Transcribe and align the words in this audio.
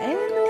en 0.00 0.49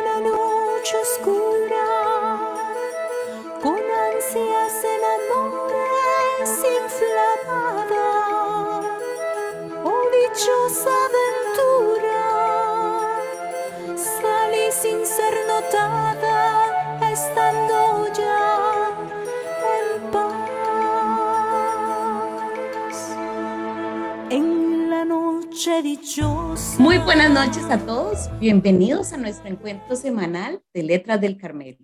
Muy 26.78 26.98
buenas 26.98 27.30
noches 27.30 27.64
a 27.70 27.78
todos. 27.78 28.29
Bienvenidos 28.38 29.14
a 29.14 29.16
nuestro 29.16 29.48
encuentro 29.48 29.96
semanal 29.96 30.62
de 30.74 30.82
Letras 30.82 31.22
del 31.22 31.38
Carmelo. 31.38 31.79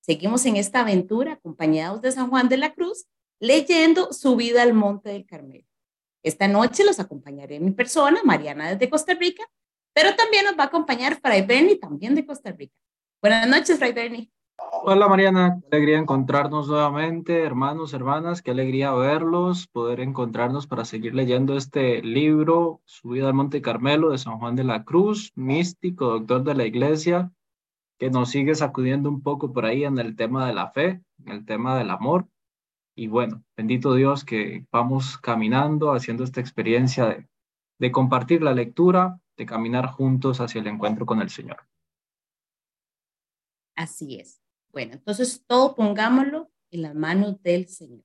Seguimos 0.00 0.44
en 0.46 0.56
esta 0.56 0.80
aventura 0.80 1.34
acompañados 1.34 2.02
de 2.02 2.10
San 2.10 2.28
Juan 2.28 2.48
de 2.48 2.56
la 2.56 2.74
Cruz, 2.74 3.06
leyendo 3.38 4.12
su 4.12 4.34
vida 4.34 4.62
al 4.62 4.74
Monte 4.74 5.10
del 5.10 5.26
Carmelo. 5.26 5.64
Esta 6.24 6.48
noche 6.48 6.84
los 6.84 6.98
acompañaré 6.98 7.56
en 7.56 7.66
mi 7.66 7.70
persona, 7.70 8.20
Mariana 8.24 8.70
desde 8.72 8.90
Costa 8.90 9.14
Rica, 9.14 9.44
pero 9.94 10.16
también 10.16 10.44
nos 10.44 10.58
va 10.58 10.64
a 10.64 10.66
acompañar 10.66 11.20
Fray 11.20 11.42
Bernie, 11.42 11.76
también 11.76 12.16
de 12.16 12.26
Costa 12.26 12.50
Rica. 12.50 12.74
Buenas 13.22 13.46
noches, 13.46 13.78
Fray 13.78 13.92
Bernie. 13.92 14.28
Hola 14.58 15.06
Mariana, 15.08 15.60
qué 15.60 15.76
alegría 15.76 15.98
encontrarnos 15.98 16.68
nuevamente, 16.68 17.42
hermanos, 17.42 17.92
hermanas, 17.92 18.40
qué 18.40 18.52
alegría 18.52 18.92
verlos, 18.94 19.66
poder 19.66 20.00
encontrarnos 20.00 20.66
para 20.66 20.86
seguir 20.86 21.14
leyendo 21.14 21.56
este 21.56 22.00
libro, 22.02 22.80
Subida 22.86 23.26
al 23.28 23.34
Monte 23.34 23.60
Carmelo 23.60 24.10
de 24.10 24.18
San 24.18 24.38
Juan 24.38 24.56
de 24.56 24.64
la 24.64 24.84
Cruz, 24.84 25.32
místico, 25.34 26.06
doctor 26.06 26.44
de 26.44 26.54
la 26.54 26.64
iglesia, 26.64 27.32
que 27.98 28.10
nos 28.10 28.30
sigue 28.30 28.54
sacudiendo 28.54 29.10
un 29.10 29.22
poco 29.22 29.52
por 29.52 29.66
ahí 29.66 29.84
en 29.84 29.98
el 29.98 30.16
tema 30.16 30.46
de 30.46 30.54
la 30.54 30.70
fe, 30.70 31.02
en 31.18 31.32
el 31.32 31.44
tema 31.44 31.76
del 31.76 31.90
amor. 31.90 32.26
Y 32.94 33.08
bueno, 33.08 33.42
bendito 33.56 33.92
Dios 33.94 34.24
que 34.24 34.66
vamos 34.72 35.18
caminando, 35.18 35.92
haciendo 35.92 36.24
esta 36.24 36.40
experiencia 36.40 37.06
de, 37.06 37.28
de 37.78 37.92
compartir 37.92 38.42
la 38.42 38.54
lectura, 38.54 39.20
de 39.36 39.44
caminar 39.44 39.88
juntos 39.88 40.40
hacia 40.40 40.62
el 40.62 40.66
encuentro 40.68 41.04
con 41.04 41.20
el 41.20 41.28
Señor. 41.28 41.58
Así 43.74 44.18
es. 44.18 44.45
Bueno, 44.76 44.92
entonces 44.92 45.42
todo 45.46 45.74
pongámoslo 45.74 46.52
en 46.70 46.82
las 46.82 46.94
manos 46.94 47.42
del 47.42 47.66
Señor. 47.66 48.04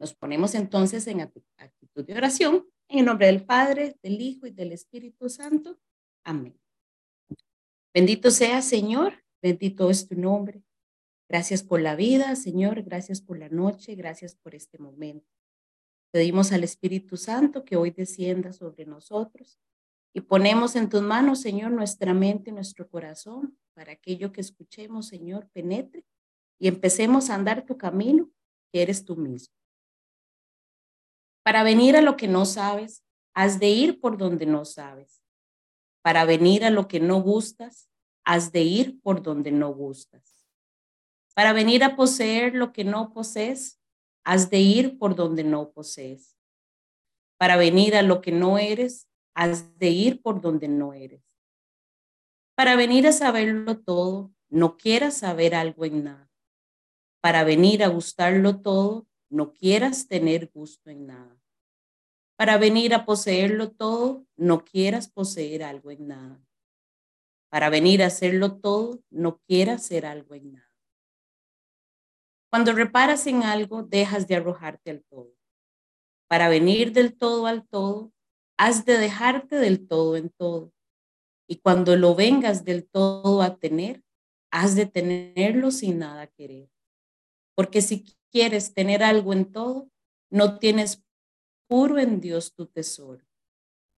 Nos 0.00 0.16
ponemos 0.16 0.56
entonces 0.56 1.06
en 1.06 1.20
actitud 1.20 2.04
de 2.04 2.12
oración 2.12 2.68
en 2.88 2.98
el 2.98 3.04
nombre 3.04 3.28
del 3.28 3.44
Padre, 3.46 3.96
del 4.02 4.20
Hijo 4.20 4.48
y 4.48 4.50
del 4.50 4.72
Espíritu 4.72 5.28
Santo. 5.28 5.78
Amén. 6.24 6.60
Bendito 7.94 8.32
sea, 8.32 8.62
Señor, 8.62 9.22
bendito 9.40 9.88
es 9.88 10.08
tu 10.08 10.16
nombre. 10.16 10.64
Gracias 11.28 11.62
por 11.62 11.80
la 11.80 11.94
vida, 11.94 12.34
Señor, 12.34 12.82
gracias 12.82 13.20
por 13.20 13.38
la 13.38 13.48
noche, 13.48 13.94
gracias 13.94 14.34
por 14.34 14.56
este 14.56 14.78
momento. 14.78 15.30
Pedimos 16.10 16.50
al 16.50 16.64
Espíritu 16.64 17.16
Santo 17.16 17.64
que 17.64 17.76
hoy 17.76 17.92
descienda 17.92 18.52
sobre 18.52 18.86
nosotros 18.86 19.60
y 20.16 20.22
ponemos 20.22 20.76
en 20.76 20.88
tus 20.88 21.02
manos, 21.02 21.42
Señor, 21.42 21.72
nuestra 21.72 22.14
mente, 22.14 22.50
nuestro 22.50 22.88
corazón, 22.88 23.58
para 23.74 23.92
aquello 23.92 24.32
que 24.32 24.40
escuchemos, 24.40 25.08
Señor, 25.08 25.46
penetre 25.50 26.06
y 26.58 26.68
empecemos 26.68 27.28
a 27.28 27.34
andar 27.34 27.66
tu 27.66 27.76
camino, 27.76 28.30
que 28.72 28.80
eres 28.80 29.04
tú 29.04 29.14
mismo. 29.14 29.54
Para 31.44 31.62
venir 31.64 31.98
a 31.98 32.00
lo 32.00 32.16
que 32.16 32.28
no 32.28 32.46
sabes, 32.46 33.04
has 33.34 33.60
de 33.60 33.68
ir 33.68 34.00
por 34.00 34.16
donde 34.16 34.46
no 34.46 34.64
sabes. 34.64 35.22
Para 36.00 36.24
venir 36.24 36.64
a 36.64 36.70
lo 36.70 36.88
que 36.88 36.98
no 36.98 37.20
gustas, 37.20 37.90
has 38.24 38.52
de 38.52 38.62
ir 38.62 38.98
por 39.02 39.22
donde 39.22 39.52
no 39.52 39.74
gustas. 39.74 40.48
Para 41.34 41.52
venir 41.52 41.84
a 41.84 41.94
poseer 41.94 42.54
lo 42.54 42.72
que 42.72 42.84
no 42.84 43.12
posees, 43.12 43.82
has 44.24 44.48
de 44.48 44.60
ir 44.60 44.96
por 44.96 45.14
donde 45.14 45.44
no 45.44 45.72
posees. 45.72 46.38
Para 47.36 47.58
venir 47.58 47.94
a 47.94 48.00
lo 48.00 48.22
que 48.22 48.32
no 48.32 48.56
eres, 48.56 49.06
has 49.36 49.78
de 49.78 49.90
ir 49.90 50.22
por 50.22 50.40
donde 50.40 50.66
no 50.66 50.94
eres. 50.94 51.22
Para 52.56 52.74
venir 52.74 53.06
a 53.06 53.12
saberlo 53.12 53.78
todo, 53.78 54.32
no 54.48 54.78
quieras 54.78 55.18
saber 55.18 55.54
algo 55.54 55.84
en 55.84 56.04
nada. 56.04 56.30
Para 57.20 57.44
venir 57.44 57.84
a 57.84 57.88
gustarlo 57.88 58.62
todo, 58.62 59.06
no 59.28 59.52
quieras 59.52 60.08
tener 60.08 60.50
gusto 60.54 60.88
en 60.88 61.06
nada. 61.06 61.38
Para 62.36 62.56
venir 62.56 62.94
a 62.94 63.04
poseerlo 63.04 63.72
todo, 63.72 64.26
no 64.36 64.64
quieras 64.64 65.08
poseer 65.08 65.64
algo 65.64 65.90
en 65.90 66.08
nada. 66.08 66.42
Para 67.50 67.68
venir 67.68 68.02
a 68.02 68.06
hacerlo 68.06 68.58
todo, 68.58 69.02
no 69.10 69.38
quieras 69.40 69.82
hacer 69.84 70.06
algo 70.06 70.34
en 70.34 70.52
nada. 70.52 70.72
Cuando 72.50 72.72
reparas 72.72 73.26
en 73.26 73.42
algo, 73.42 73.82
dejas 73.82 74.26
de 74.28 74.36
arrojarte 74.36 74.90
al 74.90 75.04
todo. 75.04 75.34
Para 76.26 76.48
venir 76.48 76.92
del 76.92 77.18
todo 77.18 77.46
al 77.46 77.66
todo, 77.68 78.12
has 78.58 78.84
de 78.84 78.98
dejarte 78.98 79.56
del 79.56 79.86
todo 79.86 80.16
en 80.16 80.30
todo. 80.30 80.72
Y 81.48 81.56
cuando 81.56 81.96
lo 81.96 82.14
vengas 82.14 82.64
del 82.64 82.88
todo 82.88 83.42
a 83.42 83.56
tener, 83.56 84.02
has 84.50 84.74
de 84.74 84.86
tenerlo 84.86 85.70
sin 85.70 85.98
nada 85.98 86.26
querer. 86.26 86.70
Porque 87.54 87.82
si 87.82 88.04
quieres 88.30 88.74
tener 88.74 89.02
algo 89.02 89.32
en 89.32 89.52
todo, 89.52 89.90
no 90.30 90.58
tienes 90.58 91.04
puro 91.68 91.98
en 91.98 92.20
Dios 92.20 92.54
tu 92.54 92.66
tesoro. 92.66 93.24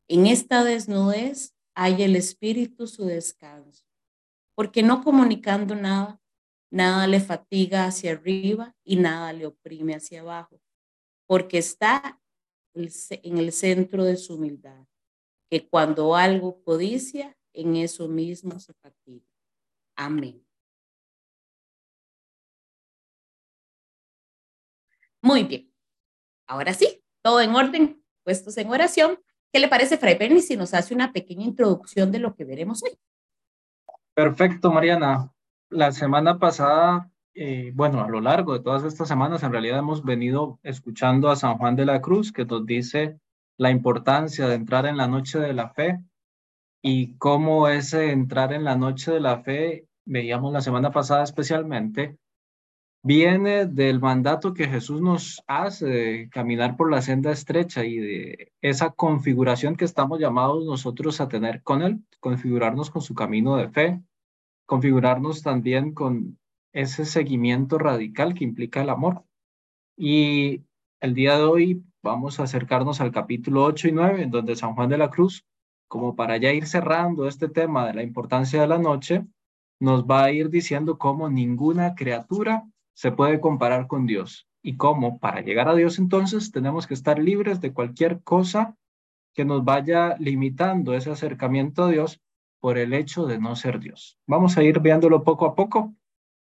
En 0.08 0.26
esta 0.26 0.64
desnudez 0.64 1.54
hay 1.74 2.02
el 2.02 2.16
Espíritu 2.16 2.86
su 2.86 3.04
descanso. 3.04 3.84
Porque 4.54 4.82
no 4.82 5.04
comunicando 5.04 5.74
nada, 5.74 6.20
nada 6.70 7.06
le 7.06 7.20
fatiga 7.20 7.84
hacia 7.84 8.12
arriba 8.12 8.74
y 8.84 8.96
nada 8.96 9.32
le 9.32 9.46
oprime 9.46 9.94
hacia 9.94 10.20
abajo. 10.20 10.60
Porque 11.26 11.58
está 11.58 12.20
en 12.78 13.38
el 13.38 13.52
centro 13.52 14.04
de 14.04 14.16
su 14.16 14.34
humildad, 14.34 14.86
que 15.50 15.68
cuando 15.68 16.14
algo 16.14 16.62
codicia, 16.62 17.36
en 17.52 17.76
eso 17.76 18.08
mismo 18.08 18.60
se 18.60 18.72
fatiga. 18.74 19.26
Amén. 19.96 20.44
Muy 25.20 25.42
bien. 25.42 25.72
Ahora 26.46 26.72
sí, 26.72 27.02
todo 27.22 27.40
en 27.40 27.54
orden, 27.54 28.02
puestos 28.22 28.56
en 28.58 28.70
oración. 28.70 29.18
¿Qué 29.52 29.58
le 29.58 29.68
parece, 29.68 29.98
Fray 29.98 30.16
Bernie, 30.16 30.42
si 30.42 30.56
nos 30.56 30.74
hace 30.74 30.94
una 30.94 31.12
pequeña 31.12 31.44
introducción 31.44 32.12
de 32.12 32.18
lo 32.18 32.34
que 32.34 32.44
veremos 32.44 32.82
hoy? 32.82 32.98
Perfecto, 34.14 34.70
Mariana. 34.70 35.32
La 35.70 35.92
semana 35.92 36.38
pasada 36.38 37.10
eh, 37.40 37.70
bueno, 37.72 38.02
a 38.02 38.08
lo 38.08 38.20
largo 38.20 38.52
de 38.52 38.64
todas 38.64 38.82
estas 38.82 39.06
semanas, 39.06 39.44
en 39.44 39.52
realidad 39.52 39.78
hemos 39.78 40.04
venido 40.04 40.58
escuchando 40.64 41.30
a 41.30 41.36
San 41.36 41.56
Juan 41.56 41.76
de 41.76 41.86
la 41.86 42.00
Cruz, 42.00 42.32
que 42.32 42.44
nos 42.44 42.66
dice 42.66 43.20
la 43.56 43.70
importancia 43.70 44.48
de 44.48 44.56
entrar 44.56 44.86
en 44.86 44.96
la 44.96 45.06
noche 45.06 45.38
de 45.38 45.52
la 45.52 45.68
fe 45.70 46.00
y 46.82 47.16
cómo 47.16 47.68
ese 47.68 48.10
entrar 48.10 48.52
en 48.52 48.64
la 48.64 48.74
noche 48.74 49.12
de 49.12 49.20
la 49.20 49.40
fe, 49.44 49.86
veíamos 50.04 50.52
la 50.52 50.62
semana 50.62 50.90
pasada 50.90 51.22
especialmente, 51.22 52.18
viene 53.04 53.66
del 53.66 54.00
mandato 54.00 54.52
que 54.52 54.66
Jesús 54.66 55.00
nos 55.00 55.40
hace 55.46 55.86
de 55.86 56.28
caminar 56.30 56.76
por 56.76 56.90
la 56.90 57.02
senda 57.02 57.30
estrecha 57.30 57.84
y 57.84 57.98
de 57.98 58.52
esa 58.62 58.90
configuración 58.90 59.76
que 59.76 59.84
estamos 59.84 60.18
llamados 60.18 60.64
nosotros 60.64 61.20
a 61.20 61.28
tener 61.28 61.62
con 61.62 61.82
Él, 61.82 62.00
configurarnos 62.18 62.90
con 62.90 63.00
su 63.00 63.14
camino 63.14 63.56
de 63.56 63.68
fe, 63.68 64.02
configurarnos 64.66 65.42
también 65.42 65.94
con 65.94 66.36
ese 66.72 67.04
seguimiento 67.04 67.78
radical 67.78 68.34
que 68.34 68.44
implica 68.44 68.82
el 68.82 68.90
amor. 68.90 69.24
Y 69.96 70.64
el 71.00 71.14
día 71.14 71.36
de 71.36 71.44
hoy 71.44 71.82
vamos 72.02 72.38
a 72.38 72.44
acercarnos 72.44 73.00
al 73.00 73.12
capítulo 73.12 73.64
8 73.64 73.88
y 73.88 73.92
9, 73.92 74.22
en 74.22 74.30
donde 74.30 74.56
San 74.56 74.74
Juan 74.74 74.88
de 74.88 74.98
la 74.98 75.10
Cruz, 75.10 75.44
como 75.88 76.14
para 76.14 76.36
ya 76.36 76.52
ir 76.52 76.66
cerrando 76.66 77.26
este 77.26 77.48
tema 77.48 77.86
de 77.86 77.94
la 77.94 78.02
importancia 78.02 78.60
de 78.60 78.68
la 78.68 78.78
noche, 78.78 79.26
nos 79.80 80.04
va 80.04 80.24
a 80.24 80.32
ir 80.32 80.50
diciendo 80.50 80.98
cómo 80.98 81.28
ninguna 81.28 81.94
criatura 81.94 82.64
se 82.94 83.12
puede 83.12 83.40
comparar 83.40 83.86
con 83.86 84.06
Dios 84.06 84.48
y 84.62 84.76
cómo 84.76 85.18
para 85.18 85.40
llegar 85.40 85.68
a 85.68 85.74
Dios 85.74 85.98
entonces 85.98 86.50
tenemos 86.50 86.86
que 86.86 86.94
estar 86.94 87.18
libres 87.18 87.60
de 87.60 87.72
cualquier 87.72 88.22
cosa 88.22 88.76
que 89.34 89.44
nos 89.44 89.64
vaya 89.64 90.16
limitando 90.18 90.94
ese 90.94 91.10
acercamiento 91.10 91.84
a 91.84 91.90
Dios 91.90 92.20
por 92.60 92.76
el 92.76 92.92
hecho 92.92 93.26
de 93.26 93.38
no 93.38 93.54
ser 93.54 93.78
Dios. 93.78 94.18
Vamos 94.26 94.58
a 94.58 94.64
ir 94.64 94.80
viéndolo 94.80 95.22
poco 95.22 95.46
a 95.46 95.54
poco 95.54 95.94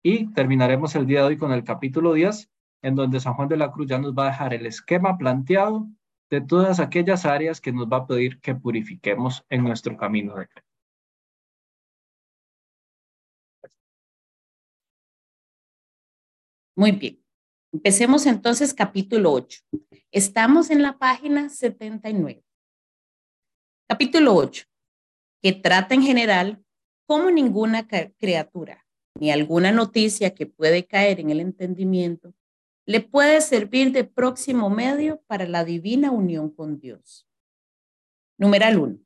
y 0.08 0.32
terminaremos 0.34 0.94
el 0.94 1.04
día 1.04 1.22
de 1.22 1.26
hoy 1.26 1.36
con 1.36 1.50
el 1.50 1.64
capítulo 1.64 2.12
10, 2.12 2.48
en 2.82 2.94
donde 2.94 3.18
San 3.18 3.34
Juan 3.34 3.48
de 3.48 3.56
la 3.56 3.72
Cruz 3.72 3.88
ya 3.88 3.98
nos 3.98 4.14
va 4.14 4.28
a 4.28 4.30
dejar 4.30 4.54
el 4.54 4.64
esquema 4.64 5.18
planteado 5.18 5.88
de 6.30 6.40
todas 6.40 6.78
aquellas 6.78 7.26
áreas 7.26 7.60
que 7.60 7.72
nos 7.72 7.88
va 7.88 7.96
a 7.96 8.06
pedir 8.06 8.40
que 8.40 8.54
purifiquemos 8.54 9.44
en 9.48 9.64
nuestro 9.64 9.96
camino 9.96 10.36
de 10.36 10.46
fe. 10.46 10.62
Muy 16.76 16.92
bien. 16.92 17.20
Empecemos 17.72 18.26
entonces 18.26 18.72
capítulo 18.72 19.32
8. 19.32 19.60
Estamos 20.12 20.70
en 20.70 20.82
la 20.82 20.98
página 20.98 21.48
79. 21.48 22.44
Capítulo 23.88 24.36
8, 24.36 24.66
que 25.42 25.52
trata 25.52 25.96
en 25.96 26.02
general 26.02 26.64
cómo 27.08 27.28
ninguna 27.32 27.88
criatura 27.88 28.85
ni 29.20 29.30
alguna 29.30 29.72
noticia 29.72 30.34
que 30.34 30.46
puede 30.46 30.86
caer 30.86 31.20
en 31.20 31.30
el 31.30 31.40
entendimiento 31.40 32.34
le 32.86 33.00
puede 33.00 33.40
servir 33.40 33.90
de 33.90 34.04
próximo 34.04 34.70
medio 34.70 35.20
para 35.26 35.46
la 35.46 35.64
divina 35.64 36.12
unión 36.12 36.50
con 36.50 36.78
Dios. 36.78 37.26
Numeral 38.38 38.78
1. 38.78 38.98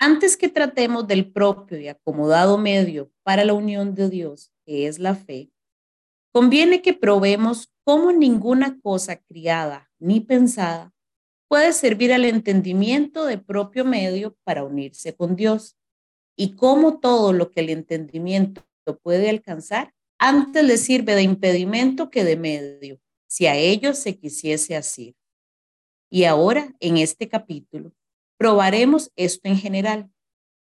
Antes 0.00 0.36
que 0.36 0.48
tratemos 0.48 1.06
del 1.06 1.30
propio 1.30 1.78
y 1.78 1.88
acomodado 1.88 2.58
medio 2.58 3.12
para 3.22 3.44
la 3.44 3.54
unión 3.54 3.94
de 3.94 4.08
Dios, 4.10 4.52
que 4.64 4.86
es 4.88 4.98
la 4.98 5.14
fe, 5.14 5.50
conviene 6.32 6.82
que 6.82 6.94
probemos 6.94 7.72
cómo 7.84 8.12
ninguna 8.12 8.80
cosa 8.80 9.16
criada 9.16 9.90
ni 9.98 10.20
pensada 10.20 10.92
puede 11.48 11.72
servir 11.72 12.12
al 12.12 12.24
entendimiento 12.24 13.24
de 13.24 13.38
propio 13.38 13.84
medio 13.84 14.36
para 14.44 14.64
unirse 14.64 15.14
con 15.14 15.34
Dios 15.34 15.76
y 16.36 16.54
cómo 16.54 17.00
todo 17.00 17.32
lo 17.32 17.50
que 17.50 17.60
el 17.60 17.70
entendimiento 17.70 18.67
puede 18.96 19.28
alcanzar 19.28 19.92
antes 20.18 20.64
le 20.64 20.78
sirve 20.78 21.14
de 21.14 21.22
impedimento 21.22 22.10
que 22.10 22.24
de 22.24 22.36
medio, 22.36 23.00
si 23.28 23.46
a 23.46 23.56
ellos 23.56 23.98
se 23.98 24.18
quisiese 24.18 24.76
así. 24.76 25.14
Y 26.10 26.24
ahora, 26.24 26.74
en 26.80 26.96
este 26.96 27.28
capítulo, 27.28 27.92
probaremos 28.38 29.12
esto 29.16 29.48
en 29.48 29.56
general 29.56 30.10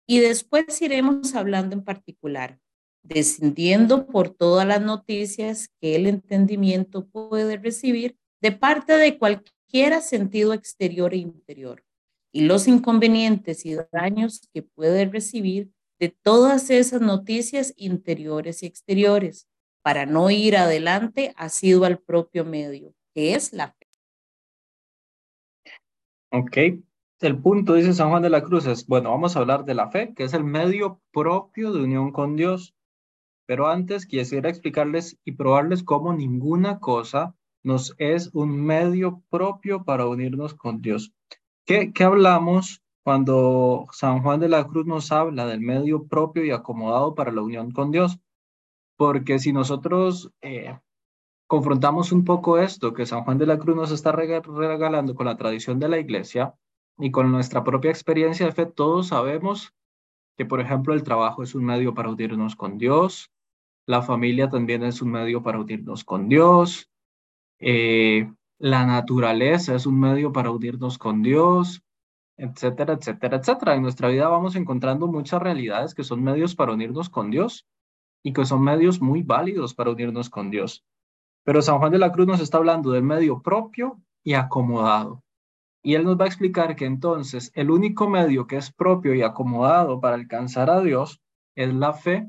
y 0.08 0.20
después 0.20 0.82
iremos 0.82 1.36
hablando 1.36 1.76
en 1.76 1.84
particular, 1.84 2.60
descendiendo 3.04 4.08
por 4.08 4.30
todas 4.30 4.66
las 4.68 4.82
noticias 4.82 5.70
que 5.82 5.96
el 5.96 6.08
entendimiento 6.08 7.08
puede 7.08 7.58
recibir 7.58 8.18
de 8.42 8.52
parte 8.52 8.94
de 8.94 9.18
cualquier 9.18 10.02
sentido 10.02 10.54
exterior 10.54 11.14
e 11.14 11.18
interior 11.18 11.84
y 12.32 12.42
los 12.42 12.68
inconvenientes 12.68 13.66
y 13.66 13.76
daños 13.92 14.48
que 14.54 14.62
puede 14.62 15.06
recibir 15.06 15.72
de 16.00 16.10
todas 16.10 16.70
esas 16.70 17.02
noticias 17.02 17.74
interiores 17.78 18.64
y 18.64 18.66
exteriores 18.66 19.48
para 19.82 20.06
no 20.06 20.30
ir 20.30 20.58
adelante 20.58 21.34
ha 21.38 21.50
sido 21.50 21.86
al 21.86 22.00
propio 22.00 22.44
medio, 22.46 22.94
que 23.14 23.36
es 23.36 23.54
la 23.54 23.72
fe. 23.72 23.88
Ok, 26.32 26.58
el 27.22 27.42
punto, 27.42 27.74
dice 27.74 27.94
San 27.94 28.10
Juan 28.10 28.22
de 28.22 28.30
la 28.30 28.44
Cruz, 28.44 28.68
es, 28.68 28.86
bueno, 28.88 29.10
vamos 29.10 29.36
a 29.36 29.40
hablar 29.40 29.66
de 29.66 29.74
la 29.74 29.90
fe, 29.90 30.14
que 30.14 30.24
es 30.24 30.34
el 30.34 30.44
medio 30.44 31.02
propio 31.12 31.72
de 31.72 31.84
unión 31.84 32.12
con 32.12 32.36
Dios. 32.36 32.76
Pero 33.48 33.68
antes 33.68 34.06
quisiera 34.06 34.50
explicarles 34.50 35.18
y 35.24 35.34
probarles 35.34 35.84
cómo 35.84 36.14
ninguna 36.14 36.80
cosa 36.80 37.36
nos 37.64 37.96
es 37.98 38.30
un 38.34 38.64
medio 38.64 39.24
propio 39.30 39.84
para 39.84 40.08
unirnos 40.08 40.54
con 40.54 40.82
Dios. 40.82 41.14
¿Qué, 41.66 41.94
qué 41.94 42.04
hablamos 42.04 42.84
cuando 43.06 43.86
San 43.92 44.24
Juan 44.24 44.40
de 44.40 44.50
la 44.50 44.66
Cruz 44.66 44.88
nos 44.88 45.12
habla 45.12 45.46
del 45.46 45.62
medio 45.62 46.08
propio 46.08 46.44
y 46.44 46.50
acomodado 46.50 47.14
para 47.14 47.32
la 47.32 47.44
unión 47.44 47.70
con 47.70 47.92
Dios. 47.92 48.18
Porque 48.98 49.38
si 49.38 49.54
nosotros 49.54 50.32
eh, 50.42 50.76
confrontamos 51.46 52.12
un 52.12 52.26
poco 52.26 52.58
esto 52.58 52.96
que 52.96 53.06
San 53.06 53.24
Juan 53.24 53.38
de 53.38 53.46
la 53.46 53.60
Cruz 53.60 53.76
nos 53.76 53.92
está 53.92 54.12
regalando 54.12 55.14
con 55.14 55.28
la 55.28 55.38
tradición 55.38 55.78
de 55.78 55.88
la 55.88 56.00
iglesia 56.00 56.56
y 56.98 57.12
con 57.12 57.32
nuestra 57.32 57.64
propia 57.64 57.92
experiencia 57.92 58.48
de 58.48 58.54
fe, 58.54 58.66
todos 58.66 59.10
sabemos 59.10 59.76
que, 60.36 60.48
por 60.48 60.60
ejemplo, 60.60 60.96
el 60.96 61.04
trabajo 61.04 61.44
es 61.44 61.54
un 61.54 61.64
medio 61.64 61.94
para 61.94 62.10
unirnos 62.10 62.56
con 62.56 62.80
Dios, 62.80 63.32
la 63.86 64.02
familia 64.02 64.50
también 64.50 64.82
es 64.82 65.04
un 65.04 65.12
medio 65.12 65.44
para 65.44 65.60
unirnos 65.60 66.04
con 66.04 66.28
Dios, 66.28 66.90
eh, 67.60 68.34
la 68.58 68.88
naturaleza 68.88 69.76
es 69.76 69.86
un 69.86 70.00
medio 70.00 70.32
para 70.32 70.50
unirnos 70.50 70.98
con 70.98 71.22
Dios, 71.22 71.85
etcétera, 72.38 72.94
etcétera, 72.94 73.38
etcétera. 73.38 73.76
En 73.76 73.82
nuestra 73.82 74.10
vida 74.10 74.28
vamos 74.28 74.56
encontrando 74.56 75.08
muchas 75.08 75.42
realidades 75.42 75.94
que 75.94 76.04
son 76.04 76.24
medios 76.24 76.56
para 76.56 76.74
unirnos 76.74 77.10
con 77.10 77.32
Dios 77.32 77.68
y 78.24 78.34
que 78.34 78.46
son 78.46 78.64
medios 78.64 79.02
muy 79.02 79.24
válidos 79.24 79.74
para 79.74 79.92
unirnos 79.92 80.30
con 80.30 80.50
Dios. 80.50 80.84
Pero 81.44 81.62
San 81.62 81.78
Juan 81.78 81.92
de 81.92 82.00
la 82.00 82.12
Cruz 82.12 82.28
nos 82.28 82.42
está 82.42 82.58
hablando 82.58 82.92
del 82.92 83.04
medio 83.04 83.42
propio 83.42 84.02
y 84.24 84.34
acomodado. 84.34 85.24
Y 85.84 85.94
él 85.94 86.04
nos 86.04 86.20
va 86.20 86.24
a 86.24 86.28
explicar 86.28 86.76
que 86.76 86.86
entonces 86.86 87.52
el 87.54 87.70
único 87.70 88.10
medio 88.10 88.48
que 88.48 88.58
es 88.58 88.72
propio 88.72 89.14
y 89.14 89.22
acomodado 89.22 90.02
para 90.02 90.16
alcanzar 90.16 90.72
a 90.72 90.82
Dios 90.82 91.22
es 91.56 91.72
la 91.72 91.94
fe 91.94 92.28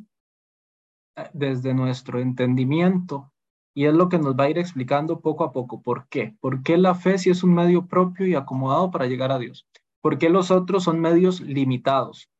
eh, 1.17 1.31
desde 1.32 1.73
nuestro 1.73 2.20
entendimiento. 2.20 3.32
Y 3.75 3.87
es 3.87 3.94
lo 3.94 4.11
que 4.11 4.19
nos 4.19 4.37
va 4.37 4.44
a 4.44 4.50
ir 4.50 4.58
explicando 4.58 5.20
poco 5.20 5.44
a 5.44 5.53
poco. 5.53 5.81
¿Por 5.81 6.06
qué? 6.08 6.37
¿Por 6.41 6.62
qué 6.62 6.76
la 6.76 6.94
fe 6.94 7.17
si 7.17 7.31
es 7.31 7.43
un 7.43 7.55
medio 7.55 7.87
propio 7.87 8.26
y 8.26 8.35
acomodado 8.35 8.91
para 8.91 9.06
llegar 9.06 9.32
a 9.32 9.38
Dios? 9.38 9.67
¿Por 10.06 10.19
qué 10.19 10.31
los 10.31 10.53
otros 10.53 10.85
son 10.85 11.00
medios 11.00 11.41
limitados? 11.41 12.31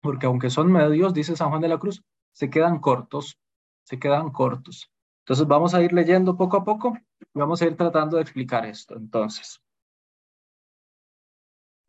Porque 0.00 0.24
aunque 0.24 0.48
son 0.48 0.72
medios, 0.72 1.12
dice 1.12 1.36
San 1.36 1.50
Juan 1.50 1.60
de 1.60 1.68
la 1.68 1.78
Cruz, 1.78 2.02
se 2.32 2.48
quedan 2.48 2.80
cortos, 2.80 3.38
se 3.84 3.98
quedan 3.98 4.30
cortos. 4.30 4.90
Entonces 5.26 5.46
vamos 5.46 5.74
a 5.74 5.82
ir 5.82 5.92
leyendo 5.92 6.34
poco 6.34 6.56
a 6.56 6.64
poco 6.64 6.96
y 7.20 7.38
vamos 7.38 7.60
a 7.60 7.66
ir 7.66 7.76
tratando 7.76 8.16
de 8.16 8.22
explicar 8.22 8.64
esto. 8.64 8.96
Entonces. 8.96 9.60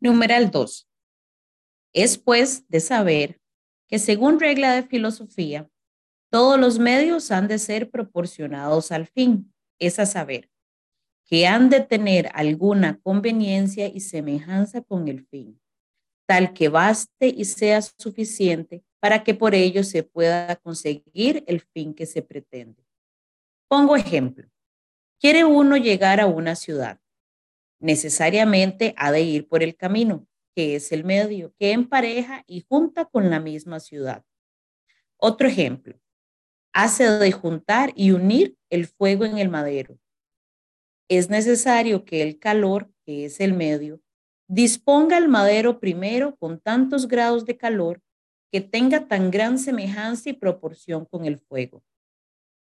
Numeral 0.02 0.50
2. 0.50 0.86
Es 1.94 2.18
pues 2.18 2.68
de 2.68 2.80
saber 2.80 3.40
que 3.88 3.98
según 3.98 4.38
regla 4.38 4.74
de 4.74 4.82
filosofía, 4.82 5.66
todos 6.30 6.60
los 6.60 6.78
medios 6.78 7.30
han 7.30 7.48
de 7.48 7.58
ser 7.58 7.90
proporcionados 7.90 8.92
al 8.92 9.06
fin, 9.06 9.50
es 9.78 9.98
a 9.98 10.04
saber, 10.04 10.51
que 11.32 11.46
han 11.46 11.70
de 11.70 11.80
tener 11.80 12.28
alguna 12.34 13.00
conveniencia 13.00 13.88
y 13.88 14.00
semejanza 14.00 14.82
con 14.82 15.08
el 15.08 15.24
fin, 15.24 15.58
tal 16.28 16.52
que 16.52 16.68
baste 16.68 17.26
y 17.26 17.46
sea 17.46 17.80
suficiente 17.80 18.84
para 19.00 19.24
que 19.24 19.32
por 19.32 19.54
ello 19.54 19.82
se 19.82 20.02
pueda 20.02 20.56
conseguir 20.56 21.42
el 21.46 21.62
fin 21.62 21.94
que 21.94 22.04
se 22.04 22.20
pretende. 22.20 22.84
Pongo 23.66 23.96
ejemplo. 23.96 24.46
Quiere 25.18 25.46
uno 25.46 25.78
llegar 25.78 26.20
a 26.20 26.26
una 26.26 26.54
ciudad. 26.54 27.00
Necesariamente 27.80 28.92
ha 28.98 29.10
de 29.10 29.22
ir 29.22 29.48
por 29.48 29.62
el 29.62 29.74
camino, 29.74 30.26
que 30.54 30.76
es 30.76 30.92
el 30.92 31.02
medio, 31.02 31.54
que 31.58 31.72
empareja 31.72 32.44
y 32.46 32.66
junta 32.68 33.06
con 33.06 33.30
la 33.30 33.40
misma 33.40 33.80
ciudad. 33.80 34.22
Otro 35.16 35.48
ejemplo. 35.48 35.98
Hace 36.74 37.08
de 37.08 37.32
juntar 37.32 37.90
y 37.96 38.10
unir 38.10 38.58
el 38.68 38.86
fuego 38.86 39.24
en 39.24 39.38
el 39.38 39.48
madero, 39.48 39.98
es 41.18 41.30
necesario 41.30 42.04
que 42.04 42.22
el 42.22 42.38
calor, 42.38 42.90
que 43.04 43.24
es 43.24 43.40
el 43.40 43.52
medio, 43.52 44.00
disponga 44.48 45.18
el 45.18 45.28
madero 45.28 45.80
primero 45.80 46.36
con 46.36 46.60
tantos 46.60 47.08
grados 47.08 47.44
de 47.44 47.56
calor 47.56 48.00
que 48.50 48.60
tenga 48.60 49.08
tan 49.08 49.30
gran 49.30 49.58
semejanza 49.58 50.30
y 50.30 50.34
proporción 50.34 51.06
con 51.06 51.24
el 51.24 51.38
fuego. 51.38 51.82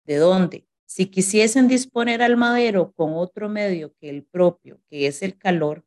¿De 0.05 0.17
dónde? 0.17 0.67
Si 0.87 1.07
quisiesen 1.07 1.69
disponer 1.69 2.23
al 2.23 2.37
madero 2.37 2.93
con 2.93 3.15
otro 3.15 3.49
medio 3.49 3.95
que 4.01 4.09
el 4.09 4.25
propio, 4.25 4.81
que 4.89 5.07
es 5.07 5.23
el 5.23 5.37
calor, 5.37 5.85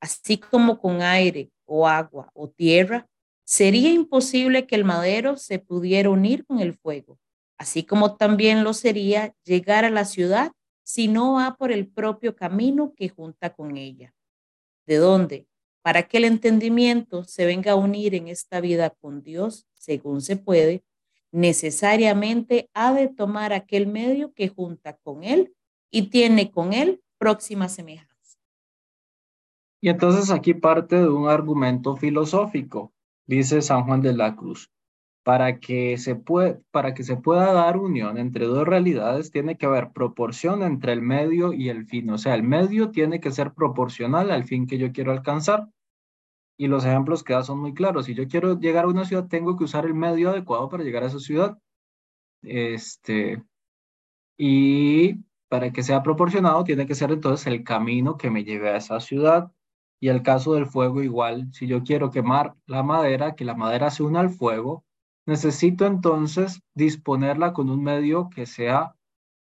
así 0.00 0.38
como 0.38 0.80
con 0.80 1.02
aire 1.02 1.52
o 1.64 1.86
agua 1.86 2.30
o 2.34 2.48
tierra, 2.48 3.08
sería 3.44 3.90
imposible 3.90 4.66
que 4.66 4.74
el 4.74 4.84
madero 4.84 5.36
se 5.36 5.58
pudiera 5.58 6.10
unir 6.10 6.44
con 6.44 6.60
el 6.60 6.74
fuego, 6.74 7.18
así 7.58 7.84
como 7.84 8.16
también 8.16 8.64
lo 8.64 8.72
sería 8.72 9.34
llegar 9.44 9.84
a 9.84 9.90
la 9.90 10.04
ciudad 10.04 10.52
si 10.90 11.06
no 11.06 11.34
va 11.34 11.56
por 11.56 11.70
el 11.70 11.86
propio 11.86 12.34
camino 12.34 12.94
que 12.96 13.08
junta 13.08 13.54
con 13.54 13.76
ella. 13.76 14.12
¿De 14.86 14.96
dónde? 14.96 15.46
Para 15.82 16.02
que 16.08 16.16
el 16.16 16.24
entendimiento 16.24 17.22
se 17.22 17.46
venga 17.46 17.72
a 17.72 17.76
unir 17.76 18.16
en 18.16 18.26
esta 18.26 18.60
vida 18.60 18.90
con 18.90 19.22
Dios, 19.22 19.68
según 19.74 20.20
se 20.20 20.36
puede, 20.36 20.82
necesariamente 21.30 22.68
ha 22.74 22.92
de 22.92 23.06
tomar 23.06 23.52
aquel 23.52 23.86
medio 23.86 24.32
que 24.34 24.48
junta 24.48 24.96
con 24.96 25.22
Él 25.22 25.54
y 25.92 26.10
tiene 26.10 26.50
con 26.50 26.72
Él 26.72 27.00
próxima 27.18 27.68
semejanza. 27.68 28.38
Y 29.80 29.90
entonces 29.90 30.30
aquí 30.32 30.54
parte 30.54 30.96
de 30.96 31.08
un 31.08 31.28
argumento 31.28 31.96
filosófico, 31.96 32.92
dice 33.26 33.62
San 33.62 33.84
Juan 33.84 34.02
de 34.02 34.12
la 34.12 34.34
Cruz 34.34 34.68
para 35.22 35.60
que, 35.60 35.98
se 35.98 36.16
para 36.70 36.94
que 36.94 37.02
se 37.04 37.16
pueda 37.16 37.52
dar 37.52 37.76
unión 37.76 38.18
entre 38.18 38.46
dos 38.46 38.66
realidades, 38.66 39.30
tiene 39.30 39.56
que 39.56 39.66
haber 39.66 39.92
proporción 39.92 40.62
entre 40.62 40.92
el 40.92 41.02
medio 41.02 41.52
y 41.52 41.68
el 41.68 41.86
fin. 41.86 42.10
O 42.10 42.18
sea, 42.18 42.34
el 42.34 42.42
medio 42.42 42.90
tiene 42.90 43.20
que 43.20 43.30
ser 43.30 43.52
proporcional 43.52 44.30
al 44.30 44.44
fin 44.44 44.66
que 44.66 44.78
yo 44.78 44.92
quiero 44.92 45.12
alcanzar. 45.12 45.68
Y 46.56 46.68
los 46.68 46.84
ejemplos 46.84 47.22
que 47.24 47.32
da 47.34 47.42
son 47.42 47.60
muy 47.60 47.74
claros. 47.74 48.06
Si 48.06 48.14
yo 48.14 48.28
quiero 48.28 48.58
llegar 48.58 48.84
a 48.84 48.88
una 48.88 49.04
ciudad, 49.04 49.28
tengo 49.28 49.56
que 49.56 49.64
usar 49.64 49.86
el 49.86 49.94
medio 49.94 50.30
adecuado 50.30 50.68
para 50.68 50.84
llegar 50.84 51.02
a 51.04 51.06
esa 51.06 51.18
ciudad. 51.18 51.58
Este, 52.42 53.42
y 54.38 55.14
para 55.48 55.72
que 55.72 55.82
sea 55.82 56.02
proporcionado, 56.02 56.64
tiene 56.64 56.86
que 56.86 56.94
ser 56.94 57.12
entonces 57.12 57.46
el 57.46 57.64
camino 57.64 58.16
que 58.16 58.30
me 58.30 58.44
lleve 58.44 58.70
a 58.70 58.76
esa 58.76 59.00
ciudad. 59.00 59.52
Y 60.00 60.08
el 60.08 60.22
caso 60.22 60.54
del 60.54 60.66
fuego 60.66 61.02
igual, 61.02 61.52
si 61.52 61.66
yo 61.66 61.82
quiero 61.82 62.10
quemar 62.10 62.54
la 62.66 62.82
madera, 62.82 63.34
que 63.34 63.44
la 63.44 63.54
madera 63.54 63.90
se 63.90 64.02
una 64.02 64.20
al 64.20 64.30
fuego, 64.30 64.84
Necesito 65.30 65.86
entonces 65.86 66.60
disponerla 66.74 67.52
con 67.52 67.70
un 67.70 67.84
medio 67.84 68.30
que 68.30 68.46
sea 68.46 68.96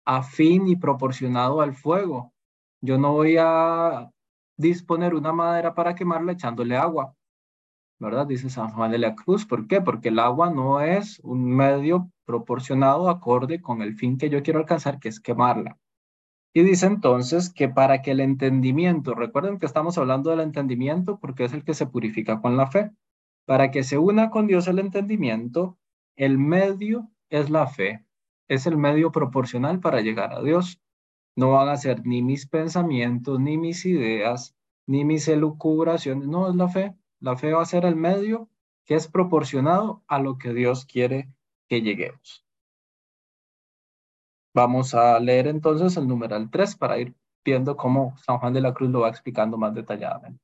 afín 0.05 0.67
y 0.67 0.75
proporcionado 0.75 1.61
al 1.61 1.73
fuego. 1.73 2.31
Yo 2.79 2.99
no 2.99 3.13
voy 3.13 3.37
a 3.39 4.11
disponer 4.55 5.15
una 5.15 5.33
madera 5.33 5.73
para 5.73 5.95
quemarla 5.95 6.33
echándole 6.33 6.77
agua. 6.77 7.15
¿verdad? 7.97 8.27
Dice 8.27 8.51
San 8.51 8.69
Juan 8.69 8.91
de 8.91 8.99
la 8.99 9.15
Cruz. 9.15 9.47
¿Por 9.47 9.65
qué? 9.65 9.81
Porque 9.81 10.09
el 10.09 10.19
agua 10.19 10.51
no 10.51 10.79
es 10.79 11.19
un 11.23 11.49
medio 11.55 12.11
proporcionado 12.23 13.09
acorde 13.09 13.59
con 13.59 13.81
el 13.81 13.95
fin 13.95 14.19
que 14.19 14.29
yo 14.29 14.43
quiero 14.43 14.59
alcanzar, 14.59 14.99
que 14.99 15.09
es 15.09 15.19
quemarla. 15.19 15.79
Y 16.53 16.61
dice 16.61 16.85
entonces 16.85 17.51
que 17.51 17.67
para 17.67 18.03
que 18.03 18.11
el 18.11 18.19
entendimiento, 18.19 19.15
recuerden 19.15 19.57
que 19.57 19.65
estamos 19.65 19.97
hablando 19.97 20.29
del 20.29 20.41
entendimiento 20.41 21.17
porque 21.17 21.45
es 21.45 21.53
el 21.53 21.63
que 21.63 21.73
se 21.73 21.87
purifica 21.87 22.41
con 22.41 22.57
la 22.57 22.67
fe, 22.67 22.91
para 23.47 23.71
que 23.71 23.81
se 23.81 23.97
una 23.97 24.29
con 24.29 24.45
Dios 24.45 24.67
el 24.67 24.77
entendimiento, 24.77 25.78
el 26.19 26.37
medio 26.37 27.09
es 27.29 27.49
la 27.49 27.65
fe, 27.65 28.05
es 28.49 28.67
el 28.67 28.75
medio 28.75 29.09
proporcional 29.11 29.79
para 29.79 30.01
llegar 30.01 30.33
a 30.33 30.43
Dios. 30.43 30.81
No 31.37 31.51
van 31.51 31.69
a 31.69 31.77
ser 31.77 32.05
ni 32.05 32.21
mis 32.21 32.45
pensamientos, 32.45 33.39
ni 33.39 33.57
mis 33.57 33.85
ideas, 33.85 34.53
ni 34.85 35.05
mis 35.05 35.29
elucubraciones, 35.29 36.27
no 36.27 36.49
es 36.49 36.55
la 36.55 36.67
fe. 36.67 36.93
La 37.21 37.37
fe 37.37 37.53
va 37.53 37.61
a 37.61 37.65
ser 37.65 37.85
el 37.85 37.95
medio 37.95 38.49
que 38.85 38.95
es 38.95 39.07
proporcionado 39.07 40.03
a 40.07 40.19
lo 40.19 40.37
que 40.37 40.53
Dios 40.53 40.85
quiere 40.85 41.29
que 41.69 41.81
lleguemos. 41.81 42.45
Vamos 44.53 44.93
a 44.93 45.17
leer 45.21 45.47
entonces 45.47 45.95
el 45.95 46.05
numeral 46.05 46.49
3 46.51 46.75
para 46.75 46.99
ir 46.99 47.15
viendo 47.45 47.77
cómo 47.77 48.17
San 48.17 48.39
Juan 48.39 48.51
de 48.51 48.59
la 48.59 48.73
Cruz 48.73 48.89
lo 48.89 49.01
va 49.01 49.09
explicando 49.09 49.57
más 49.57 49.73
detalladamente. 49.73 50.43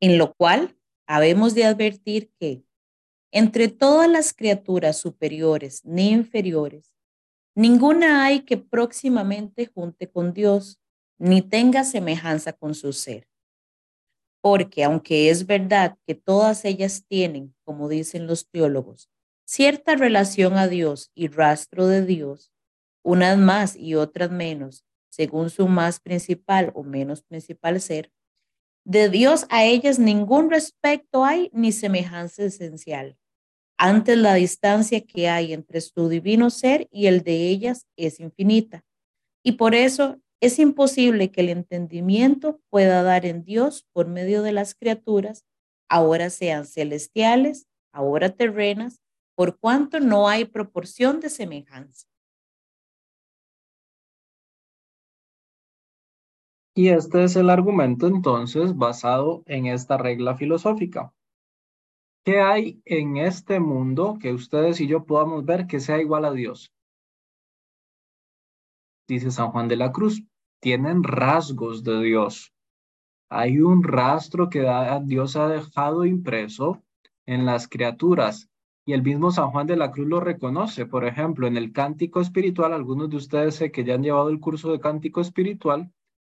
En 0.00 0.16
lo 0.16 0.32
cual, 0.34 0.76
habemos 1.08 1.56
de 1.56 1.64
advertir 1.64 2.30
que 2.38 2.62
entre 3.36 3.66
todas 3.66 4.08
las 4.08 4.32
criaturas 4.32 4.96
superiores 4.96 5.84
ni 5.84 6.12
inferiores, 6.12 6.94
ninguna 7.56 8.24
hay 8.24 8.42
que 8.42 8.56
próximamente 8.56 9.66
junte 9.66 10.08
con 10.08 10.32
Dios, 10.32 10.78
ni 11.18 11.42
tenga 11.42 11.82
semejanza 11.82 12.52
con 12.52 12.76
su 12.76 12.92
ser. 12.92 13.28
Porque 14.40 14.84
aunque 14.84 15.30
es 15.30 15.46
verdad 15.46 15.98
que 16.06 16.14
todas 16.14 16.64
ellas 16.64 17.06
tienen, 17.08 17.56
como 17.64 17.88
dicen 17.88 18.28
los 18.28 18.48
teólogos, 18.48 19.10
cierta 19.44 19.96
relación 19.96 20.56
a 20.56 20.68
Dios 20.68 21.10
y 21.12 21.26
rastro 21.26 21.88
de 21.88 22.06
Dios, 22.06 22.52
unas 23.02 23.36
más 23.36 23.74
y 23.74 23.96
otras 23.96 24.30
menos, 24.30 24.84
según 25.10 25.50
su 25.50 25.66
más 25.66 25.98
principal 25.98 26.70
o 26.76 26.84
menos 26.84 27.22
principal 27.22 27.80
ser, 27.80 28.12
de 28.84 29.08
Dios 29.08 29.46
a 29.50 29.64
ellas 29.64 29.98
ningún 29.98 30.50
respecto 30.50 31.24
hay 31.24 31.50
ni 31.52 31.72
semejanza 31.72 32.44
esencial. 32.44 33.18
Antes 33.78 34.16
la 34.16 34.34
distancia 34.34 35.00
que 35.00 35.28
hay 35.28 35.52
entre 35.52 35.80
su 35.80 36.08
divino 36.08 36.50
ser 36.50 36.88
y 36.92 37.06
el 37.06 37.22
de 37.22 37.48
ellas 37.48 37.86
es 37.96 38.20
infinita. 38.20 38.84
Y 39.42 39.52
por 39.52 39.74
eso 39.74 40.20
es 40.40 40.58
imposible 40.58 41.30
que 41.30 41.40
el 41.40 41.48
entendimiento 41.48 42.60
pueda 42.70 43.02
dar 43.02 43.24
en 43.24 43.44
Dios 43.44 43.86
por 43.92 44.06
medio 44.06 44.42
de 44.42 44.52
las 44.52 44.74
criaturas, 44.74 45.46
ahora 45.88 46.28
sean 46.28 46.66
celestiales, 46.66 47.66
ahora 47.92 48.30
terrenas, 48.30 49.00
por 49.34 49.58
cuanto 49.58 50.00
no 50.00 50.28
hay 50.28 50.44
proporción 50.44 51.20
de 51.20 51.30
semejanza. 51.30 52.06
Y 56.76 56.88
este 56.88 57.24
es 57.24 57.36
el 57.36 57.48
argumento 57.48 58.06
entonces 58.06 58.76
basado 58.76 59.44
en 59.46 59.64
esta 59.64 59.96
regla 59.96 60.36
filosófica. 60.36 61.13
¿Qué 62.24 62.40
hay 62.40 62.80
en 62.86 63.18
este 63.18 63.60
mundo 63.60 64.16
que 64.18 64.32
ustedes 64.32 64.80
y 64.80 64.86
yo 64.86 65.04
podamos 65.04 65.44
ver 65.44 65.66
que 65.66 65.78
sea 65.78 66.00
igual 66.00 66.24
a 66.24 66.32
Dios? 66.32 66.72
Dice 69.06 69.30
San 69.30 69.50
Juan 69.50 69.68
de 69.68 69.76
la 69.76 69.92
Cruz, 69.92 70.24
tienen 70.58 71.02
rasgos 71.02 71.84
de 71.84 72.02
Dios. 72.02 72.54
Hay 73.28 73.60
un 73.60 73.82
rastro 73.82 74.48
que 74.48 74.66
Dios 75.02 75.36
ha 75.36 75.48
dejado 75.48 76.06
impreso 76.06 76.82
en 77.26 77.44
las 77.44 77.68
criaturas 77.68 78.48
y 78.86 78.94
el 78.94 79.02
mismo 79.02 79.30
San 79.30 79.50
Juan 79.50 79.66
de 79.66 79.76
la 79.76 79.90
Cruz 79.90 80.08
lo 80.08 80.20
reconoce. 80.20 80.86
Por 80.86 81.04
ejemplo, 81.04 81.46
en 81.46 81.58
el 81.58 81.72
cántico 81.72 82.22
espiritual, 82.22 82.72
algunos 82.72 83.10
de 83.10 83.16
ustedes 83.16 83.56
sé 83.56 83.70
que 83.70 83.84
ya 83.84 83.96
han 83.96 84.02
llevado 84.02 84.30
el 84.30 84.40
curso 84.40 84.72
de 84.72 84.80
cántico 84.80 85.20
espiritual, 85.20 85.92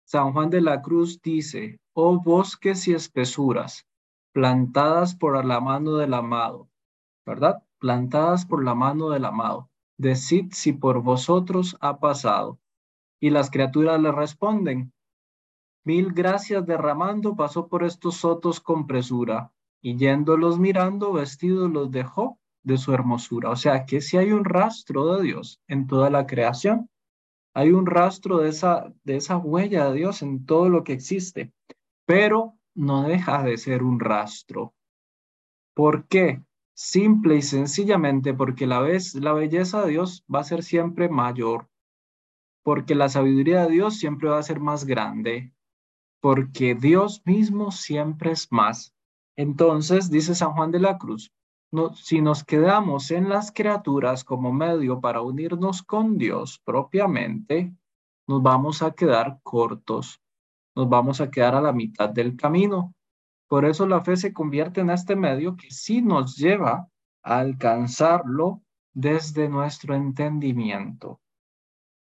San 0.03 0.33
Juan 0.33 0.49
de 0.49 0.61
la 0.61 0.81
Cruz 0.81 1.21
dice, 1.21 1.79
oh 1.93 2.19
bosques 2.19 2.87
y 2.87 2.93
espesuras, 2.93 3.85
plantadas 4.35 5.15
por 5.15 5.45
la 5.45 5.61
mano 5.61 5.95
del 5.95 6.13
amado, 6.13 6.69
¿verdad? 7.25 7.63
Plantadas 7.79 8.45
por 8.45 8.65
la 8.65 8.75
mano 8.75 9.09
del 9.09 9.23
amado. 9.23 9.69
Decid 9.97 10.51
si 10.51 10.73
por 10.73 11.01
vosotros 11.01 11.77
ha 11.79 12.01
pasado. 12.01 12.59
Y 13.21 13.29
las 13.29 13.49
criaturas 13.49 13.97
le 14.01 14.11
responden, 14.11 14.91
mil 15.85 16.11
gracias 16.11 16.65
derramando 16.65 17.37
pasó 17.37 17.69
por 17.69 17.85
estos 17.85 18.17
sotos 18.17 18.59
con 18.59 18.87
presura 18.87 19.53
y 19.81 19.95
yéndolos 19.95 20.59
mirando 20.59 21.13
vestidos 21.13 21.71
los 21.71 21.89
dejó 21.89 22.37
de 22.61 22.77
su 22.77 22.91
hermosura. 22.91 23.51
O 23.51 23.55
sea 23.55 23.85
que 23.85 24.01
si 24.01 24.17
hay 24.17 24.33
un 24.33 24.43
rastro 24.43 25.15
de 25.15 25.23
Dios 25.23 25.61
en 25.69 25.87
toda 25.87 26.09
la 26.09 26.27
creación, 26.27 26.89
hay 27.53 27.71
un 27.71 27.85
rastro 27.85 28.39
de 28.39 28.49
esa, 28.49 28.93
de 29.05 29.15
esa 29.15 29.37
huella 29.37 29.87
de 29.91 29.99
Dios 29.99 30.21
en 30.21 30.45
todo 30.45 30.67
lo 30.67 30.83
que 30.83 30.91
existe, 30.91 31.53
pero 32.05 32.54
no 32.75 33.03
deja 33.03 33.43
de 33.43 33.57
ser 33.57 33.83
un 33.83 33.99
rastro. 33.99 34.73
¿Por 35.73 36.07
qué? 36.07 36.43
Simple 36.73 37.37
y 37.37 37.41
sencillamente 37.41 38.33
porque 38.33 38.67
la, 38.67 38.81
vez, 38.81 39.15
la 39.15 39.33
belleza 39.33 39.83
de 39.83 39.91
Dios 39.91 40.25
va 40.33 40.41
a 40.41 40.43
ser 40.43 40.63
siempre 40.63 41.09
mayor, 41.09 41.69
porque 42.63 42.95
la 42.95 43.09
sabiduría 43.09 43.63
de 43.63 43.71
Dios 43.71 43.97
siempre 43.97 44.29
va 44.29 44.39
a 44.39 44.43
ser 44.43 44.59
más 44.59 44.85
grande, 44.85 45.53
porque 46.19 46.75
Dios 46.75 47.21
mismo 47.25 47.71
siempre 47.71 48.31
es 48.31 48.51
más 48.51 48.95
entonces, 49.35 50.09
dice 50.09 50.33
San 50.33 50.53
Juan 50.53 50.71
de 50.71 50.79
la 50.79 50.97
Cruz, 50.97 51.33
si 51.95 52.21
nos 52.21 52.43
quedamos 52.45 53.11
en 53.11 53.27
las 53.27 53.51
criaturas 53.51 54.23
como 54.23 54.53
medio 54.53 55.01
para 55.01 55.21
unirnos 55.21 55.83
con 55.83 56.17
Dios 56.17 56.61
propiamente, 56.63 57.75
nos 58.27 58.41
vamos 58.41 58.81
a 58.81 58.91
quedar 58.91 59.39
cortos, 59.43 60.21
nos 60.75 60.89
vamos 60.89 61.21
a 61.21 61.31
quedar 61.31 61.55
a 61.55 61.61
la 61.61 61.71
mitad 61.71 62.09
del 62.09 62.35
camino. 62.35 62.93
Por 63.47 63.65
eso 63.65 63.87
la 63.87 64.01
fe 64.01 64.17
se 64.17 64.33
convierte 64.33 64.81
en 64.81 64.89
este 64.89 65.15
medio 65.15 65.55
que 65.55 65.71
sí 65.71 66.01
nos 66.01 66.35
lleva 66.35 66.89
a 67.23 67.39
alcanzarlo 67.39 68.61
desde 68.93 69.49
nuestro 69.49 69.95
entendimiento. 69.95 71.21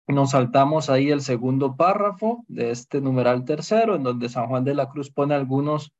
Nos 0.07 0.31
saltamos 0.31 0.89
ahí 0.89 1.09
el 1.09 1.21
segundo 1.21 1.75
párrafo 1.75 2.45
de 2.47 2.69
este 2.69 3.01
numeral 3.01 3.43
tercero, 3.43 3.95
en 3.95 4.03
donde 4.03 4.29
San 4.29 4.47
Juan 4.47 4.63
de 4.63 4.75
la 4.75 4.89
Cruz 4.89 5.11
pone 5.11 5.33
algunos 5.33 5.93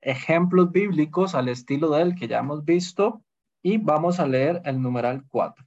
ejemplos 0.00 0.70
bíblicos 0.70 1.34
al 1.34 1.48
estilo 1.48 1.90
de 1.90 2.02
él 2.02 2.14
que 2.14 2.28
ya 2.28 2.38
hemos 2.38 2.64
visto 2.64 3.24
y 3.62 3.78
vamos 3.78 4.20
a 4.20 4.28
leer 4.28 4.62
el 4.64 4.80
numeral 4.80 5.24
4. 5.28 5.66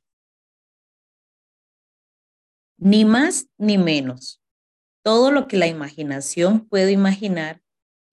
Ni 2.77 3.03
más 3.03 3.49
ni 3.57 3.77
menos. 3.77 4.38
Todo 5.09 5.31
lo 5.31 5.47
que 5.47 5.57
la 5.57 5.65
imaginación 5.65 6.67
puede 6.67 6.91
imaginar 6.91 7.63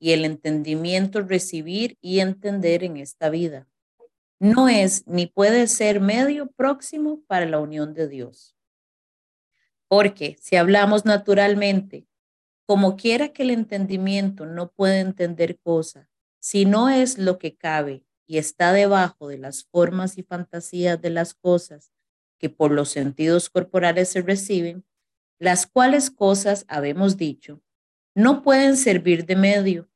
y 0.00 0.12
el 0.12 0.24
entendimiento 0.24 1.20
recibir 1.20 1.98
y 2.00 2.20
entender 2.20 2.84
en 2.84 2.96
esta 2.96 3.28
vida. 3.28 3.68
No 4.38 4.70
es 4.70 5.06
ni 5.06 5.26
puede 5.26 5.66
ser 5.66 6.00
medio 6.00 6.50
próximo 6.52 7.20
para 7.26 7.44
la 7.44 7.58
unión 7.58 7.92
de 7.92 8.08
Dios. 8.08 8.56
Porque 9.88 10.38
si 10.40 10.56
hablamos 10.56 11.04
naturalmente, 11.04 12.08
como 12.64 12.96
quiera 12.96 13.28
que 13.28 13.42
el 13.42 13.50
entendimiento 13.50 14.46
no 14.46 14.70
puede 14.70 15.00
entender 15.00 15.58
cosa, 15.58 16.08
si 16.40 16.64
no 16.64 16.88
es 16.88 17.18
lo 17.18 17.38
que 17.38 17.58
cabe 17.58 18.06
y 18.26 18.38
está 18.38 18.72
debajo 18.72 19.28
de 19.28 19.36
las 19.36 19.64
formas 19.64 20.16
y 20.16 20.22
fantasías 20.22 20.98
de 21.02 21.10
las 21.10 21.34
cosas 21.34 21.92
que 22.38 22.48
por 22.48 22.70
los 22.70 22.88
sentidos 22.88 23.50
corporales 23.50 24.08
se 24.08 24.22
reciben, 24.22 24.86
las 25.38 25.66
cuales 25.66 26.11
cosas, 26.11 26.64
habemos 26.69 27.16
dicho, 27.16 27.61
no 28.14 28.43
pueden 28.43 28.76
servir 28.76 29.26
de 29.26 29.37
medio, 29.37 29.90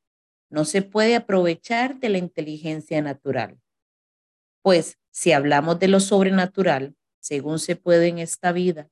no 0.49 0.65
se 0.65 0.81
puede 0.81 1.15
aprovechar 1.15 1.99
de 1.99 2.09
la 2.09 2.17
inteligencia 2.17 3.01
natural. 3.01 3.59
Pues 4.61 4.99
si 5.09 5.31
hablamos 5.31 5.79
de 5.79 5.87
lo 5.87 5.99
sobrenatural, 5.99 6.95
según 7.19 7.59
se 7.59 7.75
puede 7.75 8.07
en 8.07 8.19
esta 8.19 8.51
vida, 8.51 8.89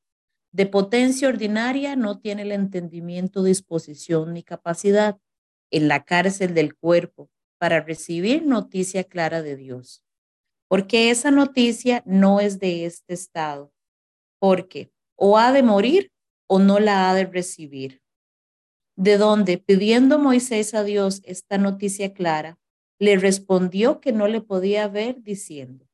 de 0.51 0.65
potencia 0.65 1.27
ordinaria 1.27 1.95
no 1.95 2.19
tiene 2.19 2.41
el 2.41 2.51
entendimiento, 2.51 3.43
disposición 3.43 4.33
ni 4.33 4.41
capacidad 4.41 5.19
en 5.71 5.87
la 5.87 6.03
cárcel 6.03 6.55
del 6.55 6.75
cuerpo 6.75 7.29
para 7.59 7.81
recibir 7.81 8.45
noticia 8.45 9.03
clara 9.03 9.43
de 9.43 9.55
Dios. 9.55 10.03
Porque 10.67 11.11
esa 11.11 11.29
noticia 11.29 12.01
no 12.05 12.39
es 12.39 12.59
de 12.59 12.85
este 12.85 13.13
estado, 13.13 13.71
porque 14.39 14.91
o 15.15 15.37
ha 15.37 15.51
de 15.51 15.61
morir 15.61 16.11
o 16.49 16.59
no 16.59 16.79
la 16.79 17.09
ha 17.09 17.13
de 17.13 17.25
recibir. 17.25 18.01
De 18.97 19.17
donde, 19.17 19.57
pidiendo 19.59 20.17
Moisés 20.19 20.73
a 20.73 20.83
Dios 20.83 21.21
esta 21.23 21.57
noticia 21.57 22.13
clara, 22.13 22.59
le 22.99 23.17
respondió 23.17 24.01
que 24.01 24.11
no 24.11 24.27
le 24.27 24.41
podía 24.41 24.87
ver 24.87 25.21
diciendo, 25.21 25.87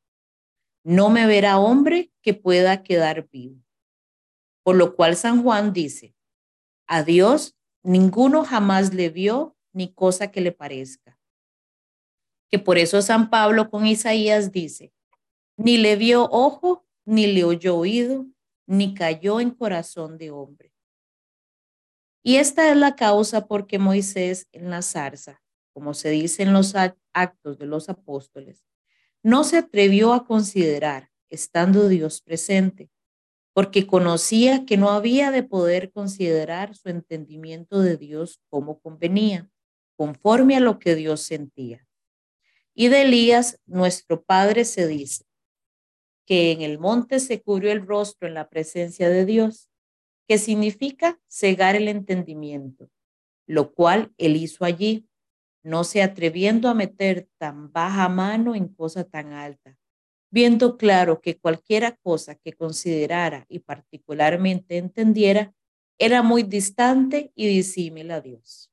no 0.83 1.09
me 1.09 1.27
verá 1.27 1.59
hombre 1.59 2.11
que 2.21 2.33
pueda 2.33 2.83
quedar 2.83 3.27
vivo. 3.29 3.61
Por 4.63 4.75
lo 4.75 4.95
cual 4.95 5.15
San 5.15 5.43
Juan 5.43 5.73
dice, 5.73 6.15
a 6.87 7.03
Dios 7.03 7.55
ninguno 7.83 8.43
jamás 8.43 8.93
le 8.93 9.09
vio 9.09 9.55
ni 9.73 9.93
cosa 9.93 10.31
que 10.31 10.41
le 10.41 10.51
parezca 10.51 11.19
Que 12.49 12.59
por 12.59 12.77
eso 12.77 13.01
San 13.01 13.29
Pablo 13.29 13.69
con 13.69 13.85
Isaías 13.85 14.51
dice, 14.51 14.93
ni 15.57 15.77
le 15.77 15.95
vio 15.95 16.23
ojo, 16.31 16.85
ni 17.05 17.27
le 17.27 17.43
oyó 17.43 17.77
oído, 17.77 18.25
ni 18.67 18.93
cayó 18.93 19.39
en 19.39 19.51
corazón 19.51 20.17
de 20.17 20.31
hombre. 20.31 20.71
Y 22.23 22.37
esta 22.37 22.71
es 22.71 22.77
la 22.77 22.95
causa 22.95 23.47
por 23.47 23.67
que 23.67 23.77
Moisés 23.77 24.47
en 24.51 24.69
la 24.69 24.81
zarza, 24.81 25.41
como 25.73 25.93
se 25.93 26.09
dice 26.09 26.43
en 26.43 26.53
los 26.53 26.73
actos 27.13 27.59
de 27.59 27.65
los 27.67 27.89
apóstoles, 27.89 28.65
no 29.21 29.43
se 29.43 29.57
atrevió 29.57 30.13
a 30.13 30.25
considerar, 30.25 31.11
estando 31.29 31.87
Dios 31.87 32.21
presente, 32.21 32.89
porque 33.53 33.87
conocía 33.87 34.65
que 34.65 34.77
no 34.77 34.89
había 34.89 35.31
de 35.31 35.43
poder 35.43 35.91
considerar 35.91 36.75
su 36.75 36.89
entendimiento 36.89 37.81
de 37.81 37.97
Dios 37.97 38.41
como 38.49 38.79
convenía, 38.79 39.49
conforme 39.95 40.57
a 40.57 40.59
lo 40.59 40.79
que 40.79 40.95
Dios 40.95 41.21
sentía. 41.21 41.87
Y 42.73 42.89
de 42.89 43.03
Elías, 43.03 43.59
nuestro 43.65 44.23
Padre, 44.23 44.65
se 44.65 44.87
dice, 44.87 45.24
que 46.25 46.51
en 46.51 46.61
el 46.61 46.79
monte 46.79 47.19
se 47.19 47.41
cubrió 47.41 47.71
el 47.71 47.85
rostro 47.85 48.27
en 48.27 48.33
la 48.33 48.49
presencia 48.49 49.09
de 49.09 49.25
Dios, 49.25 49.69
que 50.27 50.37
significa 50.37 51.19
cegar 51.27 51.75
el 51.75 51.87
entendimiento, 51.87 52.89
lo 53.47 53.73
cual 53.73 54.13
él 54.17 54.35
hizo 54.35 54.65
allí, 54.65 55.07
no 55.63 55.83
se 55.83 56.01
atreviendo 56.01 56.69
a 56.69 56.73
meter 56.73 57.27
tan 57.37 57.71
baja 57.71 58.09
mano 58.09 58.55
en 58.55 58.67
cosa 58.67 59.03
tan 59.03 59.33
alta, 59.33 59.77
viendo 60.31 60.77
claro 60.77 61.21
que 61.21 61.37
cualquiera 61.37 61.95
cosa 61.95 62.35
que 62.35 62.53
considerara 62.53 63.45
y 63.49 63.59
particularmente 63.59 64.77
entendiera 64.77 65.53
era 65.97 66.23
muy 66.23 66.43
distante 66.43 67.31
y 67.35 67.47
disímil 67.47 68.11
a 68.11 68.21
Dios. 68.21 68.71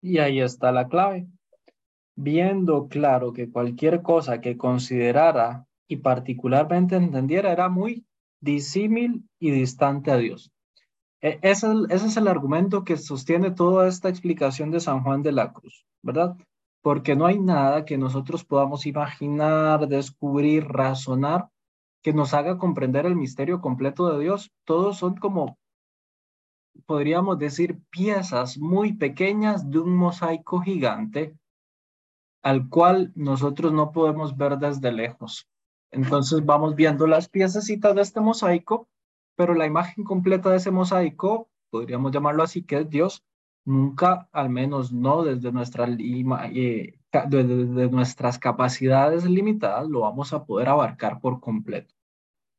Y 0.00 0.18
ahí 0.18 0.40
está 0.40 0.72
la 0.72 0.88
clave. 0.88 1.26
Viendo 2.16 2.88
claro 2.88 3.32
que 3.32 3.50
cualquier 3.50 4.02
cosa 4.02 4.40
que 4.40 4.56
considerara 4.56 5.66
y 5.90 5.96
particularmente 5.98 6.96
entendiera 6.96 7.52
era 7.52 7.68
muy 7.68 8.06
disímil 8.40 9.28
y 9.38 9.50
distante 9.50 10.10
a 10.10 10.16
Dios. 10.16 10.50
E, 11.20 11.38
ese, 11.42 11.66
ese 11.90 12.06
es 12.06 12.16
el 12.16 12.28
argumento 12.28 12.84
que 12.84 12.96
sostiene 12.96 13.50
toda 13.50 13.88
esta 13.88 14.08
explicación 14.08 14.70
de 14.70 14.80
San 14.80 15.02
Juan 15.02 15.22
de 15.22 15.32
la 15.32 15.52
Cruz, 15.52 15.84
¿verdad? 16.02 16.36
porque 16.82 17.14
no 17.14 17.26
hay 17.26 17.38
nada 17.38 17.84
que 17.84 17.98
nosotros 17.98 18.44
podamos 18.44 18.86
imaginar, 18.86 19.86
descubrir, 19.86 20.66
razonar, 20.66 21.48
que 22.02 22.12
nos 22.12 22.32
haga 22.32 22.56
comprender 22.56 23.04
el 23.04 23.16
misterio 23.16 23.60
completo 23.60 24.10
de 24.10 24.22
Dios. 24.22 24.50
Todos 24.64 24.96
son 24.98 25.16
como, 25.16 25.58
podríamos 26.86 27.38
decir, 27.38 27.78
piezas 27.90 28.56
muy 28.58 28.94
pequeñas 28.94 29.70
de 29.70 29.78
un 29.78 29.94
mosaico 29.96 30.60
gigante 30.60 31.36
al 32.42 32.70
cual 32.70 33.12
nosotros 33.14 33.72
no 33.72 33.92
podemos 33.92 34.34
ver 34.34 34.56
desde 34.56 34.90
lejos. 34.90 35.49
Entonces 35.90 36.44
vamos 36.44 36.74
viendo 36.74 37.06
las 37.06 37.28
piececitas 37.28 37.94
de 37.94 38.02
este 38.02 38.20
mosaico, 38.20 38.88
pero 39.36 39.54
la 39.54 39.66
imagen 39.66 40.04
completa 40.04 40.50
de 40.50 40.58
ese 40.58 40.70
mosaico, 40.70 41.48
podríamos 41.70 42.12
llamarlo 42.12 42.42
así, 42.42 42.62
que 42.62 42.78
es 42.78 42.90
Dios, 42.90 43.24
nunca, 43.64 44.28
al 44.32 44.50
menos 44.50 44.92
no 44.92 45.22
desde, 45.22 45.52
nuestra, 45.52 45.86
eh, 45.88 46.98
desde 47.28 47.90
nuestras 47.90 48.38
capacidades 48.38 49.24
limitadas, 49.24 49.88
lo 49.88 50.00
vamos 50.00 50.32
a 50.32 50.44
poder 50.44 50.68
abarcar 50.68 51.20
por 51.20 51.40
completo. 51.40 51.94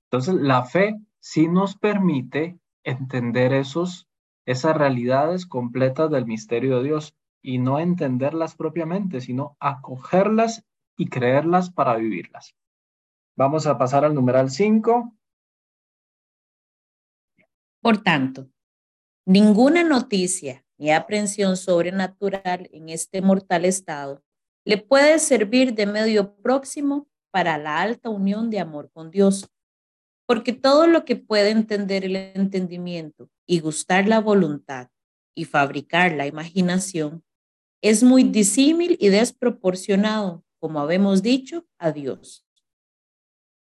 Entonces, 0.09 0.35
la 0.35 0.63
fe 0.65 0.99
sí 1.19 1.47
nos 1.47 1.77
permite 1.77 2.59
entender 2.83 3.53
esos, 3.53 4.09
esas 4.45 4.75
realidades 4.75 5.45
completas 5.45 6.09
del 6.11 6.25
misterio 6.25 6.77
de 6.77 6.83
Dios 6.83 7.15
y 7.41 7.59
no 7.59 7.79
entenderlas 7.79 8.55
propiamente, 8.55 9.21
sino 9.21 9.55
acogerlas 9.59 10.65
y 10.97 11.07
creerlas 11.07 11.71
para 11.71 11.95
vivirlas. 11.95 12.55
Vamos 13.35 13.65
a 13.67 13.77
pasar 13.77 14.05
al 14.05 14.13
numeral 14.13 14.49
5. 14.49 15.13
Por 17.81 18.03
tanto, 18.03 18.49
ninguna 19.25 19.83
noticia 19.83 20.63
ni 20.81 20.91
aprensión 20.91 21.57
sobrenatural 21.57 22.67
en 22.73 22.89
este 22.89 23.21
mortal 23.21 23.65
estado, 23.65 24.23
le 24.65 24.79
puede 24.79 25.19
servir 25.19 25.75
de 25.75 25.85
medio 25.85 26.35
próximo 26.37 27.07
para 27.29 27.59
la 27.59 27.81
alta 27.81 28.09
unión 28.09 28.49
de 28.49 28.59
amor 28.59 28.89
con 28.91 29.11
Dios, 29.11 29.47
porque 30.25 30.53
todo 30.53 30.87
lo 30.87 31.05
que 31.05 31.15
puede 31.15 31.51
entender 31.51 32.03
el 32.03 32.15
entendimiento 32.15 33.29
y 33.45 33.59
gustar 33.59 34.07
la 34.07 34.19
voluntad 34.19 34.87
y 35.35 35.45
fabricar 35.45 36.13
la 36.13 36.25
imaginación 36.25 37.23
es 37.83 38.01
muy 38.01 38.23
disímil 38.23 38.97
y 38.99 39.09
desproporcionado, 39.09 40.43
como 40.59 40.79
habemos 40.79 41.21
dicho, 41.21 41.67
a 41.77 41.91
Dios. 41.91 42.43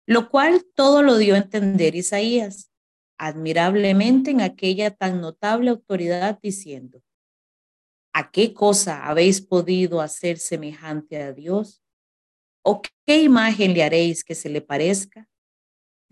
Lo 0.05 0.29
cual 0.29 0.65
todo 0.75 1.01
lo 1.01 1.17
dio 1.17 1.35
a 1.35 1.37
entender 1.37 1.95
Isaías, 1.95 2.71
admirablemente 3.17 4.31
en 4.31 4.41
aquella 4.41 4.91
tan 4.91 5.21
notable 5.21 5.69
autoridad 5.69 6.39
diciendo, 6.41 7.01
¿a 8.13 8.31
qué 8.31 8.53
cosa 8.53 9.07
habéis 9.07 9.41
podido 9.41 10.01
hacer 10.01 10.37
semejante 10.39 11.21
a 11.21 11.31
Dios? 11.31 11.81
¿O 12.65 12.81
qué 13.05 13.21
imagen 13.21 13.73
le 13.73 13.83
haréis 13.83 14.23
que 14.23 14.35
se 14.35 14.49
le 14.49 14.61
parezca? 14.61 15.29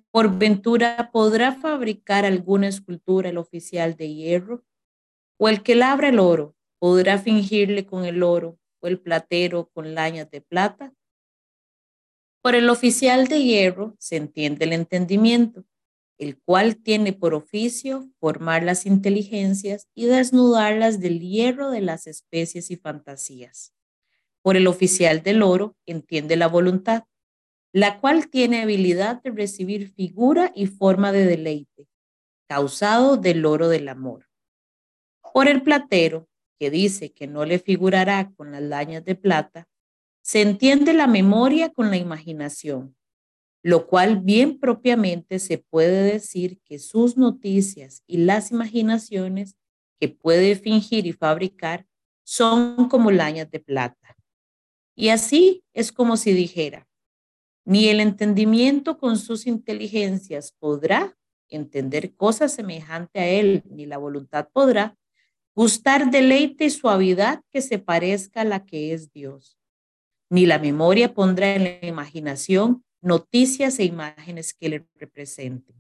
¿Por 0.10 0.38
ventura 0.38 1.10
podrá 1.12 1.54
fabricar 1.54 2.26
alguna 2.26 2.68
escultura 2.68 3.30
el 3.30 3.38
oficial 3.38 3.96
de 3.96 4.14
hierro? 4.14 4.64
¿O 5.38 5.50
el 5.50 5.64
que 5.64 5.76
labra 5.76 6.10
el 6.10 6.20
oro 6.20 6.56
podrá 6.80 7.18
fingirle 7.18 7.86
con 7.86 8.06
el 8.06 8.24
oro 8.24 8.58
o 8.80 8.88
el 8.88 9.00
platero 9.00 9.70
con 9.74 9.96
lañas 9.96 10.30
de 10.30 10.42
plata? 10.42 10.94
Por 12.42 12.56
el 12.56 12.70
oficial 12.70 13.28
de 13.28 13.44
hierro 13.44 13.96
se 14.00 14.16
entiende 14.16 14.66
el 14.66 14.74
entendimiento, 14.74 15.64
el 16.18 16.40
cual 16.40 16.78
tiene 16.78 17.14
por 17.14 17.36
oficio 17.36 18.10
formar 18.20 18.64
las 18.64 18.88
inteligencias 18.88 19.88
y 19.94 20.06
desnudarlas 20.06 21.00
del 21.00 21.20
hierro 21.20 21.70
de 21.70 21.82
las 21.82 22.08
especies 22.08 22.72
y 22.72 22.78
fantasías. 22.78 23.74
Por 24.42 24.58
el 24.58 24.66
oficial 24.66 25.22
del 25.22 25.44
oro 25.44 25.76
entiende 25.86 26.36
la 26.36 26.48
voluntad, 26.48 27.04
la 27.74 28.00
cual 28.00 28.30
tiene 28.30 28.64
habilidad 28.64 29.22
de 29.22 29.32
recibir 29.32 29.90
figura 29.94 30.52
y 30.56 30.66
forma 30.66 31.12
de 31.12 31.26
deleite, 31.26 31.88
causado 32.48 33.18
del 33.18 33.46
oro 33.46 33.70
del 33.70 33.88
amor. 33.88 34.28
Por 35.34 35.48
el 35.48 35.62
platero, 35.62 36.28
que 36.60 36.70
dice 36.70 37.14
que 37.14 37.28
no 37.28 37.46
le 37.46 37.60
figurará 37.60 38.32
con 38.36 38.52
las 38.52 38.62
lañas 38.62 39.06
de 39.06 39.16
plata, 39.16 39.68
se 40.32 40.40
entiende 40.40 40.94
la 40.94 41.08
memoria 41.08 41.74
con 41.74 41.90
la 41.90 41.98
imaginación, 41.98 42.96
lo 43.62 43.86
cual 43.86 44.22
bien 44.22 44.62
propiamente 44.62 45.40
se 45.40 45.58
puede 45.58 46.04
decir 46.04 46.62
que 46.64 46.80
sus 46.80 47.18
noticias 47.18 48.02
y 48.08 48.16
las 48.20 48.52
imaginaciones 48.52 49.58
que 50.00 50.08
puede 50.08 50.56
fingir 50.56 51.06
y 51.06 51.12
fabricar 51.12 51.86
son 52.24 52.88
como 52.88 53.12
lañas 53.12 53.52
de 53.52 53.60
plata. 53.60 54.16
Y 54.96 55.10
así 55.10 55.66
es 55.74 55.92
como 55.92 56.16
si 56.16 56.32
dijera, 56.32 56.88
ni 57.66 57.90
el 57.90 58.00
entendimiento 58.00 58.98
con 58.98 59.18
sus 59.18 59.46
inteligencias 59.46 60.56
podrá 60.58 61.18
entender 61.50 62.16
cosas 62.16 62.54
semejante 62.54 63.20
a 63.20 63.28
él, 63.28 63.64
ni 63.70 63.86
la 63.86 63.98
voluntad 63.98 64.48
podrá 64.54 64.98
gustar 65.54 66.10
deleite 66.10 66.64
y 66.64 66.70
suavidad 66.70 67.44
que 67.50 67.62
se 67.62 67.80
parezca 67.80 68.40
a 68.40 68.46
la 68.46 68.66
que 68.66 68.94
es 68.94 69.12
Dios. 69.12 69.58
Ni 70.32 70.46
la 70.46 70.60
memoria 70.60 71.14
pondrá 71.14 71.56
en 71.56 71.64
la 71.66 71.86
imaginación 71.86 72.86
noticias 73.02 73.80
e 73.80 73.84
imágenes 73.84 74.54
que 74.54 74.70
le 74.70 74.88
representen. 74.96 75.76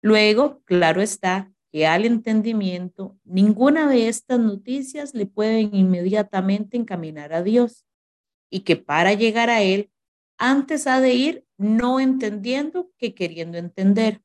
Luego, 0.00 0.62
claro 0.64 1.02
está 1.02 1.52
que 1.72 1.84
al 1.88 2.04
entendimiento 2.04 3.18
ninguna 3.24 3.88
de 3.88 4.06
estas 4.06 4.38
noticias 4.38 5.14
le 5.14 5.26
pueden 5.26 5.74
inmediatamente 5.74 6.76
encaminar 6.76 7.32
a 7.32 7.42
Dios 7.42 7.84
y 8.50 8.60
que 8.60 8.76
para 8.76 9.14
llegar 9.14 9.50
a 9.50 9.62
Él, 9.62 9.90
antes 10.38 10.86
ha 10.86 11.00
de 11.00 11.14
ir 11.14 11.46
no 11.58 11.98
entendiendo 11.98 12.92
que 12.98 13.14
queriendo 13.14 13.58
entender 13.58 14.22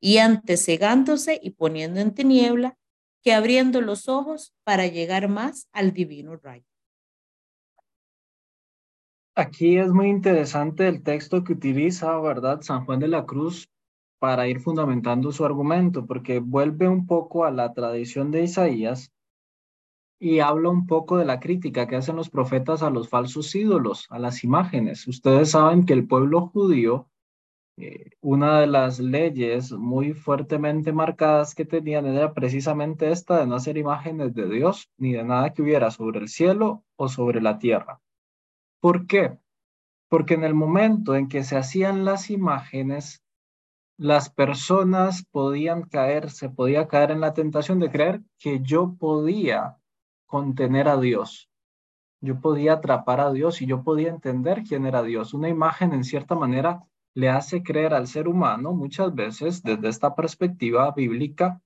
y 0.00 0.18
antes 0.18 0.64
cegándose 0.64 1.38
y 1.42 1.50
poniendo 1.50 2.00
en 2.00 2.14
tiniebla 2.14 2.78
que 3.22 3.34
abriendo 3.34 3.82
los 3.82 4.08
ojos 4.08 4.54
para 4.64 4.86
llegar 4.86 5.28
más 5.28 5.68
al 5.72 5.92
divino 5.92 6.36
rayo. 6.36 6.75
Aquí 9.38 9.76
es 9.76 9.92
muy 9.92 10.08
interesante 10.08 10.88
el 10.88 11.02
texto 11.02 11.44
que 11.44 11.52
utiliza, 11.52 12.18
¿verdad? 12.20 12.62
San 12.62 12.86
Juan 12.86 13.00
de 13.00 13.08
la 13.08 13.26
Cruz 13.26 13.68
para 14.18 14.48
ir 14.48 14.60
fundamentando 14.60 15.30
su 15.30 15.44
argumento, 15.44 16.06
porque 16.06 16.38
vuelve 16.38 16.88
un 16.88 17.06
poco 17.06 17.44
a 17.44 17.50
la 17.50 17.74
tradición 17.74 18.30
de 18.30 18.44
Isaías 18.44 19.12
y 20.18 20.38
habla 20.38 20.70
un 20.70 20.86
poco 20.86 21.18
de 21.18 21.26
la 21.26 21.38
crítica 21.38 21.86
que 21.86 21.96
hacen 21.96 22.16
los 22.16 22.30
profetas 22.30 22.82
a 22.82 22.88
los 22.88 23.10
falsos 23.10 23.54
ídolos, 23.54 24.06
a 24.08 24.18
las 24.18 24.42
imágenes. 24.42 25.06
Ustedes 25.06 25.50
saben 25.50 25.84
que 25.84 25.92
el 25.92 26.06
pueblo 26.06 26.46
judío, 26.46 27.10
eh, 27.76 28.12
una 28.22 28.60
de 28.60 28.68
las 28.68 29.00
leyes 29.00 29.70
muy 29.70 30.14
fuertemente 30.14 30.94
marcadas 30.94 31.54
que 31.54 31.66
tenían 31.66 32.06
era 32.06 32.32
precisamente 32.32 33.10
esta 33.10 33.40
de 33.40 33.46
no 33.46 33.56
hacer 33.56 33.76
imágenes 33.76 34.32
de 34.32 34.48
Dios 34.48 34.90
ni 34.96 35.12
de 35.12 35.24
nada 35.24 35.52
que 35.52 35.60
hubiera 35.60 35.90
sobre 35.90 36.20
el 36.20 36.28
cielo 36.28 36.84
o 36.96 37.10
sobre 37.10 37.42
la 37.42 37.58
tierra 37.58 38.00
¿Por 38.86 39.08
qué? 39.08 39.36
Porque 40.08 40.34
en 40.34 40.44
el 40.44 40.54
momento 40.54 41.16
en 41.16 41.26
que 41.28 41.42
se 41.42 41.56
hacían 41.56 42.04
las 42.04 42.30
imágenes, 42.30 43.20
las 43.98 44.30
personas 44.30 45.26
podían 45.28 45.82
caer, 45.88 46.30
se 46.30 46.50
podía 46.50 46.86
caer 46.86 47.10
en 47.10 47.20
la 47.20 47.34
tentación 47.34 47.80
de 47.80 47.90
creer 47.90 48.22
que 48.38 48.60
yo 48.60 48.94
podía 48.96 49.76
contener 50.26 50.86
a 50.86 51.00
Dios. 51.00 51.50
Yo 52.20 52.40
podía 52.40 52.74
atrapar 52.74 53.18
a 53.18 53.32
Dios 53.32 53.60
y 53.60 53.66
yo 53.66 53.82
podía 53.82 54.10
entender 54.10 54.62
quién 54.62 54.86
era 54.86 55.02
Dios. 55.02 55.34
Una 55.34 55.48
imagen, 55.48 55.92
en 55.92 56.04
cierta 56.04 56.36
manera, 56.36 56.84
le 57.12 57.28
hace 57.28 57.64
creer 57.64 57.92
al 57.92 58.06
ser 58.06 58.28
humano, 58.28 58.72
muchas 58.72 59.12
veces, 59.12 59.64
desde 59.64 59.88
esta 59.88 60.14
perspectiva 60.14 60.92
bíblica, 60.92 61.60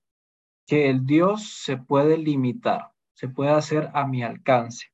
que 0.65 0.89
el 0.89 1.05
Dios 1.05 1.61
se 1.63 1.77
puede 1.77 2.17
limitar, 2.17 2.93
se 3.13 3.27
puede 3.27 3.51
hacer 3.51 3.91
a 3.93 4.07
mi 4.07 4.23
alcance. 4.23 4.87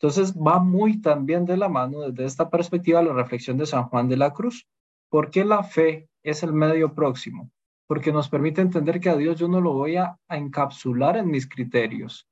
Entonces 0.00 0.32
va 0.34 0.60
muy 0.60 1.00
también 1.00 1.44
de 1.44 1.56
la 1.56 1.68
mano 1.68 2.02
desde 2.02 2.24
esta 2.24 2.48
perspectiva 2.50 3.02
la 3.02 3.12
reflexión 3.12 3.58
de 3.58 3.66
San 3.66 3.84
Juan 3.88 4.08
de 4.08 4.16
la 4.16 4.32
Cruz. 4.32 4.68
¿Por 5.10 5.30
qué 5.30 5.44
la 5.44 5.64
fe 5.64 6.08
es 6.22 6.44
el 6.44 6.52
medio 6.52 6.94
próximo? 6.94 7.50
Porque 7.88 8.12
nos 8.12 8.28
permite 8.28 8.60
entender 8.60 9.00
que 9.00 9.10
a 9.10 9.16
Dios 9.16 9.40
yo 9.40 9.48
no 9.48 9.60
lo 9.60 9.72
voy 9.72 9.96
a, 9.96 10.16
encapsular 10.28 11.16
en 11.16 11.28
mis 11.28 11.48
criterios, 11.48 12.28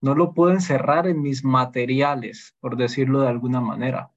no 0.00 0.14
lo 0.14 0.32
puedo 0.32 0.52
encerrar 0.52 1.06
en 1.06 1.20
mis 1.20 1.44
materiales, 1.44 2.54
por 2.58 2.76
decirlo 2.76 3.20
de 3.20 3.28
alguna 3.28 3.60
manera. 3.60 4.10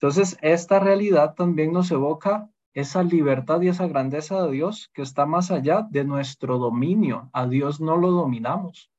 Entonces, 0.00 0.38
esta 0.40 0.78
realidad 0.78 1.34
también 1.34 1.72
nos 1.72 1.90
evoca 1.90 2.48
esa 2.74 3.02
libertad 3.02 3.60
y 3.60 3.68
esa 3.68 3.88
grandeza 3.88 4.40
de 4.44 4.52
Dios 4.52 4.88
que 4.94 5.02
está 5.02 5.26
más 5.26 5.50
allá 5.50 5.84
de 5.90 6.04
nuestro 6.04 6.58
dominio. 6.58 7.28
A 7.32 7.48
Dios 7.48 7.80
no 7.80 7.96
lo 7.96 8.12
dominamos, 8.12 8.92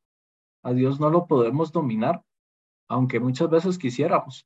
a 0.64 0.74
Dios 0.74 1.00
no 1.00 1.10
lo 1.10 1.28
podemos 1.28 1.72
dominar, 1.72 2.26
aunque 2.90 3.20
muchas 3.20 3.50
veces 3.50 3.78
quisiéramos 3.78 4.46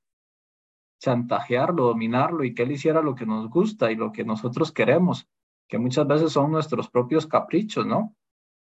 chantajearlo, 0.99 1.85
dominarlo 1.85 2.43
y 2.43 2.53
que 2.53 2.63
Él 2.63 2.73
hiciera 2.73 3.01
lo 3.01 3.15
que 3.15 3.25
nos 3.25 3.49
gusta 3.49 3.91
y 3.91 3.95
lo 3.95 4.11
que 4.11 4.23
nosotros 4.23 4.71
queremos, 4.71 5.27
que 5.67 5.77
muchas 5.77 6.05
veces 6.05 6.31
son 6.31 6.51
nuestros 6.51 6.89
propios 6.89 7.25
caprichos, 7.25 7.85
¿no? 7.85 8.15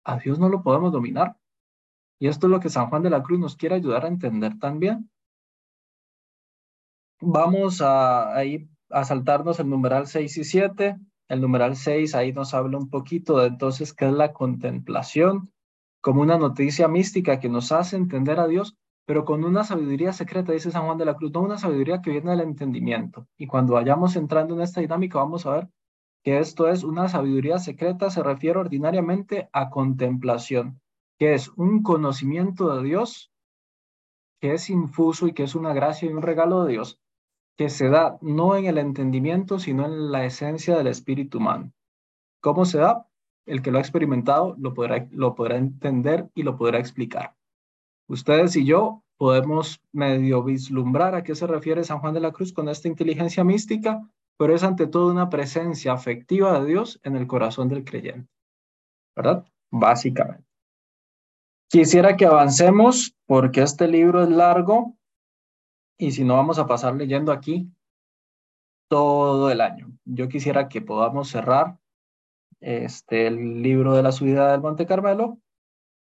A 0.04 0.18
Dios 0.18 0.38
no 0.38 0.48
lo 0.48 0.62
podemos 0.62 0.92
dominar. 0.92 1.36
Y 2.18 2.28
esto 2.28 2.46
es 2.46 2.50
lo 2.50 2.60
que 2.60 2.70
San 2.70 2.88
Juan 2.88 3.02
de 3.02 3.10
la 3.10 3.22
Cruz 3.22 3.40
nos 3.40 3.56
quiere 3.56 3.74
ayudar 3.74 4.04
a 4.04 4.08
entender 4.08 4.58
también. 4.58 5.10
Vamos 7.20 7.80
a, 7.80 8.34
ahí 8.34 8.68
a 8.90 9.04
saltarnos 9.04 9.58
el 9.60 9.68
numeral 9.68 10.06
6 10.06 10.36
y 10.38 10.44
7. 10.44 10.96
El 11.28 11.40
numeral 11.40 11.74
6 11.76 12.14
ahí 12.14 12.32
nos 12.32 12.54
habla 12.54 12.78
un 12.78 12.90
poquito 12.90 13.38
de 13.38 13.48
entonces 13.48 13.92
qué 13.92 14.06
es 14.06 14.12
la 14.12 14.32
contemplación, 14.32 15.52
como 16.00 16.22
una 16.22 16.38
noticia 16.38 16.86
mística 16.86 17.40
que 17.40 17.48
nos 17.48 17.72
hace 17.72 17.96
entender 17.96 18.38
a 18.40 18.46
Dios, 18.46 18.76
pero 19.06 19.24
con 19.24 19.44
una 19.44 19.64
sabiduría 19.64 20.12
secreta, 20.12 20.52
dice 20.52 20.70
San 20.70 20.86
Juan 20.86 20.98
de 20.98 21.04
la 21.04 21.14
Cruz, 21.14 21.32
no 21.32 21.42
una 21.42 21.58
sabiduría 21.58 22.00
que 22.00 22.10
viene 22.10 22.30
del 22.30 22.40
entendimiento. 22.40 23.26
Y 23.36 23.46
cuando 23.46 23.74
vayamos 23.74 24.16
entrando 24.16 24.54
en 24.54 24.62
esta 24.62 24.80
dinámica, 24.80 25.18
vamos 25.18 25.44
a 25.46 25.50
ver 25.50 25.68
que 26.22 26.38
esto 26.38 26.68
es 26.68 26.84
una 26.84 27.08
sabiduría 27.08 27.58
secreta, 27.58 28.08
se 28.10 28.22
refiere 28.22 28.58
ordinariamente 28.58 29.50
a 29.52 29.68
contemplación, 29.68 30.80
que 31.18 31.34
es 31.34 31.50
un 31.56 31.82
conocimiento 31.82 32.74
de 32.74 32.82
Dios 32.82 33.30
que 34.40 34.52
es 34.52 34.68
infuso 34.68 35.26
y 35.26 35.32
que 35.32 35.44
es 35.44 35.54
una 35.54 35.72
gracia 35.72 36.08
y 36.08 36.12
un 36.12 36.20
regalo 36.20 36.64
de 36.64 36.72
Dios, 36.72 36.98
que 37.56 37.70
se 37.70 37.88
da 37.88 38.18
no 38.20 38.56
en 38.56 38.66
el 38.66 38.78
entendimiento, 38.78 39.58
sino 39.58 39.86
en 39.86 40.12
la 40.12 40.24
esencia 40.24 40.76
del 40.76 40.88
espíritu 40.88 41.38
humano. 41.38 41.72
¿Cómo 42.40 42.64
se 42.64 42.78
da? 42.78 43.06
El 43.46 43.62
que 43.62 43.70
lo 43.70 43.78
ha 43.78 43.80
experimentado 43.80 44.54
lo 44.58 44.74
podrá, 44.74 45.08
lo 45.12 45.34
podrá 45.34 45.56
entender 45.56 46.28
y 46.34 46.42
lo 46.42 46.56
podrá 46.56 46.78
explicar. 46.78 47.34
Ustedes 48.08 48.56
y 48.56 48.64
yo 48.64 49.02
podemos 49.16 49.80
medio 49.92 50.42
vislumbrar 50.42 51.14
a 51.14 51.22
qué 51.22 51.34
se 51.34 51.46
refiere 51.46 51.84
San 51.84 52.00
Juan 52.00 52.14
de 52.14 52.20
la 52.20 52.32
Cruz 52.32 52.52
con 52.52 52.68
esta 52.68 52.88
inteligencia 52.88 53.44
mística, 53.44 54.06
pero 54.36 54.54
es 54.54 54.62
ante 54.62 54.86
todo 54.86 55.10
una 55.10 55.30
presencia 55.30 55.92
afectiva 55.92 56.60
de 56.60 56.66
Dios 56.66 57.00
en 57.02 57.16
el 57.16 57.26
corazón 57.26 57.68
del 57.68 57.84
creyente. 57.84 58.28
¿Verdad? 59.16 59.46
Básicamente. 59.70 60.44
Quisiera 61.70 62.16
que 62.16 62.26
avancemos 62.26 63.16
porque 63.26 63.62
este 63.62 63.88
libro 63.88 64.22
es 64.22 64.28
largo 64.28 64.96
y 65.98 66.12
si 66.12 66.24
no 66.24 66.34
vamos 66.34 66.58
a 66.58 66.66
pasar 66.66 66.94
leyendo 66.94 67.32
aquí 67.32 67.70
todo 68.88 69.50
el 69.50 69.60
año. 69.60 69.90
Yo 70.04 70.28
quisiera 70.28 70.68
que 70.68 70.82
podamos 70.82 71.28
cerrar 71.28 71.78
este, 72.60 73.26
el 73.26 73.62
libro 73.62 73.94
de 73.94 74.02
la 74.02 74.12
subida 74.12 74.52
del 74.52 74.60
Monte 74.60 74.86
Carmelo 74.86 75.38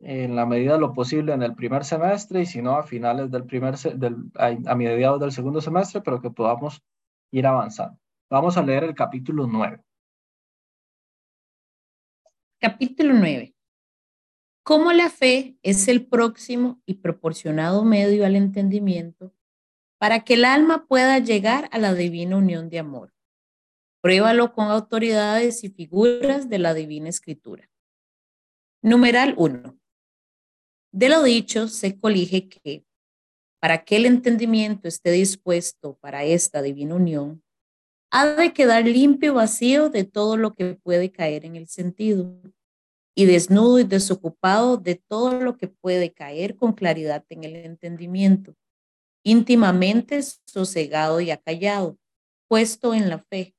en 0.06 0.36
la 0.36 0.46
medida 0.46 0.74
de 0.74 0.80
lo 0.80 0.94
posible 0.94 1.34
en 1.34 1.44
el 1.44 1.56
primer 1.56 1.86
semestre 1.86 2.42
y 2.42 2.46
si 2.46 2.62
no 2.62 2.76
a 2.76 2.84
finales 2.84 3.32
del 3.32 3.46
primer, 3.46 3.78
del, 3.78 4.16
a, 4.36 4.76
mediados 4.76 5.20
del 5.20 5.32
segundo 5.32 5.62
semestre, 5.62 6.02
pero 6.02 6.22
que 6.22 6.30
podamos 6.30 6.82
ir 7.32 7.48
avanzando. 7.48 7.98
Vamos 8.30 8.58
a 8.58 8.63
leer 8.63 8.84
el 8.84 8.96
capítulo 8.96 9.48
9. 9.48 9.82
Capítulo 12.60 13.13
9. 13.13 13.56
Cómo 14.63 14.94
la 14.94 15.10
fe 15.10 15.58
es 15.62 15.88
el 15.88 16.06
próximo 16.06 16.82
y 16.86 16.96
proporcionado 16.96 17.84
medio 17.84 18.26
al 18.26 18.36
entendimiento 18.36 19.34
para 19.98 20.24
que 20.24 20.34
el 20.34 20.46
alma 20.46 20.86
pueda 20.86 21.20
llegar 21.20 21.70
a 21.72 21.78
la 21.78 21.94
divina 21.94 22.38
unión 22.38 22.70
de 22.70 22.80
amor. 22.80 23.13
Pruébalo 24.02 24.54
con 24.54 24.68
autoridades 24.68 25.63
y 25.63 25.70
figuras 25.70 26.50
de 26.50 26.60
la 26.60 26.74
divina 26.74 27.08
escritura. 27.08 27.70
Numeral 28.82 29.34
1. 29.38 29.78
De 30.94 31.10
lo 31.10 31.24
dicho, 31.24 31.68
se 31.68 32.00
colige 32.00 32.48
que 32.48 32.86
para 33.60 33.84
que 33.84 33.96
el 33.96 34.06
entendimiento 34.06 34.88
esté 34.88 35.12
dispuesto 35.12 35.98
para 36.00 36.24
esta 36.24 36.62
divina 36.62 36.96
unión, 36.96 37.44
ha 38.12 38.28
de 38.28 38.54
quedar 38.54 38.86
limpio 38.86 39.32
y 39.32 39.36
vacío 39.36 39.90
de 39.90 40.04
todo 40.04 40.38
lo 40.38 40.54
que 40.54 40.76
puede 40.76 41.12
caer 41.12 41.46
en 41.46 41.56
el 41.56 41.68
sentido, 41.68 42.40
y 43.16 43.26
desnudo 43.26 43.80
y 43.80 43.84
desocupado 43.84 44.78
de 44.78 44.96
todo 44.96 45.40
lo 45.42 45.58
que 45.58 45.68
puede 45.68 46.14
caer 46.14 46.56
con 46.56 46.74
claridad 46.74 47.26
en 47.30 47.44
el 47.44 47.56
entendimiento 47.56 48.56
íntimamente 49.24 50.22
sosegado 50.46 51.22
y 51.22 51.32
acallado, 51.32 51.98
puesto 52.50 52.94
en 52.94 53.10
la 53.10 53.20
fe, 53.20 53.56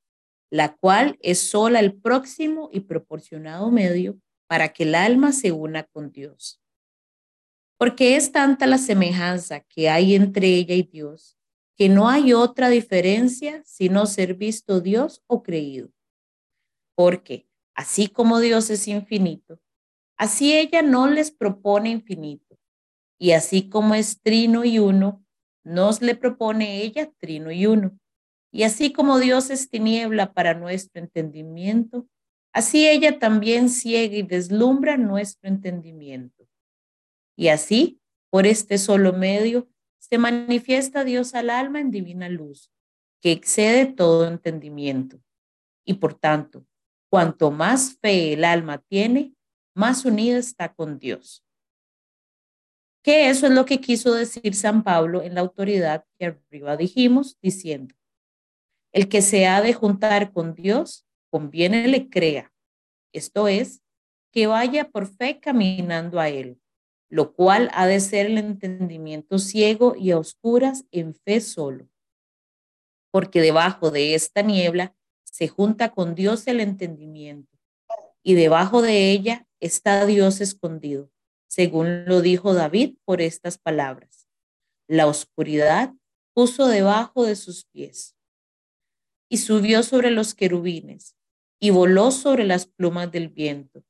la 0.50 0.76
cual 0.76 1.16
es 1.20 1.48
sola 1.50 1.80
el 1.80 1.94
próximo 1.94 2.68
y 2.72 2.80
proporcionado 2.80 3.70
medio 3.70 4.20
para 4.46 4.72
que 4.72 4.84
el 4.84 4.94
alma 4.94 5.32
se 5.32 5.52
una 5.52 5.84
con 5.84 6.12
Dios. 6.12 6.60
Porque 7.78 8.16
es 8.16 8.32
tanta 8.32 8.66
la 8.66 8.78
semejanza 8.78 9.60
que 9.60 9.88
hay 9.90 10.14
entre 10.14 10.46
ella 10.48 10.74
y 10.74 10.82
Dios, 10.82 11.36
que 11.76 11.88
no 11.88 12.08
hay 12.08 12.32
otra 12.32 12.68
diferencia 12.68 13.62
sino 13.64 14.06
ser 14.06 14.34
visto 14.34 14.80
Dios 14.80 15.22
o 15.26 15.42
creído. 15.42 15.90
Porque, 16.94 17.48
así 17.74 18.08
como 18.08 18.38
Dios 18.38 18.70
es 18.70 18.86
infinito, 18.86 19.60
así 20.16 20.54
ella 20.54 20.82
no 20.82 21.08
les 21.08 21.32
propone 21.32 21.90
infinito, 21.90 22.56
y 23.18 23.32
así 23.32 23.68
como 23.68 23.94
es 23.94 24.20
trino 24.20 24.64
y 24.64 24.78
uno, 24.78 25.24
nos 25.64 26.02
le 26.02 26.14
propone 26.14 26.82
ella 26.82 27.10
trino 27.18 27.50
y 27.50 27.66
uno. 27.66 27.98
Y 28.52 28.62
así 28.62 28.92
como 28.92 29.18
Dios 29.18 29.50
es 29.50 29.68
tiniebla 29.68 30.32
para 30.32 30.54
nuestro 30.54 31.00
entendimiento, 31.00 32.06
así 32.52 32.86
ella 32.86 33.18
también 33.18 33.68
ciega 33.68 34.16
y 34.16 34.22
deslumbra 34.22 34.96
nuestro 34.96 35.48
entendimiento. 35.48 36.33
Y 37.36 37.48
así, 37.48 38.00
por 38.30 38.46
este 38.46 38.78
solo 38.78 39.12
medio, 39.12 39.68
se 39.98 40.18
manifiesta 40.18 41.04
Dios 41.04 41.34
al 41.34 41.50
alma 41.50 41.80
en 41.80 41.90
divina 41.90 42.28
luz, 42.28 42.70
que 43.20 43.32
excede 43.32 43.86
todo 43.86 44.26
entendimiento. 44.26 45.20
Y 45.84 45.94
por 45.94 46.14
tanto, 46.14 46.66
cuanto 47.10 47.50
más 47.50 47.98
fe 48.00 48.34
el 48.34 48.44
alma 48.44 48.78
tiene, 48.78 49.34
más 49.74 50.04
unida 50.04 50.38
está 50.38 50.72
con 50.72 50.98
Dios 50.98 51.44
que 53.04 53.28
eso 53.28 53.46
es 53.46 53.52
lo 53.52 53.66
que 53.66 53.82
quiso 53.82 54.14
decir 54.14 54.54
San 54.54 54.82
Pablo 54.82 55.22
en 55.22 55.34
la 55.34 55.42
autoridad 55.42 56.06
que 56.18 56.24
arriba 56.24 56.76
dijimos, 56.78 57.38
diciendo, 57.42 57.94
el 58.92 59.10
que 59.10 59.20
se 59.20 59.46
ha 59.46 59.60
de 59.60 59.74
juntar 59.74 60.32
con 60.32 60.54
Dios, 60.54 61.06
conviene 61.30 61.86
le 61.86 62.08
crea, 62.08 62.50
esto 63.12 63.46
es, 63.46 63.82
que 64.32 64.46
vaya 64.46 64.88
por 64.88 65.06
fe 65.06 65.38
caminando 65.38 66.18
a 66.18 66.30
Él, 66.30 66.58
lo 67.14 67.32
cual 67.32 67.70
ha 67.74 67.86
de 67.86 68.00
ser 68.00 68.26
el 68.26 68.38
entendimiento 68.38 69.38
ciego 69.38 69.94
y 69.96 70.10
a 70.10 70.18
oscuras 70.18 70.84
en 70.90 71.14
fe 71.14 71.40
solo, 71.40 71.88
porque 73.12 73.40
debajo 73.40 73.92
de 73.92 74.16
esta 74.16 74.42
niebla 74.42 74.96
se 75.22 75.46
junta 75.46 75.92
con 75.92 76.16
Dios 76.16 76.48
el 76.48 76.58
entendimiento, 76.58 77.56
y 78.24 78.34
debajo 78.34 78.82
de 78.82 79.12
ella 79.12 79.46
está 79.60 80.06
Dios 80.06 80.40
escondido 80.40 81.08
según 81.46 82.04
lo 82.06 82.20
dijo 82.20 82.52
David 82.52 82.96
por 83.04 83.20
estas 83.20 83.58
palabras. 83.58 84.26
La 84.88 85.06
oscuridad 85.06 85.94
puso 86.32 86.66
debajo 86.66 87.24
de 87.24 87.36
sus 87.36 87.66
pies 87.66 88.16
y 89.28 89.36
subió 89.36 89.84
sobre 89.84 90.10
los 90.10 90.34
querubines 90.34 91.14
y 91.60 91.70
voló 91.70 92.10
sobre 92.10 92.44
las 92.44 92.66
plumas 92.66 93.12
del 93.12 93.28
viento 93.28 93.84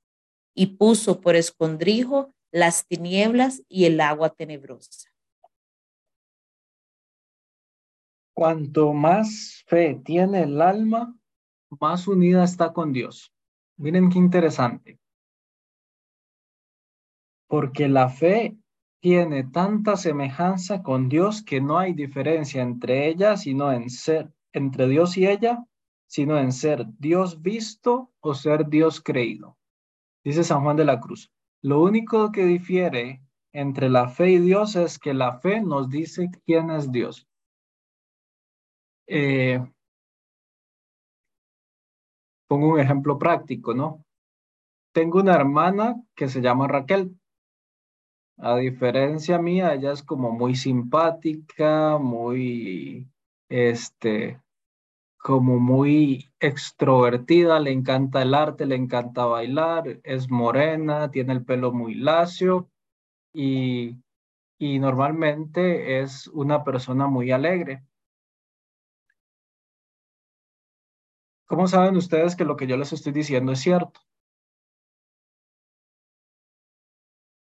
y 0.55 0.77
puso 0.77 1.23
por 1.23 1.37
escondrijo 1.37 2.34
las 2.55 2.87
tinieblas 2.87 3.65
y 3.69 3.87
el 3.87 4.01
agua 4.01 4.31
tenebrosa. 4.31 5.11
Cuanto 8.33 8.93
más 8.93 9.65
fe 9.67 10.01
tiene 10.05 10.45
el 10.45 10.63
alma, 10.63 11.19
más 11.81 12.07
unida 12.07 12.45
está 12.45 12.73
con 12.73 12.93
Dios. 12.93 13.35
Miren 13.77 14.09
qué 14.09 14.19
interesante. 14.19 15.01
Porque 17.49 17.89
la 17.89 18.09
fe 18.09 18.57
tiene 19.01 19.43
tanta 19.43 19.97
semejanza 19.97 20.85
con 20.85 21.09
Dios 21.09 21.43
que 21.43 21.61
no 21.61 21.77
hay 21.77 21.93
diferencia 21.93 22.63
entre 22.63 23.09
ella, 23.09 23.37
sino 23.37 23.73
en 23.73 23.91
ser, 23.91 24.33
entre 24.53 24.87
Dios 24.87 25.17
y 25.17 25.27
ella, 25.27 25.67
sino 26.07 26.39
en 26.39 26.53
ser 26.53 26.87
Dios 27.01 27.43
visto 27.43 28.13
o 28.21 28.33
ser 28.33 28.69
Dios 28.69 29.01
creído. 29.01 29.59
Dice 30.23 30.45
San 30.45 30.63
Juan 30.63 30.77
de 30.77 30.85
la 30.85 31.01
Cruz. 31.01 31.34
Lo 31.65 31.81
único 31.81 32.31
que 32.31 32.45
difiere 32.45 33.23
entre 33.55 33.89
la 33.89 34.11
fe 34.11 34.33
y 34.33 34.39
Dios 34.39 34.77
es 34.77 34.99
que 34.99 35.15
la 35.15 35.41
fe 35.41 35.63
nos 35.63 35.89
dice 35.89 36.29
quién 36.45 36.69
es 36.71 36.93
Dios. 36.93 37.27
Eh, 39.07 39.65
pongo 42.47 42.75
un 42.75 42.81
ejemplo 42.81 43.19
práctico, 43.19 43.73
¿no? 43.73 44.05
Tengo 44.93 45.21
una 45.21 45.35
hermana 45.35 45.97
que 46.15 46.29
se 46.29 46.43
llama 46.43 46.69
Raquel. 46.69 47.19
A 48.37 48.57
diferencia 48.57 49.39
mía, 49.39 49.73
ella 49.73 49.93
es 49.93 50.03
como 50.03 50.33
muy 50.33 50.57
simpática, 50.57 51.97
muy, 51.97 53.09
este, 53.49 54.39
como 55.25 55.59
muy 55.59 56.31
extrovertida, 56.39 57.59
le 57.59 57.73
encanta 57.73 58.21
el 58.21 58.35
arte, 58.35 58.67
le 58.67 58.75
encanta 58.77 59.25
bailar, 59.25 60.01
es 60.05 60.31
morena, 60.31 61.11
tiene 61.11 61.33
el 61.33 61.47
pelo 61.47 61.73
muy 61.73 61.95
lacio 61.95 62.71
y, 63.33 63.97
y 64.59 64.79
normalmente 64.81 66.01
es 66.03 66.29
una 66.29 66.65
persona 66.65 67.07
muy 67.09 67.33
alegre. 67.33 67.85
¿Cómo 71.47 71.67
saben 71.69 71.97
ustedes 71.97 72.37
que 72.37 72.45
lo 72.45 72.55
que 72.57 72.67
yo 72.67 72.77
les 72.77 72.93
estoy 72.93 73.13
diciendo 73.13 73.53
es 73.53 73.61
cierto? 73.61 74.01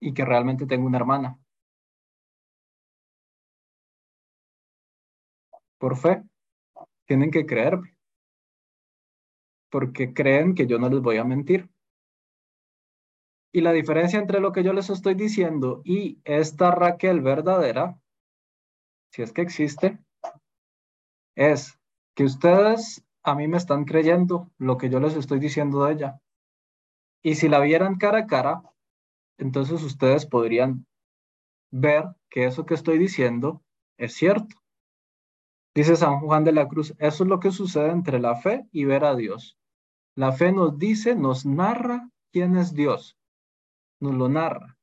Y 0.00 0.12
que 0.12 0.24
realmente 0.24 0.66
tengo 0.66 0.86
una 0.88 0.98
hermana. 0.98 1.38
Por 5.78 5.96
fe. 5.96 6.22
Tienen 7.08 7.30
que 7.30 7.46
creerme. 7.46 7.96
Porque 9.70 10.12
creen 10.12 10.54
que 10.54 10.66
yo 10.66 10.78
no 10.78 10.90
les 10.90 11.00
voy 11.00 11.16
a 11.16 11.24
mentir. 11.24 11.70
Y 13.50 13.62
la 13.62 13.72
diferencia 13.72 14.18
entre 14.18 14.40
lo 14.40 14.52
que 14.52 14.62
yo 14.62 14.74
les 14.74 14.90
estoy 14.90 15.14
diciendo 15.14 15.80
y 15.84 16.20
esta 16.24 16.70
Raquel 16.70 17.22
verdadera, 17.22 17.98
si 19.10 19.22
es 19.22 19.32
que 19.32 19.40
existe, 19.40 19.98
es 21.34 21.78
que 22.14 22.24
ustedes 22.24 23.02
a 23.22 23.34
mí 23.34 23.48
me 23.48 23.56
están 23.56 23.86
creyendo 23.86 24.50
lo 24.58 24.76
que 24.76 24.90
yo 24.90 25.00
les 25.00 25.16
estoy 25.16 25.38
diciendo 25.38 25.86
de 25.86 25.94
ella. 25.94 26.20
Y 27.22 27.36
si 27.36 27.48
la 27.48 27.60
vieran 27.60 27.96
cara 27.96 28.18
a 28.18 28.26
cara, 28.26 28.62
entonces 29.38 29.82
ustedes 29.82 30.26
podrían 30.26 30.86
ver 31.70 32.04
que 32.28 32.44
eso 32.44 32.66
que 32.66 32.74
estoy 32.74 32.98
diciendo 32.98 33.62
es 33.96 34.12
cierto. 34.12 34.57
Dice 35.78 35.96
San 35.96 36.20
Juan 36.20 36.44
de 36.44 36.52
la 36.52 36.66
Cruz, 36.66 36.94
eso 36.98 37.24
es 37.24 37.28
lo 37.28 37.38
que 37.38 37.52
sucede 37.52 37.90
entre 37.90 38.18
la 38.18 38.34
fe 38.36 38.66
y 38.72 38.84
ver 38.84 39.04
a 39.04 39.14
Dios. 39.14 39.56
La 40.16 40.32
fe 40.32 40.50
nos 40.50 40.78
dice, 40.78 41.14
nos 41.14 41.46
narra 41.46 42.10
quién 42.32 42.56
es 42.56 42.74
Dios 42.74 43.18
nos 44.00 44.14
lo 44.14 44.28
narra 44.28 44.78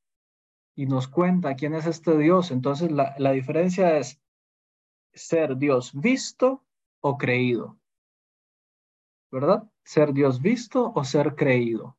y 0.74 0.86
nos 0.86 1.08
cuenta 1.08 1.54
quién 1.54 1.74
es 1.74 1.86
este 1.86 2.16
Dios. 2.18 2.50
Entonces 2.50 2.90
la, 2.90 3.14
la 3.18 3.32
diferencia 3.32 3.96
es 3.98 4.20
ser 5.14 5.56
Dios 5.56 5.92
visto 5.94 6.64
o 7.00 7.16
creído. 7.16 7.78
¿Verdad? 9.30 9.70
Ser 9.84 10.12
Dios 10.12 10.40
visto 10.40 10.92
o 10.94 11.04
ser 11.04 11.34
creído. 11.34 11.96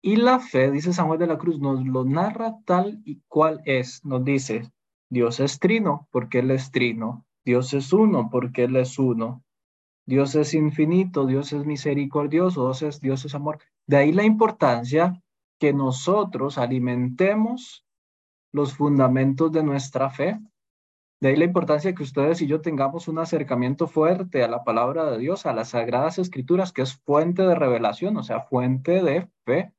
Y 0.00 0.16
la 0.16 0.38
fe, 0.38 0.70
dice 0.70 0.92
Samuel 0.92 1.18
de 1.18 1.26
la 1.26 1.38
Cruz, 1.38 1.58
nos 1.58 1.84
lo 1.84 2.04
narra 2.04 2.56
tal 2.64 3.00
y 3.04 3.20
cual 3.26 3.62
es. 3.64 4.04
Nos 4.04 4.24
dice, 4.24 4.70
Dios 5.08 5.40
es 5.40 5.58
trino 5.58 6.08
porque 6.12 6.38
Él 6.38 6.50
es 6.50 6.70
trino. 6.70 7.26
Dios 7.48 7.72
es 7.72 7.94
uno 7.94 8.28
porque 8.30 8.64
Él 8.64 8.76
es 8.76 8.98
uno. 8.98 9.42
Dios 10.04 10.34
es 10.34 10.52
infinito, 10.52 11.24
Dios 11.24 11.54
es 11.54 11.64
misericordioso, 11.64 12.66
Dios 12.66 12.82
es, 12.82 13.00
Dios 13.00 13.24
es 13.24 13.34
amor. 13.34 13.58
De 13.86 13.96
ahí 13.96 14.12
la 14.12 14.24
importancia 14.24 15.22
que 15.58 15.72
nosotros 15.72 16.58
alimentemos 16.58 17.86
los 18.52 18.74
fundamentos 18.74 19.50
de 19.50 19.62
nuestra 19.62 20.10
fe. 20.10 20.38
De 21.20 21.28
ahí 21.28 21.36
la 21.36 21.46
importancia 21.46 21.94
que 21.94 22.02
ustedes 22.02 22.42
y 22.42 22.46
yo 22.46 22.60
tengamos 22.60 23.08
un 23.08 23.18
acercamiento 23.18 23.86
fuerte 23.86 24.44
a 24.44 24.48
la 24.48 24.62
palabra 24.62 25.10
de 25.10 25.16
Dios, 25.16 25.46
a 25.46 25.54
las 25.54 25.70
sagradas 25.70 26.18
escrituras, 26.18 26.70
que 26.70 26.82
es 26.82 26.96
fuente 26.96 27.44
de 27.44 27.54
revelación, 27.54 28.14
o 28.18 28.22
sea, 28.22 28.40
fuente 28.40 29.02
de 29.02 29.26
fe. 29.46 29.72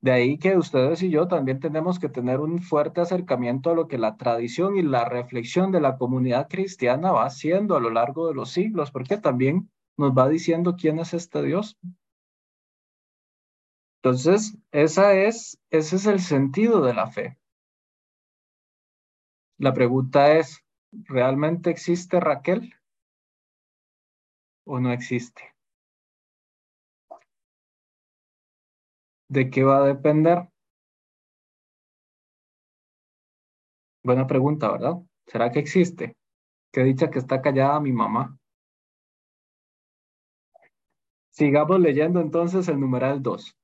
De 0.00 0.12
ahí 0.12 0.38
que 0.38 0.56
ustedes 0.56 1.02
y 1.02 1.10
yo 1.10 1.26
también 1.26 1.58
tenemos 1.58 1.98
que 1.98 2.08
tener 2.08 2.38
un 2.38 2.62
fuerte 2.62 3.00
acercamiento 3.00 3.70
a 3.70 3.74
lo 3.74 3.88
que 3.88 3.98
la 3.98 4.16
tradición 4.16 4.76
y 4.76 4.82
la 4.82 5.04
reflexión 5.04 5.72
de 5.72 5.80
la 5.80 5.96
comunidad 5.98 6.48
cristiana 6.48 7.10
va 7.10 7.26
haciendo 7.26 7.76
a 7.76 7.80
lo 7.80 7.90
largo 7.90 8.28
de 8.28 8.34
los 8.34 8.50
siglos, 8.50 8.92
porque 8.92 9.16
también 9.16 9.70
nos 9.96 10.12
va 10.12 10.28
diciendo 10.28 10.76
quién 10.76 11.00
es 11.00 11.14
este 11.14 11.42
Dios. 11.42 11.76
Entonces, 14.00 14.56
esa 14.70 15.14
es, 15.14 15.58
ese 15.70 15.96
es 15.96 16.06
el 16.06 16.20
sentido 16.20 16.80
de 16.82 16.94
la 16.94 17.08
fe. 17.08 17.36
La 19.58 19.72
pregunta 19.72 20.36
es, 20.36 20.64
¿realmente 20.92 21.70
existe 21.70 22.20
Raquel 22.20 22.72
o 24.64 24.78
no 24.78 24.92
existe? 24.92 25.57
¿De 29.28 29.50
qué 29.50 29.62
va 29.62 29.78
a 29.78 29.86
depender? 29.86 30.48
Buena 34.02 34.26
pregunta, 34.26 34.70
¿verdad? 34.72 34.94
¿Será 35.26 35.52
que 35.52 35.58
existe? 35.58 36.16
Que 36.72 36.82
dicha 36.82 37.10
que 37.10 37.18
está 37.18 37.42
callada 37.42 37.80
mi 37.80 37.92
mamá. 37.92 38.38
Sigamos 41.30 41.78
leyendo 41.80 42.20
entonces 42.20 42.68
el 42.68 42.80
numeral 42.80 43.22
2. 43.22 43.58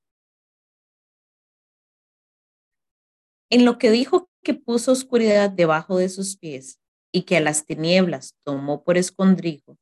en 3.49 3.65
lo 3.65 3.77
que 3.77 3.91
dijo 3.91 4.29
que 4.43 4.53
puso 4.53 4.91
oscuridad 4.91 5.49
debajo 5.49 5.97
de 5.97 6.09
sus 6.09 6.37
pies 6.37 6.79
y 7.13 7.23
que 7.23 7.37
a 7.37 7.41
las 7.41 7.65
tinieblas 7.65 8.35
tomó 8.43 8.83
por 8.83 8.97
escondrijo, 8.97 9.77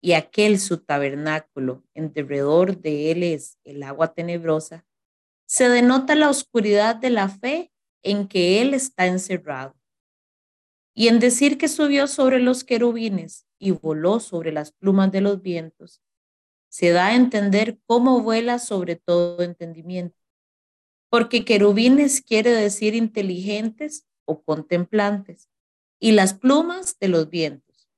y 0.00 0.12
aquel 0.12 0.60
su 0.60 0.78
tabernáculo 0.78 1.82
en 1.94 2.12
derredor 2.12 2.78
de 2.78 3.10
él 3.10 3.24
es 3.24 3.58
el 3.64 3.82
agua 3.82 4.14
tenebrosa, 4.14 4.86
se 5.48 5.68
denota 5.68 6.14
la 6.14 6.30
oscuridad 6.30 6.96
de 6.96 7.10
la 7.10 7.28
fe 7.28 7.72
en 8.02 8.28
que 8.28 8.60
él 8.60 8.74
está 8.74 9.06
encerrado. 9.06 9.74
Y 10.94 11.08
en 11.08 11.18
decir 11.18 11.58
que 11.58 11.68
subió 11.68 12.06
sobre 12.06 12.38
los 12.38 12.62
querubines 12.64 13.46
y 13.58 13.70
voló 13.72 14.20
sobre 14.20 14.52
las 14.52 14.72
plumas 14.72 15.10
de 15.10 15.20
los 15.20 15.42
vientos, 15.42 16.02
se 16.68 16.90
da 16.90 17.06
a 17.06 17.14
entender 17.14 17.78
cómo 17.86 18.20
vuela 18.20 18.58
sobre 18.58 18.96
todo 18.96 19.42
entendimiento 19.42 20.18
porque 21.10 21.44
querubines 21.44 22.20
quiere 22.20 22.50
decir 22.50 22.94
inteligentes 22.94 24.06
o 24.24 24.42
contemplantes, 24.42 25.48
y 25.98 26.12
las 26.12 26.34
plumas 26.34 26.98
de 26.98 27.08
los 27.08 27.28
vientos. 27.30 27.88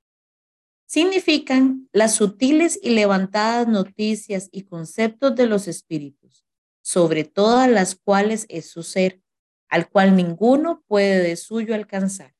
Significan 0.87 1.89
las 1.93 2.15
sutiles 2.15 2.79
y 2.83 2.91
levantadas 2.91 3.69
noticias 3.69 4.49
y 4.53 4.63
conceptos 4.63 5.35
de 5.35 5.47
los 5.47 5.69
espíritus, 5.69 6.45
sobre 6.83 7.25
todas 7.25 7.69
las 7.69 7.95
cuales 7.95 8.47
es 8.49 8.71
su 8.71 8.83
ser, 8.83 9.23
al 9.69 9.89
cual 9.89 10.17
ninguno 10.17 10.83
puede 10.87 11.23
de 11.23 11.37
suyo 11.37 11.75
alcanzar. 11.75 12.35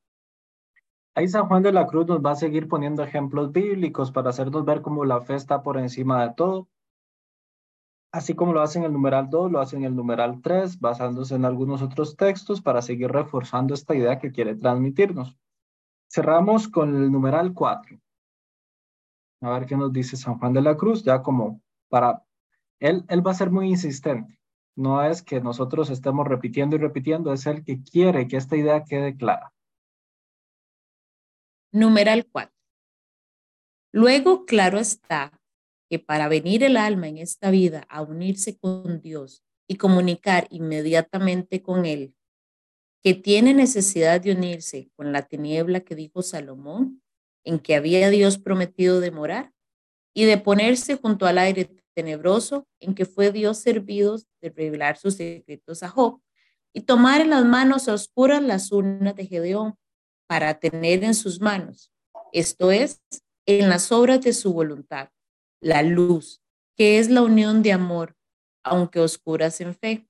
Ahí 1.15 1.29
San 1.29 1.47
Juan 1.49 1.63
de 1.63 1.73
la 1.73 1.87
Cruz 1.87 2.07
nos 2.07 2.25
va 2.25 2.33
a 2.33 2.37
seguir 2.37 2.69
poniendo 2.69 3.03
ejemplos 3.03 3.53
bíblicos 3.53 4.11
para 4.11 4.31
hacernos 4.31 4.65
ver 4.65 4.81
cómo 4.81 5.05
la 5.05 5.21
fe 5.21 5.35
está 5.35 5.63
por 5.63 5.77
encima 5.79 6.27
de 6.27 6.35
todo 6.35 6.69
Así 8.13 8.35
como 8.35 8.53
lo 8.53 8.61
hacen 8.61 8.83
el 8.83 8.93
numeral 8.93 9.31
2, 9.31 9.53
lo 9.53 9.61
hacen 9.61 9.85
el 9.85 9.95
numeral 9.95 10.41
3, 10.43 10.81
basándose 10.81 11.37
en 11.37 11.45
algunos 11.45 11.81
otros 11.81 12.17
textos 12.17 12.61
para 12.61 12.83
seguir 12.83 13.13
reforzando 13.13 13.73
esta 13.73 13.95
idea 13.95 14.19
que 14.19 14.33
quiere 14.33 14.57
transmitirnos. 14.57 15.37
Cerramos 16.09 16.67
con 16.69 16.97
el 16.97 17.13
numeral 17.13 17.55
4. 17.55 18.01
A 19.43 19.51
ver 19.51 19.67
qué 19.67 19.77
nos 19.77 19.93
dice 19.93 20.17
San 20.17 20.39
Juan 20.39 20.53
de 20.53 20.61
la 20.61 20.77
Cruz, 20.77 21.05
ya 21.05 21.23
como 21.23 21.63
para... 21.89 22.25
Él, 22.81 23.05
va 23.25 23.31
a 23.31 23.35
ser 23.35 23.51
muy 23.51 23.69
insistente. 23.69 24.41
No 24.75 25.05
es 25.05 25.23
que 25.23 25.41
nosotros 25.41 25.91
estemos 25.91 26.27
repitiendo 26.27 26.77
y 26.77 26.79
repitiendo, 26.79 27.33
es 27.33 27.47
el 27.47 27.65
que 27.65 27.83
quiere 27.83 28.27
que 28.27 28.37
esta 28.37 28.57
idea 28.57 28.85
quede 28.85 29.17
clara. 29.17 29.53
Numeral 31.73 32.27
4. 32.27 32.53
Luego, 33.93 34.47
claro 34.47 34.79
está 34.79 35.39
que 35.89 35.99
para 35.99 36.29
venir 36.29 36.63
el 36.63 36.77
alma 36.77 37.09
en 37.09 37.19
esta 37.19 37.51
vida 37.51 37.85
a 37.89 38.03
unirse 38.03 38.57
con 38.57 39.01
Dios 39.01 39.45
y 39.69 39.77
comunicar 39.77 40.47
inmediatamente 40.51 41.63
con 41.63 41.85
Él, 41.85 42.15
que 43.03 43.15
tiene 43.15 43.55
necesidad 43.55 44.21
de 44.21 44.33
unirse 44.33 44.91
con 44.97 45.13
la 45.13 45.23
tiniebla 45.23 45.81
que 45.81 45.95
dijo 45.95 46.23
Salomón, 46.23 47.03
en 47.45 47.59
que 47.59 47.75
había 47.75 48.11
Dios 48.11 48.39
prometido 48.39 49.01
demorar 49.01 49.53
y 50.15 50.25
de 50.25 50.39
ponerse 50.39 50.97
junto 50.97 51.27
al 51.27 51.39
aire 51.39 51.80
tenebroso 51.95 52.67
en 52.81 52.95
que 52.95 53.05
fue 53.05 53.33
Dios 53.33 53.59
servido 53.59 54.17
de 54.41 54.51
revelar 54.51 54.97
sus 54.97 55.15
secretos 55.15 55.83
a 55.83 55.89
Job 55.89 56.21
y 56.73 56.83
tomar 56.83 57.21
en 57.21 57.31
las 57.31 57.45
manos 57.45 57.89
oscuras 57.89 58.43
las 58.43 58.71
urnas 58.73 59.15
de 59.15 59.27
Gedeón 59.27 59.77
para 60.29 60.61
tener 60.61 61.03
en 61.03 61.15
sus 61.15 61.41
manos, 61.41 61.93
esto 62.33 62.71
es, 62.71 63.03
en 63.47 63.69
las 63.69 63.91
obras 63.91 64.21
de 64.21 64.33
su 64.33 64.53
voluntad, 64.53 65.11
la 65.61 65.83
luz, 65.83 66.41
que 66.77 66.99
es 66.99 67.11
la 67.11 67.23
unión 67.23 67.63
de 67.63 67.73
amor, 67.73 68.17
aunque 68.63 69.01
oscuras 69.01 69.61
en 69.61 69.75
fe, 69.75 70.07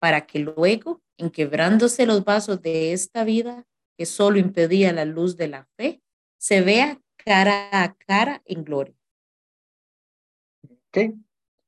para 0.00 0.26
que 0.26 0.38
luego, 0.38 1.02
en 1.18 1.30
quebrándose 1.30 2.06
los 2.06 2.24
vasos 2.24 2.62
de 2.62 2.92
esta 2.92 3.24
vida 3.24 3.66
que 3.98 4.06
solo 4.06 4.38
impedía 4.38 4.92
la 4.92 5.04
luz 5.04 5.36
de 5.36 5.48
la 5.48 5.68
fe, 5.76 6.02
se 6.38 6.62
vea 6.62 7.00
cara 7.16 7.68
a 7.72 7.94
cara 7.94 8.42
en 8.46 8.64
gloria. 8.64 8.97
Ok, 10.90 11.14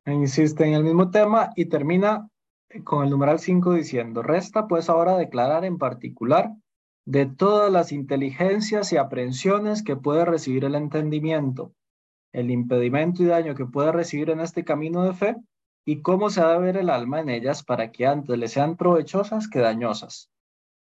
insiste 0.07 0.65
en 0.65 0.73
el 0.73 0.83
mismo 0.83 1.11
tema 1.11 1.51
y 1.55 1.67
termina 1.67 2.27
con 2.85 3.05
el 3.05 3.11
numeral 3.11 3.39
5 3.39 3.75
diciendo, 3.75 4.23
resta 4.23 4.67
pues 4.67 4.89
ahora 4.89 5.19
declarar 5.19 5.67
en 5.67 5.77
particular 5.77 6.51
de 7.05 7.27
todas 7.27 7.71
las 7.71 7.93
inteligencias 7.93 8.93
y 8.93 8.97
aprehensiones 8.97 9.83
que 9.83 9.97
puede 9.97 10.25
recibir 10.25 10.65
el 10.65 10.75
entendimiento, 10.75 11.75
el 12.33 12.51
impedimento 12.51 13.23
y 13.23 13.27
daño 13.27 13.55
que 13.55 13.67
puede 13.67 13.93
recibir 13.93 14.31
en 14.31 14.41
este 14.41 14.65
camino 14.65 15.03
de 15.05 15.13
fe 15.13 15.37
y 15.85 16.01
cómo 16.01 16.31
se 16.31 16.41
ha 16.41 16.53
de 16.53 16.59
ver 16.59 16.79
el 16.79 16.89
alma 16.89 17.21
en 17.21 17.29
ellas 17.29 17.63
para 17.63 17.91
que 17.91 18.07
antes 18.07 18.39
le 18.39 18.49
sean 18.49 18.77
provechosas 18.77 19.49
que 19.49 19.59
dañosas, 19.59 20.31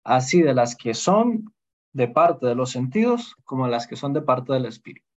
así 0.06 0.42
de 0.42 0.54
las 0.54 0.78
que 0.78 0.94
son 0.94 1.54
de 1.92 2.08
parte 2.08 2.46
de 2.46 2.56
los 2.56 2.72
sentidos 2.72 3.36
como 3.44 3.68
las 3.68 3.86
que 3.86 3.98
son 3.98 4.14
de 4.14 4.22
parte 4.22 4.54
del 4.54 4.66
espíritu. 4.66 5.09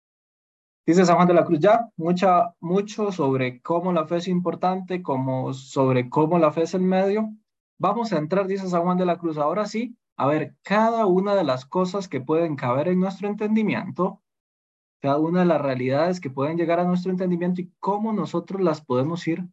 Dice 0.85 1.05
San 1.05 1.15
Juan 1.15 1.29
de 1.29 1.35
la 1.35 1.45
Cruz 1.45 1.61
ya 1.61 1.89
mucha, 1.97 2.55
mucho 2.59 3.13
sobre 3.13 3.63
cómo 3.63 3.93
la 3.93 4.05
fe 4.05 4.17
es 4.17 4.27
importante, 4.27 5.01
como 5.01 5.55
sobre 5.55 6.11
cómo 6.11 6.41
la 6.41 6.51
fe 6.51 6.63
es 6.63 6.75
el 6.75 6.83
medio. 6.83 7.31
Vamos 7.79 8.13
a 8.13 8.19
entrar, 8.19 8.49
dice 8.49 8.69
San 8.69 8.83
Juan 8.83 8.99
de 8.99 9.07
la 9.07 9.17
Cruz, 9.17 9.39
ahora 9.39 9.67
sí, 9.67 9.97
a 10.17 10.27
ver 10.27 10.57
cada 10.63 11.07
una 11.07 11.37
de 11.37 11.45
las 11.45 11.67
cosas 11.67 12.09
que 12.09 12.21
pueden 12.21 12.57
caber 12.57 12.89
en 12.89 12.99
nuestro 12.99 13.29
entendimiento, 13.29 14.23
cada 15.01 15.19
una 15.19 15.41
de 15.41 15.47
las 15.47 15.61
realidades 15.61 16.21
que 16.21 16.31
pueden 16.31 16.57
llegar 16.57 16.81
a 16.81 16.85
nuestro 16.85 17.13
entendimiento 17.13 17.61
y 17.61 17.73
cómo 17.79 18.13
nosotros 18.13 18.61
las 18.61 18.81
podemos 18.85 19.27
ir 19.29 19.47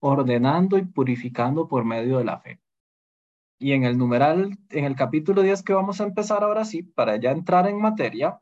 ordenando 0.00 0.76
y 0.76 0.84
purificando 0.84 1.66
por 1.66 1.86
medio 1.86 2.18
de 2.18 2.24
la 2.24 2.40
fe. 2.40 2.60
Y 3.58 3.72
en 3.72 3.84
el 3.84 3.96
numeral, 3.96 4.58
en 4.68 4.84
el 4.84 4.96
capítulo 4.96 5.40
10 5.40 5.62
que 5.62 5.72
vamos 5.72 6.02
a 6.02 6.04
empezar 6.04 6.44
ahora 6.44 6.66
sí, 6.66 6.82
para 6.82 7.16
ya 7.16 7.30
entrar 7.30 7.66
en 7.68 7.80
materia, 7.80 8.38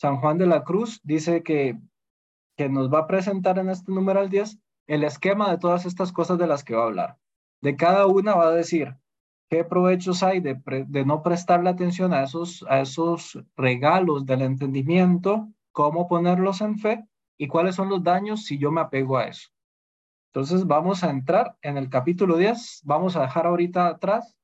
San 0.00 0.16
Juan 0.16 0.38
de 0.38 0.46
la 0.46 0.64
Cruz 0.64 0.98
dice 1.02 1.42
que, 1.42 1.78
que 2.56 2.70
nos 2.70 2.90
va 2.90 3.00
a 3.00 3.06
presentar 3.06 3.58
en 3.58 3.68
este 3.68 3.92
numeral 3.92 4.30
10 4.30 4.58
el 4.86 5.04
esquema 5.04 5.50
de 5.50 5.58
todas 5.58 5.84
estas 5.84 6.10
cosas 6.10 6.38
de 6.38 6.46
las 6.46 6.64
que 6.64 6.74
va 6.74 6.84
a 6.84 6.86
hablar. 6.86 7.18
De 7.60 7.76
cada 7.76 8.06
una 8.06 8.34
va 8.34 8.48
a 8.48 8.52
decir 8.52 8.96
qué 9.50 9.62
provechos 9.62 10.22
hay 10.22 10.40
de, 10.40 10.58
no 11.04 11.22
prestarle 11.22 11.68
atención 11.68 12.14
a 12.14 12.22
esos, 12.22 12.64
a 12.70 12.80
esos 12.80 13.38
regalos 13.58 14.24
del 14.24 14.40
entendimiento, 14.40 15.50
cómo 15.70 16.08
ponerlos 16.08 16.62
en 16.62 16.78
fe 16.78 17.06
y 17.36 17.46
cuáles 17.46 17.74
son 17.74 17.90
los 17.90 18.02
daños 18.02 18.46
si 18.46 18.56
yo 18.56 18.72
me 18.72 18.80
apego 18.80 19.18
a 19.18 19.26
eso. 19.26 19.50
Entonces 20.32 20.66
vamos 20.66 21.04
a 21.04 21.10
entrar 21.10 21.56
en 21.60 21.76
el 21.76 21.90
capítulo 21.90 22.38
10, 22.38 22.84
vamos 22.84 23.16
a 23.16 23.20
dejar 23.20 23.46
ahorita 23.46 23.88
atrás 23.88 24.34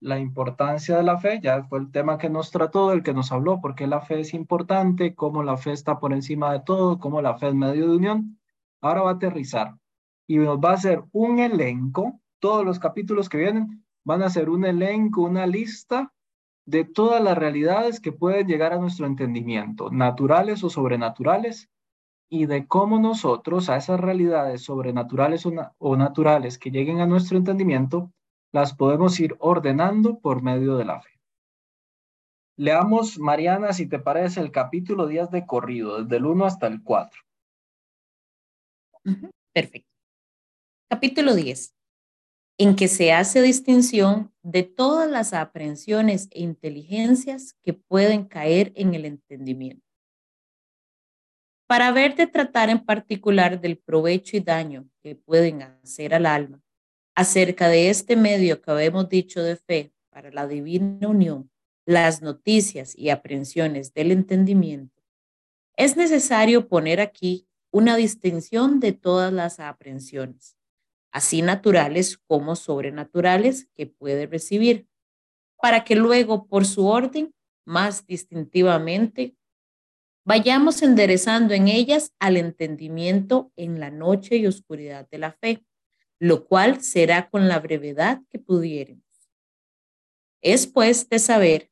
la 0.00 0.18
importancia 0.18 0.96
de 0.96 1.02
la 1.02 1.18
fe, 1.18 1.40
ya 1.42 1.64
fue 1.64 1.80
el 1.80 1.90
tema 1.90 2.18
que 2.18 2.30
nos 2.30 2.50
trató, 2.50 2.92
el 2.92 3.02
que 3.02 3.14
nos 3.14 3.32
habló, 3.32 3.60
por 3.60 3.74
qué 3.74 3.86
la 3.86 4.00
fe 4.00 4.20
es 4.20 4.34
importante, 4.34 5.14
cómo 5.14 5.42
la 5.42 5.56
fe 5.56 5.72
está 5.72 5.98
por 5.98 6.12
encima 6.12 6.52
de 6.52 6.60
todo, 6.60 6.98
cómo 6.98 7.20
la 7.20 7.36
fe 7.36 7.48
es 7.48 7.54
medio 7.54 7.88
de 7.88 7.96
unión. 7.96 8.38
Ahora 8.80 9.02
va 9.02 9.10
a 9.10 9.14
aterrizar 9.14 9.74
y 10.26 10.36
nos 10.38 10.58
va 10.58 10.70
a 10.70 10.74
hacer 10.74 11.02
un 11.12 11.40
elenco, 11.40 12.20
todos 12.38 12.64
los 12.64 12.78
capítulos 12.78 13.28
que 13.28 13.38
vienen 13.38 13.84
van 14.04 14.22
a 14.22 14.30
ser 14.30 14.48
un 14.50 14.64
elenco, 14.64 15.22
una 15.22 15.46
lista 15.46 16.12
de 16.64 16.84
todas 16.84 17.22
las 17.22 17.36
realidades 17.36 17.98
que 17.98 18.12
pueden 18.12 18.46
llegar 18.46 18.72
a 18.72 18.78
nuestro 18.78 19.06
entendimiento, 19.06 19.90
naturales 19.90 20.62
o 20.62 20.70
sobrenaturales, 20.70 21.68
y 22.28 22.46
de 22.46 22.66
cómo 22.66 22.98
nosotros 22.98 23.70
a 23.70 23.76
esas 23.76 24.00
realidades 24.00 24.62
sobrenaturales 24.62 25.46
o, 25.46 25.96
naturales 25.96 26.58
que 26.58 26.70
lleguen 26.70 27.00
a 27.00 27.06
nuestro 27.06 27.38
entendimiento, 27.38 28.12
las 28.52 28.74
podemos 28.74 29.18
ir 29.20 29.36
ordenando 29.38 30.18
por 30.18 30.42
medio 30.42 30.76
de 30.76 30.84
la 30.84 31.00
fe. 31.00 31.10
Leamos, 32.56 33.18
Mariana, 33.18 33.72
si 33.72 33.86
te 33.86 33.98
parece, 33.98 34.40
el 34.40 34.50
capítulo 34.50 35.06
10 35.06 35.30
de 35.30 35.46
corrido, 35.46 36.02
desde 36.02 36.16
el 36.16 36.26
1 36.26 36.44
hasta 36.44 36.66
el 36.66 36.82
4. 36.82 37.20
Perfecto. 39.52 39.88
Capítulo 40.90 41.34
10, 41.34 41.74
en 42.58 42.74
que 42.74 42.88
se 42.88 43.12
hace 43.12 43.42
distinción 43.42 44.32
de 44.42 44.64
todas 44.64 45.08
las 45.08 45.34
aprehensiones 45.34 46.28
e 46.32 46.40
inteligencias 46.42 47.54
que 47.62 47.74
pueden 47.74 48.24
caer 48.24 48.72
en 48.74 48.94
el 48.94 49.04
entendimiento 49.04 49.88
para 51.68 51.92
verte 51.92 52.26
tratar 52.26 52.70
en 52.70 52.82
particular 52.82 53.60
del 53.60 53.76
provecho 53.76 54.38
y 54.38 54.40
daño 54.40 54.88
que 55.02 55.14
pueden 55.14 55.62
hacer 55.62 56.14
al 56.14 56.24
alma, 56.24 56.62
acerca 57.18 57.68
de 57.68 57.90
este 57.90 58.14
medio 58.14 58.62
que 58.62 58.70
habemos 58.70 59.08
dicho 59.08 59.42
de 59.42 59.56
fe 59.56 59.92
para 60.08 60.30
la 60.30 60.46
divina 60.46 61.08
unión, 61.08 61.50
las 61.84 62.22
noticias 62.22 62.96
y 62.96 63.10
aprensiones 63.10 63.92
del 63.92 64.12
entendimiento, 64.12 65.02
es 65.76 65.96
necesario 65.96 66.68
poner 66.68 67.00
aquí 67.00 67.48
una 67.72 67.96
distinción 67.96 68.78
de 68.78 68.92
todas 68.92 69.32
las 69.32 69.58
aprensiones, 69.58 70.56
así 71.10 71.42
naturales 71.42 72.18
como 72.18 72.54
sobrenaturales 72.54 73.66
que 73.74 73.88
puede 73.88 74.28
recibir, 74.28 74.86
para 75.60 75.82
que 75.82 75.96
luego 75.96 76.46
por 76.46 76.66
su 76.66 76.86
orden 76.86 77.34
más 77.64 78.06
distintivamente 78.06 79.34
vayamos 80.24 80.82
enderezando 80.82 81.52
en 81.52 81.66
ellas 81.66 82.12
al 82.20 82.36
entendimiento 82.36 83.50
en 83.56 83.80
la 83.80 83.90
noche 83.90 84.36
y 84.36 84.46
oscuridad 84.46 85.08
de 85.10 85.18
la 85.18 85.32
fe, 85.32 85.64
lo 86.18 86.46
cual 86.46 86.82
será 86.82 87.28
con 87.30 87.48
la 87.48 87.60
brevedad 87.60 88.20
que 88.30 88.38
pudiéremos. 88.38 89.04
Es 90.42 90.66
pues 90.66 91.08
de 91.08 91.18
saber 91.18 91.70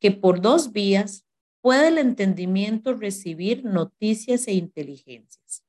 que 0.00 0.10
por 0.10 0.40
dos 0.40 0.72
vías 0.72 1.26
puede 1.60 1.88
el 1.88 1.98
entendimiento 1.98 2.94
recibir 2.94 3.64
noticias 3.64 4.46
e 4.46 4.52
inteligencias. 4.52 5.64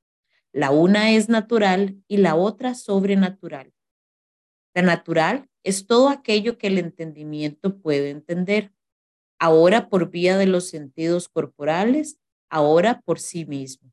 La 0.51 0.71
una 0.71 1.11
es 1.11 1.29
natural 1.29 2.01
y 2.07 2.17
la 2.17 2.35
otra 2.35 2.75
sobrenatural. 2.75 3.73
La 4.73 4.81
natural 4.81 5.49
es 5.63 5.87
todo 5.87 6.09
aquello 6.09 6.57
que 6.57 6.67
el 6.67 6.77
entendimiento 6.77 7.79
puede 7.79 8.11
entender, 8.11 8.73
ahora 9.39 9.89
por 9.89 10.09
vía 10.09 10.37
de 10.37 10.45
los 10.45 10.69
sentidos 10.69 11.29
corporales 11.29 12.19
ahora 12.49 13.01
por 13.01 13.19
sí 13.19 13.45
mismo. 13.45 13.91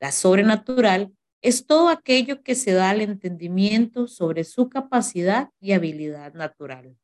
La 0.00 0.12
sobrenatural 0.12 1.12
es 1.42 1.66
todo 1.66 1.88
aquello 1.88 2.42
que 2.42 2.54
se 2.54 2.72
da 2.72 2.90
al 2.90 3.00
entendimiento 3.00 4.08
sobre 4.08 4.44
su 4.44 4.68
capacidad 4.68 5.50
y 5.60 5.72
habilidad 5.72 6.34
natural. 6.34 6.96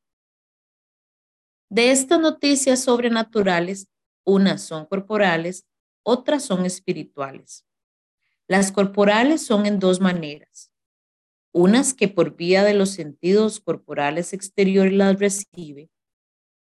De 1.70 1.90
estas 1.90 2.20
noticias 2.20 2.80
sobrenaturales, 2.80 3.88
unas 4.24 4.62
son 4.62 4.86
corporales, 4.86 5.66
otras 6.02 6.44
son 6.44 6.66
espirituales. 6.66 7.64
Las 8.46 8.72
corporales 8.72 9.44
son 9.44 9.66
en 9.66 9.78
dos 9.78 10.00
maneras. 10.00 10.70
Unas 11.52 11.94
que 11.94 12.08
por 12.08 12.36
vía 12.36 12.64
de 12.64 12.74
los 12.74 12.90
sentidos 12.90 13.60
corporales 13.60 14.32
exteriores 14.32 14.92
las 14.92 15.18
recibe, 15.18 15.90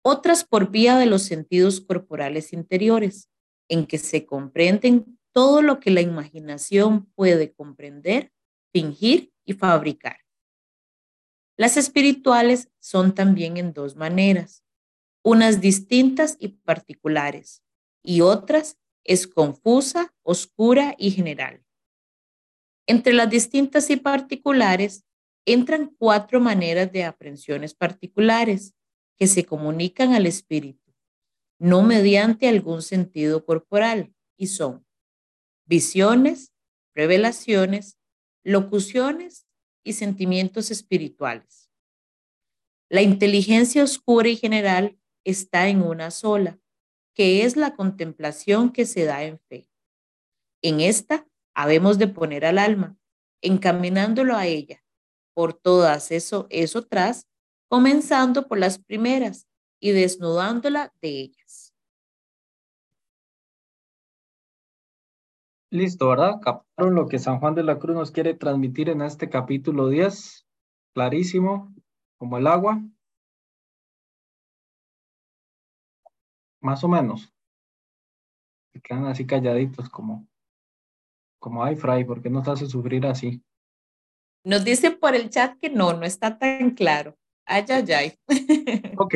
otras 0.03 0.43
por 0.43 0.69
vía 0.69 0.97
de 0.97 1.05
los 1.05 1.23
sentidos 1.23 1.81
corporales 1.81 2.53
interiores 2.53 3.29
en 3.69 3.85
que 3.85 3.97
se 3.97 4.25
comprenden 4.25 5.17
todo 5.33 5.61
lo 5.61 5.79
que 5.79 5.91
la 5.91 6.01
imaginación 6.01 7.05
puede 7.15 7.51
comprender, 7.51 8.31
fingir 8.71 9.33
y 9.45 9.53
fabricar. 9.53 10.19
Las 11.57 11.77
espirituales 11.77 12.69
son 12.79 13.13
también 13.13 13.57
en 13.57 13.73
dos 13.73 13.95
maneras, 13.95 14.63
unas 15.23 15.61
distintas 15.61 16.37
y 16.39 16.49
particulares, 16.49 17.63
y 18.03 18.21
otras 18.21 18.77
es 19.03 19.27
confusa, 19.27 20.13
oscura 20.23 20.95
y 20.97 21.11
general. 21.11 21.63
Entre 22.87 23.13
las 23.13 23.29
distintas 23.29 23.89
y 23.89 23.97
particulares 23.97 25.05
entran 25.45 25.93
cuatro 25.97 26.39
maneras 26.39 26.91
de 26.91 27.03
aprensiones 27.03 27.73
particulares 27.73 28.73
que 29.17 29.27
se 29.27 29.45
comunican 29.45 30.13
al 30.13 30.25
espíritu 30.25 30.83
no 31.63 31.81
mediante 31.81 32.49
algún 32.49 32.81
sentido 32.81 33.45
corporal, 33.45 34.13
y 34.37 34.47
son 34.47 34.85
visiones, 35.65 36.53
revelaciones, 36.95 37.97
locuciones 38.43 39.47
y 39.83 39.93
sentimientos 39.93 40.71
espirituales. 40.71 41.69
La 42.89 43.01
inteligencia 43.01 43.83
oscura 43.83 44.29
y 44.29 44.35
general 44.35 44.97
está 45.23 45.67
en 45.67 45.81
una 45.81 46.11
sola, 46.11 46.59
que 47.15 47.43
es 47.43 47.55
la 47.55 47.75
contemplación 47.75 48.71
que 48.71 48.85
se 48.85 49.05
da 49.05 49.23
en 49.23 49.39
fe. 49.39 49.69
En 50.61 50.79
esta 50.79 51.27
habemos 51.53 51.97
de 51.97 52.07
poner 52.07 52.45
al 52.45 52.57
alma, 52.57 52.97
encaminándolo 53.41 54.35
a 54.35 54.47
ella, 54.47 54.83
por 55.33 55.53
todas 55.53 56.11
eso, 56.11 56.47
eso 56.49 56.83
tras, 56.83 57.27
comenzando 57.67 58.47
por 58.47 58.59
las 58.59 58.79
primeras 58.79 59.47
y 59.79 59.91
desnudándola 59.91 60.93
de 61.01 61.09
ellas. 61.09 61.62
Listo, 65.73 66.09
¿verdad? 66.09 66.39
Captaron 66.39 66.93
lo 66.93 67.07
que 67.07 67.17
San 67.17 67.39
Juan 67.39 67.55
de 67.55 67.63
la 67.63 67.79
Cruz 67.79 67.95
nos 67.95 68.11
quiere 68.11 68.35
transmitir 68.35 68.89
en 68.89 69.01
este 69.01 69.27
capítulo 69.27 69.87
10. 69.87 70.45
Clarísimo, 70.93 71.73
como 72.19 72.37
el 72.37 72.45
agua. 72.45 72.79
Más 76.61 76.83
o 76.83 76.87
menos. 76.87 77.33
Se 78.71 78.81
quedan 78.81 79.07
así 79.07 79.25
calladitos 79.25 79.89
como, 79.89 80.27
como, 81.39 81.63
ay, 81.63 81.75
Fray, 81.75 82.05
¿por 82.05 82.21
qué 82.21 82.29
nos 82.29 82.47
hace 82.47 82.67
sufrir 82.67 83.07
así? 83.07 83.43
Nos 84.45 84.63
dicen 84.63 84.99
por 84.99 85.15
el 85.15 85.31
chat 85.31 85.57
que 85.59 85.71
no, 85.71 85.93
no 85.93 86.05
está 86.05 86.37
tan 86.37 86.75
claro. 86.75 87.17
Ay, 87.47 87.65
ay, 87.69 87.91
ay. 87.93 88.19
Ok, 88.99 89.15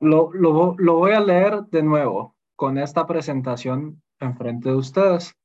lo, 0.00 0.32
lo, 0.32 0.76
lo 0.78 0.94
voy 0.94 1.12
a 1.12 1.20
leer 1.20 1.64
de 1.64 1.82
nuevo 1.82 2.34
con 2.56 2.78
esta 2.78 3.06
presentación 3.06 4.02
enfrente 4.18 4.70
de 4.70 4.74
ustedes. 4.74 5.37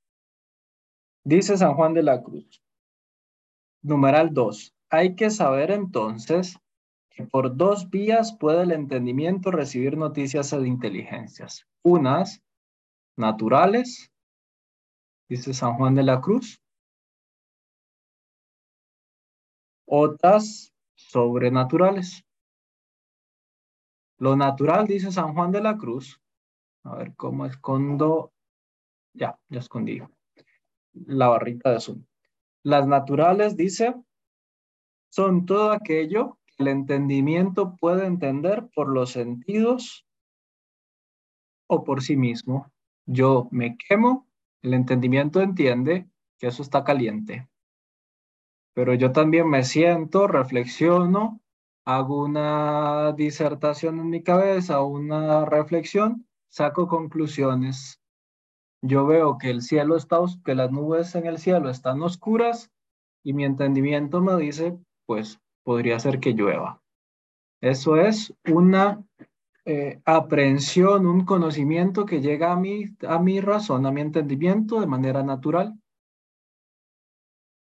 Dice 1.25 1.55
San 1.57 1.75
Juan 1.75 1.93
de 1.93 2.03
la 2.03 2.21
Cruz. 2.21 2.61
Numeral 3.81 4.33
2. 4.33 4.75
Hay 4.89 5.15
que 5.15 5.29
saber 5.29 5.71
entonces 5.71 6.59
que 7.09 7.23
por 7.23 7.55
dos 7.55 7.89
vías 7.89 8.35
puede 8.37 8.63
el 8.63 8.71
entendimiento 8.71 9.49
recibir 9.49 9.97
noticias 9.97 10.51
de 10.51 10.67
inteligencias. 10.67 11.65
Unas 11.81 12.43
naturales, 13.15 14.11
dice 15.29 15.53
San 15.53 15.75
Juan 15.75 15.95
de 15.95 16.03
la 16.03 16.19
Cruz. 16.19 16.59
Otras 19.85 20.73
sobrenaturales. 20.95 22.25
Lo 24.17 24.35
natural, 24.35 24.87
dice 24.87 25.09
San 25.11 25.33
Juan 25.33 25.51
de 25.51 25.61
la 25.61 25.77
Cruz. 25.77 26.19
A 26.83 26.95
ver 26.95 27.15
cómo 27.15 27.45
escondo. 27.45 28.33
Ya, 29.13 29.39
ya 29.47 29.59
escondí 29.59 30.01
la 30.93 31.27
barrita 31.27 31.71
de 31.71 31.79
Zoom. 31.79 32.05
Las 32.63 32.87
naturales, 32.87 33.57
dice, 33.57 33.95
son 35.09 35.45
todo 35.45 35.71
aquello 35.71 36.39
que 36.45 36.63
el 36.63 36.69
entendimiento 36.69 37.75
puede 37.75 38.05
entender 38.05 38.67
por 38.73 38.87
los 38.89 39.11
sentidos 39.11 40.05
o 41.67 41.83
por 41.83 42.01
sí 42.01 42.15
mismo. 42.15 42.71
Yo 43.05 43.47
me 43.51 43.77
quemo, 43.77 44.27
el 44.61 44.73
entendimiento 44.73 45.41
entiende 45.41 46.07
que 46.37 46.47
eso 46.47 46.61
está 46.61 46.83
caliente. 46.83 47.49
Pero 48.73 48.93
yo 48.93 49.11
también 49.11 49.49
me 49.49 49.63
siento, 49.63 50.27
reflexiono, 50.27 51.41
hago 51.85 52.23
una 52.23 53.11
disertación 53.11 53.99
en 53.99 54.09
mi 54.09 54.23
cabeza, 54.23 54.81
una 54.81 55.45
reflexión, 55.45 56.27
saco 56.47 56.87
conclusiones 56.87 58.02
yo 58.83 59.05
veo 59.05 59.37
que 59.37 59.49
el 59.49 59.61
cielo 59.61 59.95
está, 59.95 60.19
que 60.43 60.55
las 60.55 60.69
nubes 60.69 61.15
en 61.15 61.25
el 61.25 61.37
cielo 61.37 61.69
están 61.69 62.01
oscuras 62.01 62.69
y 63.23 63.31
mi 63.31 63.45
entendimiento 63.45 64.19
me 64.21 64.35
dice, 64.35 64.77
pues 65.05 65.39
podría 65.63 65.97
ser 65.99 66.19
que 66.19 66.33
llueva. 66.33 66.81
Eso 67.61 67.95
es 67.95 68.33
una 68.45 69.01
eh, 69.63 70.01
aprehensión, 70.03 71.05
un 71.05 71.23
conocimiento 71.23 72.05
que 72.05 72.19
llega 72.19 72.51
a 72.51 72.57
mi, 72.57 72.93
a 73.07 73.19
mi 73.19 73.39
razón, 73.39 73.85
a 73.85 73.91
mi 73.93 74.01
entendimiento 74.01 74.81
de 74.81 74.87
manera 74.87 75.23
natural. 75.23 75.79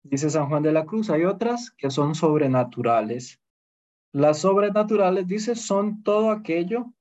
Dice 0.02 0.28
San 0.28 0.48
Juan 0.48 0.64
de 0.64 0.72
la 0.72 0.86
Cruz, 0.86 1.09
hay 1.09 1.24
otras 1.24 1.70
que 1.70 1.90
son 1.90 2.16
sobrenaturales. 2.16 3.40
Las 4.12 4.40
sobrenaturales, 4.40 5.28
dice, 5.28 5.54
son 5.54 6.02
todo 6.02 6.32
aquello 6.32 6.92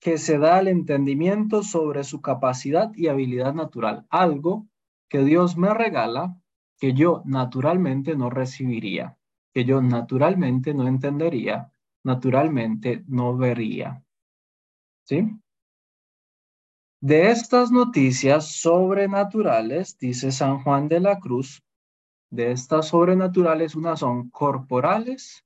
que 0.00 0.18
se 0.18 0.38
da 0.38 0.58
al 0.58 0.68
entendimiento 0.68 1.62
sobre 1.62 2.04
su 2.04 2.20
capacidad 2.20 2.92
y 2.94 3.08
habilidad 3.08 3.54
natural, 3.54 4.06
algo 4.10 4.66
que 5.08 5.24
Dios 5.24 5.56
me 5.56 5.72
regala 5.72 6.36
que 6.78 6.92
yo 6.92 7.22
naturalmente 7.24 8.16
no 8.16 8.30
recibiría, 8.30 9.16
que 9.52 9.64
yo 9.64 9.80
naturalmente 9.80 10.74
no 10.74 10.86
entendería, 10.86 11.72
naturalmente 12.04 13.04
no 13.08 13.36
vería. 13.36 14.04
¿Sí? 15.04 15.40
De 17.00 17.30
estas 17.30 17.70
noticias 17.70 18.52
sobrenaturales, 18.56 19.98
dice 19.98 20.32
San 20.32 20.62
Juan 20.62 20.88
de 20.88 21.00
la 21.00 21.18
Cruz, 21.18 21.62
de 22.30 22.52
estas 22.52 22.88
sobrenaturales, 22.88 23.74
unas 23.74 24.00
son 24.00 24.30
corporales, 24.30 25.44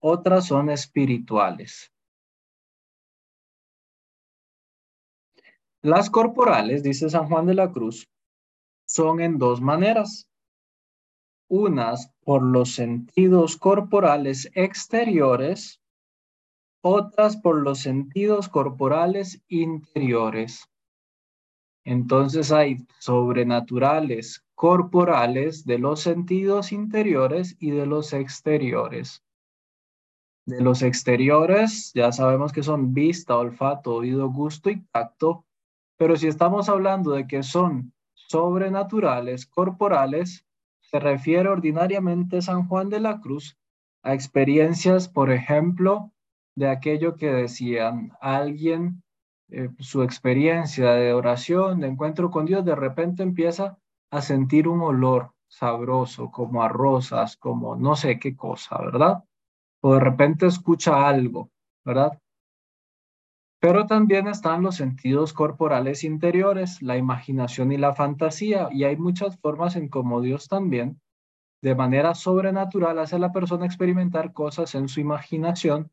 otras 0.00 0.46
son 0.46 0.70
espirituales. 0.70 1.92
Las 5.82 6.10
corporales, 6.10 6.82
dice 6.82 7.08
San 7.08 7.26
Juan 7.28 7.46
de 7.46 7.54
la 7.54 7.72
Cruz, 7.72 8.06
son 8.86 9.20
en 9.20 9.38
dos 9.38 9.62
maneras. 9.62 10.28
Unas 11.48 12.12
por 12.22 12.42
los 12.42 12.74
sentidos 12.74 13.56
corporales 13.56 14.50
exteriores, 14.54 15.80
otras 16.82 17.38
por 17.38 17.62
los 17.62 17.78
sentidos 17.78 18.48
corporales 18.48 19.42
interiores. 19.48 20.68
Entonces 21.84 22.52
hay 22.52 22.86
sobrenaturales 22.98 24.44
corporales 24.54 25.64
de 25.64 25.78
los 25.78 26.00
sentidos 26.00 26.72
interiores 26.72 27.56
y 27.58 27.70
de 27.70 27.86
los 27.86 28.12
exteriores. 28.12 29.22
De 30.44 30.60
los 30.60 30.82
exteriores 30.82 31.90
ya 31.94 32.12
sabemos 32.12 32.52
que 32.52 32.62
son 32.62 32.92
vista, 32.92 33.38
olfato, 33.38 33.94
oído, 33.94 34.28
gusto 34.28 34.68
y 34.68 34.82
tacto, 34.92 35.46
pero 36.00 36.16
si 36.16 36.28
estamos 36.28 36.70
hablando 36.70 37.10
de 37.10 37.26
que 37.26 37.42
son 37.42 37.92
sobrenaturales, 38.14 39.44
corporales, 39.44 40.46
se 40.80 40.98
refiere 40.98 41.50
ordinariamente 41.50 42.40
San 42.40 42.66
Juan 42.68 42.88
de 42.88 43.00
la 43.00 43.20
Cruz 43.20 43.58
a 44.02 44.14
experiencias, 44.14 45.10
por 45.10 45.30
ejemplo, 45.30 46.10
de 46.56 46.70
aquello 46.70 47.16
que 47.16 47.30
decían 47.30 48.12
alguien, 48.18 49.02
eh, 49.50 49.68
su 49.78 50.02
experiencia 50.02 50.92
de 50.92 51.12
oración, 51.12 51.80
de 51.80 51.88
encuentro 51.88 52.30
con 52.30 52.46
Dios, 52.46 52.64
de 52.64 52.76
repente 52.76 53.22
empieza 53.22 53.76
a 54.10 54.22
sentir 54.22 54.68
un 54.68 54.80
olor 54.80 55.32
sabroso, 55.48 56.30
como 56.30 56.62
a 56.62 56.68
rosas, 56.68 57.36
como 57.36 57.76
no 57.76 57.94
sé 57.94 58.18
qué 58.18 58.34
cosa, 58.34 58.78
¿verdad? 58.78 59.22
O 59.82 59.92
de 59.92 60.00
repente 60.00 60.46
escucha 60.46 61.06
algo, 61.06 61.50
¿verdad? 61.84 62.18
Pero 63.60 63.86
también 63.86 64.26
están 64.26 64.62
los 64.62 64.76
sentidos 64.76 65.34
corporales 65.34 66.02
interiores, 66.02 66.80
la 66.80 66.96
imaginación 66.96 67.72
y 67.72 67.76
la 67.76 67.94
fantasía, 67.94 68.68
y 68.72 68.84
hay 68.84 68.96
muchas 68.96 69.38
formas 69.38 69.76
en 69.76 69.88
cómo 69.88 70.22
Dios 70.22 70.48
también, 70.48 70.98
de 71.62 71.74
manera 71.74 72.14
sobrenatural, 72.14 72.98
hace 72.98 73.16
a 73.16 73.18
la 73.18 73.32
persona 73.32 73.66
experimentar 73.66 74.32
cosas 74.32 74.74
en 74.74 74.88
su 74.88 75.00
imaginación, 75.00 75.90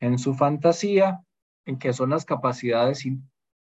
en 0.00 0.18
su 0.18 0.32
fantasía, 0.32 1.22
en 1.66 1.78
que 1.78 1.92
son 1.92 2.08
las 2.08 2.24
capacidades 2.24 3.06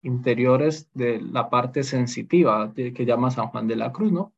interiores 0.01 0.89
de 0.95 1.21
la 1.21 1.51
parte 1.51 1.83
sensitiva 1.83 2.73
que 2.73 3.05
llama 3.05 3.29
San 3.29 3.49
Juan 3.49 3.67
de 3.67 3.75
la 3.75 3.91
Cruz, 3.91 4.11
¿no? 4.11 4.33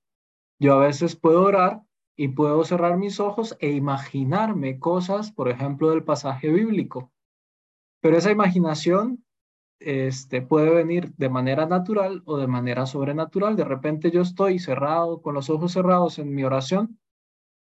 Yo 0.60 0.74
a 0.74 0.86
veces 0.86 1.16
puedo 1.16 1.44
orar 1.44 1.82
y 2.18 2.30
puedo 2.30 2.66
cerrar 2.66 2.98
mis 2.98 3.22
ojos 3.22 3.56
e 3.62 3.72
imaginarme 3.72 4.78
cosas, 4.78 5.32
por 5.32 5.48
ejemplo, 5.48 5.90
del 5.92 6.04
pasaje 6.04 6.50
bíblico 6.50 7.14
pero 8.02 8.18
esa 8.18 8.32
imaginación 8.32 9.26
este, 9.80 10.42
puede 10.42 10.70
venir 10.70 11.14
de 11.16 11.30
manera 11.30 11.66
natural 11.66 12.24
o 12.26 12.38
de 12.38 12.48
manera 12.48 12.86
sobrenatural. 12.86 13.56
De 13.56 13.66
repente 13.66 14.12
yo 14.12 14.22
estoy 14.22 14.60
cerrado, 14.60 15.22
con 15.22 15.34
los 15.34 15.50
ojos 15.50 15.74
cerrados 15.74 16.20
en 16.20 16.34
mi 16.34 16.44
oración 16.44 17.00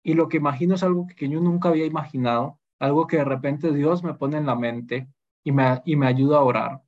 y 0.04 0.14
lo 0.14 0.30
que 0.30 0.38
imagino 0.38 0.76
es 0.76 0.84
algo 0.84 1.08
que 1.08 1.28
yo 1.28 1.42
nunca 1.42 1.70
había 1.70 1.86
imaginado, 1.86 2.60
algo 2.80 3.08
que 3.08 3.18
de 3.18 3.26
repente 3.26 3.74
Dios 3.74 4.04
me 4.04 4.14
pone 4.14 4.38
en 4.38 4.46
la 4.46 4.56
mente 4.56 5.10
y 5.44 5.52
me, 5.52 5.82
y 5.86 5.96
me 5.96 6.08
ayuda 6.08 6.38
a 6.38 6.44
orar. 6.44 6.82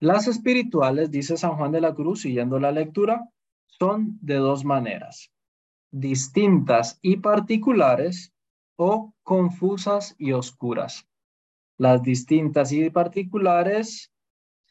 Las 0.00 0.26
espirituales, 0.26 1.10
dice 1.10 1.36
San 1.36 1.56
Juan 1.56 1.72
de 1.72 1.80
la 1.80 1.94
Cruz, 1.94 2.22
siguiendo 2.22 2.58
la 2.58 2.72
lectura, 2.72 3.30
son 3.66 4.18
de 4.20 4.34
dos 4.34 4.64
maneras, 4.64 5.32
distintas 5.90 6.98
y 7.02 7.18
particulares 7.18 8.34
o 8.76 9.14
confusas 9.22 10.14
y 10.18 10.32
oscuras. 10.32 11.06
Las 11.78 12.02
distintas 12.02 12.72
y 12.72 12.88
particulares 12.90 14.12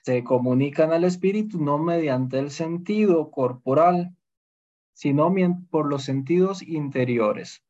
se 0.03 0.23
comunican 0.23 0.91
al 0.91 1.03
espíritu 1.03 1.61
no 1.61 1.77
mediante 1.77 2.39
el 2.39 2.51
sentido 2.51 3.29
corporal, 3.31 4.15
sino 4.93 5.33
por 5.69 5.87
los 5.87 6.03
sentidos 6.03 6.61
interiores. 6.61 7.63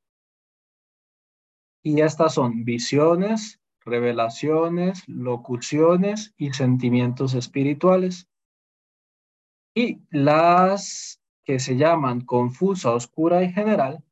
Y 1.82 2.00
estas 2.02 2.34
son 2.36 2.64
visiones, 2.64 3.60
revelaciones, 3.82 5.04
locuciones 5.08 6.34
y 6.38 6.54
sentimientos 6.54 7.34
espirituales. 7.34 8.28
Y 9.74 10.02
las 10.10 11.22
que 11.44 11.60
se 11.60 11.76
llaman 11.76 12.22
confusa, 12.22 12.92
oscura 12.92 13.44
y 13.44 13.52
general, 13.52 14.05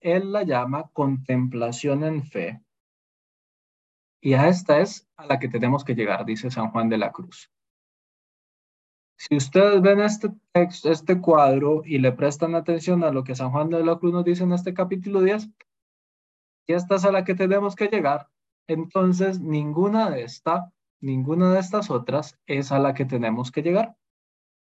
él 0.00 0.32
la 0.32 0.42
llama 0.42 0.90
contemplación 0.92 2.04
en 2.04 2.22
fe. 2.22 2.60
Y 4.20 4.34
a 4.34 4.48
esta 4.48 4.80
es 4.80 5.08
a 5.16 5.26
la 5.26 5.38
que 5.38 5.48
tenemos 5.48 5.84
que 5.84 5.94
llegar, 5.94 6.24
dice 6.24 6.50
San 6.50 6.70
Juan 6.70 6.88
de 6.88 6.98
la 6.98 7.12
Cruz. 7.12 7.50
Si 9.16 9.36
ustedes 9.36 9.82
ven 9.82 10.00
este 10.00 10.30
texto, 10.52 10.90
este 10.90 11.20
cuadro 11.20 11.82
y 11.84 11.98
le 11.98 12.12
prestan 12.12 12.54
atención 12.54 13.04
a 13.04 13.10
lo 13.10 13.22
que 13.22 13.34
San 13.34 13.50
Juan 13.50 13.68
de 13.68 13.84
la 13.84 13.96
Cruz 13.98 14.12
nos 14.12 14.24
dice 14.24 14.44
en 14.44 14.52
este 14.52 14.72
capítulo 14.72 15.20
10, 15.20 15.50
y 16.66 16.72
esta 16.72 16.96
es 16.96 17.04
a 17.04 17.12
la 17.12 17.24
que 17.24 17.34
tenemos 17.34 17.74
que 17.76 17.88
llegar, 17.88 18.28
entonces 18.66 19.40
ninguna 19.40 20.10
de 20.10 20.22
esta, 20.22 20.72
ninguna 21.00 21.52
de 21.52 21.60
estas 21.60 21.90
otras 21.90 22.38
es 22.46 22.72
a 22.72 22.78
la 22.78 22.94
que 22.94 23.04
tenemos 23.04 23.50
que 23.50 23.62
llegar. 23.62 23.96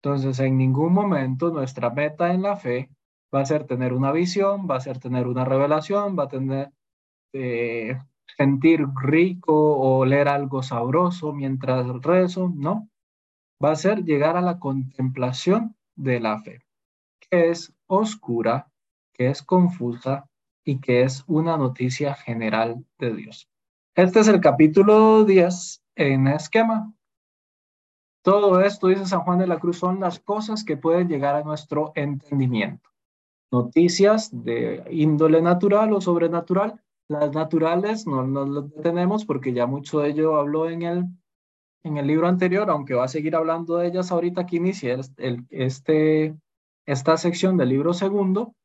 Entonces, 0.02 0.40
en 0.40 0.58
ningún 0.58 0.94
momento 0.94 1.52
nuestra 1.52 1.92
meta 1.92 2.34
en 2.34 2.42
la 2.42 2.56
fe 2.56 2.90
va 3.34 3.42
a 3.42 3.46
ser 3.46 3.66
tener 3.66 3.94
una 3.94 4.12
visión, 4.12 4.68
va 4.70 4.78
a 4.78 4.82
ser 4.82 5.00
tener 5.00 5.28
una 5.28 5.46
revelación, 5.46 6.18
va 6.18 6.24
a 6.24 6.28
tener 6.28 6.72
eh, 7.34 7.98
sentir 8.38 8.86
rico 9.02 9.54
o 9.54 10.06
leer 10.06 10.28
algo 10.28 10.64
sabroso 10.64 11.34
mientras 11.34 11.88
rezo, 12.02 12.52
¿no? 12.54 12.90
Va 13.64 13.72
a 13.72 13.76
ser 13.76 14.04
llegar 14.04 14.38
a 14.38 14.42
la 14.42 14.60
contemplación 14.60 15.76
de 15.96 16.20
la 16.20 16.40
fe, 16.40 16.62
que 17.20 17.50
es 17.50 17.74
oscura, 17.88 18.72
que 19.14 19.30
es 19.30 19.44
confusa 19.44 20.28
y 20.66 20.80
que 20.80 21.04
es 21.04 21.24
una 21.28 21.58
noticia 21.58 22.14
general 22.14 22.86
de 22.98 23.14
Dios. 23.14 23.48
Este 23.96 24.22
es 24.22 24.28
el 24.28 24.42
capítulo 24.42 25.26
10 25.26 25.84
en 25.96 26.28
esquema. 26.28 26.94
Todo 28.24 28.62
esto, 28.62 28.88
dice 28.88 29.06
San 29.06 29.22
Juan 29.22 29.40
de 29.40 29.48
la 29.48 29.60
Cruz, 29.60 29.80
son 29.80 30.00
las 30.00 30.20
cosas 30.20 30.64
que 30.64 30.78
pueden 30.78 31.08
llegar 31.08 31.36
a 31.36 31.44
nuestro 31.44 31.92
entendimiento. 31.96 32.91
Noticias 33.52 34.30
de 34.32 34.84
índole 34.90 35.42
natural 35.42 35.92
o 35.94 36.00
sobrenatural. 36.00 36.82
Las 37.10 37.34
naturales 37.34 38.08
no 38.08 38.24
las 38.46 38.72
tenemos 38.82 39.26
porque 39.26 39.52
ya 39.52 39.66
mucho 39.66 40.00
de 40.00 40.10
ello 40.10 40.38
habló 40.38 40.70
en 40.70 40.84
el, 40.84 41.06
en 41.84 41.98
el 41.98 42.08
libro 42.08 42.28
anterior, 42.28 42.70
aunque 42.70 42.94
va 42.94 43.06
a 43.06 43.10
seguir 43.10 43.36
hablando 43.36 43.76
de 43.76 43.88
ellas 43.88 44.12
ahorita 44.12 44.46
que 44.46 44.56
inicia 44.56 44.98
el, 45.18 45.46
este, 45.50 46.38
esta 46.86 47.18
sección 47.18 47.58
del 47.58 47.70
libro 47.70 47.94
segundo. 47.94 48.56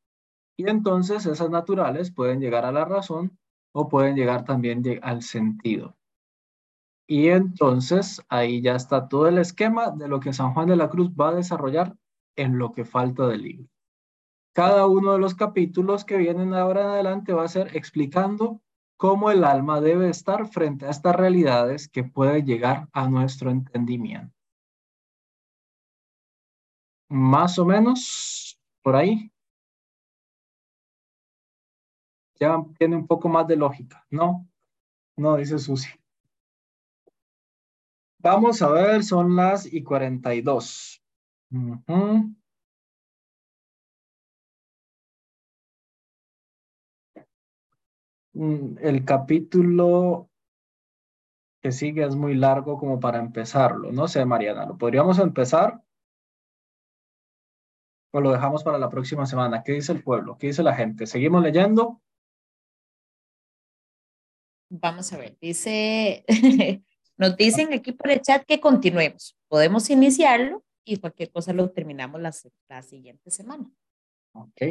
Y 0.56 0.70
entonces 0.70 1.26
esas 1.26 1.50
naturales 1.50 2.12
pueden 2.12 2.40
llegar 2.40 2.64
a 2.64 2.72
la 2.72 2.84
razón 2.84 3.36
o 3.72 3.88
pueden 3.88 4.14
llegar 4.14 4.44
también 4.44 4.82
al 5.02 5.22
sentido. 5.22 5.96
Y 7.08 7.28
entonces 7.28 8.22
ahí 8.28 8.62
ya 8.62 8.74
está 8.76 9.08
todo 9.08 9.28
el 9.28 9.38
esquema 9.38 9.90
de 9.90 10.08
lo 10.08 10.18
que 10.20 10.32
San 10.32 10.54
Juan 10.54 10.68
de 10.68 10.76
la 10.76 10.88
Cruz 10.88 11.10
va 11.10 11.30
a 11.30 11.34
desarrollar 11.34 11.94
en 12.36 12.58
lo 12.58 12.72
que 12.72 12.84
falta 12.84 13.26
del 13.28 13.42
libro. 13.42 13.68
Cada 14.56 14.86
uno 14.86 15.12
de 15.12 15.18
los 15.18 15.34
capítulos 15.34 16.06
que 16.06 16.16
vienen 16.16 16.54
ahora 16.54 16.80
en 16.80 16.86
adelante 16.86 17.34
va 17.34 17.44
a 17.44 17.48
ser 17.48 17.76
explicando 17.76 18.62
cómo 18.96 19.30
el 19.30 19.44
alma 19.44 19.82
debe 19.82 20.08
estar 20.08 20.46
frente 20.48 20.86
a 20.86 20.90
estas 20.92 21.14
realidades 21.14 21.90
que 21.90 22.04
pueden 22.04 22.46
llegar 22.46 22.88
a 22.94 23.06
nuestro 23.06 23.50
entendimiento. 23.50 24.34
Más 27.10 27.58
o 27.58 27.66
menos 27.66 28.58
por 28.80 28.96
ahí. 28.96 29.30
Ya 32.40 32.56
tiene 32.78 32.96
un 32.96 33.06
poco 33.06 33.28
más 33.28 33.46
de 33.46 33.56
lógica, 33.56 34.06
¿no? 34.08 34.48
No, 35.18 35.36
dice 35.36 35.58
Susi. 35.58 35.90
Vamos 38.20 38.62
a 38.62 38.70
ver, 38.70 39.04
son 39.04 39.36
las 39.36 39.70
y 39.70 39.82
42. 39.82 41.02
Mm, 41.50 42.35
el 48.80 49.04
capítulo 49.04 50.28
que 51.62 51.72
sigue 51.72 52.04
es 52.04 52.14
muy 52.14 52.34
largo 52.34 52.78
como 52.78 53.00
para 53.00 53.18
empezarlo. 53.18 53.92
No 53.92 54.08
sé, 54.08 54.24
Mariana, 54.24 54.66
¿lo 54.66 54.76
podríamos 54.76 55.18
empezar? 55.18 55.82
¿O 58.12 58.20
lo 58.20 58.32
dejamos 58.32 58.62
para 58.62 58.78
la 58.78 58.88
próxima 58.88 59.26
semana? 59.26 59.62
¿Qué 59.62 59.72
dice 59.72 59.92
el 59.92 60.02
pueblo? 60.02 60.36
¿Qué 60.38 60.48
dice 60.48 60.62
la 60.62 60.74
gente? 60.74 61.06
¿Seguimos 61.06 61.42
leyendo? 61.42 62.00
Vamos 64.68 65.12
a 65.12 65.18
ver, 65.18 65.36
dice 65.40 66.24
Nos 67.18 67.36
dicen 67.36 67.72
aquí 67.72 67.92
por 67.92 68.10
el 68.10 68.20
chat 68.20 68.44
que 68.44 68.60
continuemos. 68.60 69.36
Podemos 69.48 69.88
iniciarlo 69.88 70.62
y 70.84 70.98
cualquier 70.98 71.30
cosa 71.30 71.52
lo 71.52 71.70
terminamos 71.70 72.20
la, 72.20 72.32
la 72.68 72.82
siguiente 72.82 73.30
semana. 73.30 73.70
Ok. 74.32 74.62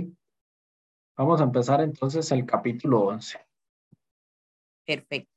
Vamos 1.18 1.42
a 1.42 1.46
empezar 1.46 1.82
entonces 1.82 2.32
el 2.32 2.46
capítulo 2.46 3.02
11. 3.02 3.40
Perfecto. 4.86 5.32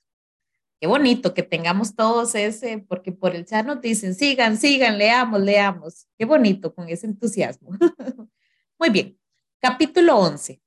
Qué 0.81 0.87
bonito 0.87 1.35
que 1.35 1.43
tengamos 1.43 1.97
todos 1.97 2.35
ese, 2.35 2.79
porque 2.79 3.11
por 3.11 3.35
el 3.35 3.45
chat 3.45 3.67
nos 3.67 3.81
dicen, 3.81 4.15
sigan, 4.15 4.57
sigan, 4.57 4.97
leamos, 4.97 5.41
leamos. 5.41 6.07
Qué 6.17 6.25
bonito 6.25 6.73
con 6.73 6.89
ese 6.89 7.07
entusiasmo. 7.07 7.71
Muy 8.79 8.91
bien. 8.91 9.19
Capítulo 9.61 10.17
11. 10.19 10.63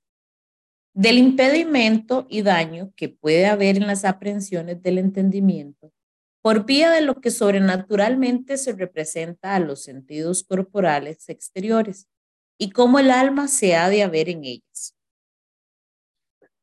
Del 0.94 1.18
impedimento 1.18 2.28
y 2.30 2.42
daño 2.42 2.92
que 2.98 3.08
puede 3.08 3.46
haber 3.46 3.78
en 3.78 3.88
las 3.88 4.04
aprehensiones 4.04 4.82
del 4.82 4.98
entendimiento 4.98 5.94
por 6.42 6.66
vía 6.66 6.90
de 6.90 7.02
lo 7.02 7.22
que 7.22 7.32
sobrenaturalmente 7.32 8.58
se 8.58 8.74
representa 8.74 9.56
a 9.56 9.60
los 9.60 9.84
sentidos 9.84 10.44
corporales 10.44 11.30
exteriores 11.30 12.08
y 12.58 12.72
cómo 12.72 13.00
el 13.00 13.12
alma 13.12 13.48
se 13.48 13.76
ha 13.76 13.90
de 13.90 14.04
haber 14.04 14.30
en 14.30 14.44
ellas. 14.44 14.96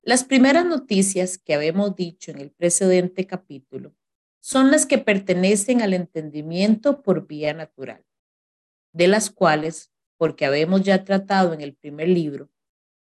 Las 0.09 0.24
primeras 0.24 0.64
noticias 0.64 1.36
que 1.36 1.52
habemos 1.52 1.94
dicho 1.94 2.30
en 2.30 2.38
el 2.38 2.50
precedente 2.50 3.26
capítulo 3.26 3.94
son 4.40 4.70
las 4.70 4.86
que 4.86 4.96
pertenecen 4.96 5.82
al 5.82 5.92
entendimiento 5.92 7.02
por 7.02 7.26
vía 7.26 7.52
natural, 7.52 8.02
de 8.94 9.06
las 9.06 9.28
cuales, 9.28 9.92
porque 10.16 10.46
habemos 10.46 10.80
ya 10.80 11.04
tratado 11.04 11.52
en 11.52 11.61
el 11.61 11.74
primer 11.74 12.09
libro, 12.09 12.48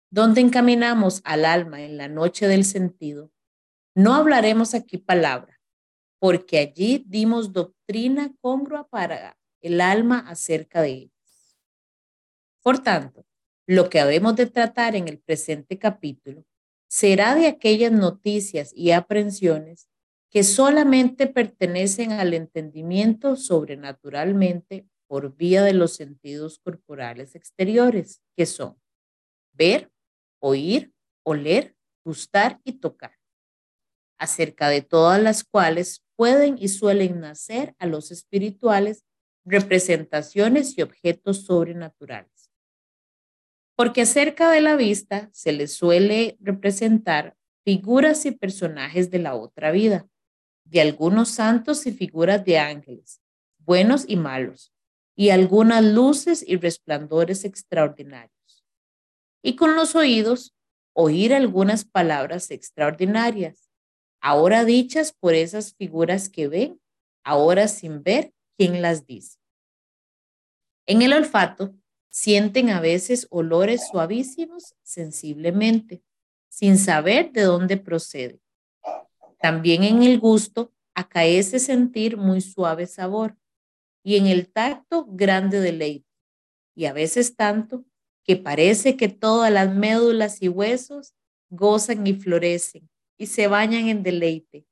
donde 0.10 0.42
encaminamos 0.42 1.22
al 1.26 1.46
alma 1.46 1.84
en 1.84 1.98
la 1.98 2.08
noche 2.08 2.48
del 2.48 2.66
sentido, 2.66 3.32
no 3.94 4.16
hablaremos 4.16 4.74
aquí 4.74 4.98
palabra 4.98 5.62
porque 6.18 6.58
allí 6.58 7.06
dimos 7.06 7.54
doctrina 7.54 8.34
congrua 8.42 8.88
para 8.88 9.38
el 9.62 9.80
alma 9.80 10.26
acerca 10.28 10.82
de 10.82 10.90
ellas. 10.90 11.56
Por 12.64 12.80
tanto, 12.80 13.28
lo 13.68 13.92
que 13.92 14.00
habemos 14.00 14.36
de 14.36 14.48
tratar 14.48 14.96
en 14.96 15.08
el 15.08 15.20
presente 15.20 15.78
capítulo 15.78 16.48
será 16.96 17.36
de 17.36 17.48
aquellas 17.48 17.92
noticias 17.92 18.72
y 18.74 18.92
aprensiones 18.92 19.90
que 20.32 20.44
solamente 20.46 21.28
pertenecen 21.28 22.14
al 22.14 22.34
entendimiento 22.34 23.36
sobrenaturalmente 23.36 24.88
por 25.06 25.36
vía 25.36 25.62
de 25.62 25.74
los 25.74 25.94
sentidos 25.94 26.58
corporales 26.58 27.36
exteriores, 27.36 28.22
que 28.38 28.46
son 28.46 28.82
ver, 29.52 29.92
oír, 30.40 30.94
oler, 31.26 31.76
gustar 32.06 32.62
y 32.64 32.80
tocar, 32.80 33.18
acerca 34.18 34.70
de 34.70 34.82
todas 34.82 35.22
las 35.22 35.44
cuales 35.44 36.02
pueden 36.16 36.56
y 36.58 36.70
suelen 36.70 37.20
nacer 37.20 37.76
a 37.78 37.88
los 37.88 38.10
espirituales 38.10 39.04
representaciones 39.44 40.78
y 40.78 40.82
objetos 40.82 41.44
sobrenaturales. 41.44 42.35
Porque 43.76 44.02
acerca 44.02 44.50
de 44.52 44.62
la 44.62 44.76
vista 44.76 45.30
se 45.34 45.52
les 45.52 45.74
suele 45.74 46.38
representar 46.40 47.36
figuras 47.64 48.26
y 48.26 48.32
personajes 48.32 49.12
de 49.12 49.20
la 49.20 49.36
otra 49.36 49.72
vida, 49.72 50.08
de 50.64 50.82
algunos 50.82 51.30
santos 51.30 51.86
y 51.86 51.92
figuras 51.92 52.44
de 52.46 52.58
ángeles, 52.58 53.22
buenos 53.58 54.06
y 54.08 54.16
malos, 54.16 54.72
y 55.16 55.30
algunas 55.30 55.84
luces 55.84 56.44
y 56.48 56.58
resplandores 56.58 57.44
extraordinarios. 57.46 58.66
Y 59.42 59.56
con 59.56 59.76
los 59.76 59.96
oídos, 59.96 60.56
oír 60.94 61.34
algunas 61.34 61.86
palabras 61.86 62.52
extraordinarias 62.52 63.66
ahora 64.26 64.66
dichas 64.66 65.14
por 65.14 65.36
esas 65.36 65.76
figuras 65.76 66.30
que 66.30 66.48
ven, 66.48 66.82
ahora 67.24 67.68
sin 67.68 68.02
ver 68.02 68.34
quién 68.58 68.82
las 68.82 69.06
dice. 69.06 69.38
En 70.88 71.04
el 71.04 71.14
olfato, 71.14 71.76
sienten 72.16 72.70
a 72.70 72.80
veces 72.80 73.28
olores 73.30 73.90
suavísimos 73.90 74.74
sensiblemente, 74.84 76.02
sin 76.48 76.78
saber 76.78 77.34
de 77.34 77.42
dónde 77.42 77.76
procede. 77.76 78.40
También 79.42 79.84
en 79.84 80.02
el 80.02 80.18
gusto 80.18 80.72
acaece 80.94 81.60
sentir 81.60 82.16
muy 82.16 82.40
suave 82.40 82.88
sabor 82.88 83.36
y 84.02 84.16
en 84.16 84.28
el 84.28 84.48
tacto 84.48 85.06
grande 85.10 85.60
deleite, 85.60 86.08
y 86.74 86.86
a 86.86 86.94
veces 86.94 87.36
tanto 87.36 87.84
que 88.24 88.38
parece 88.38 88.96
que 88.96 89.10
todas 89.10 89.52
las 89.52 89.76
médulas 89.76 90.42
y 90.42 90.48
huesos 90.48 91.14
gozan 91.50 92.08
y 92.08 92.14
florecen 92.14 92.90
y 93.18 93.26
se 93.26 93.48
bañan 93.48 93.90
en 93.90 94.04
deleite, 94.04 94.66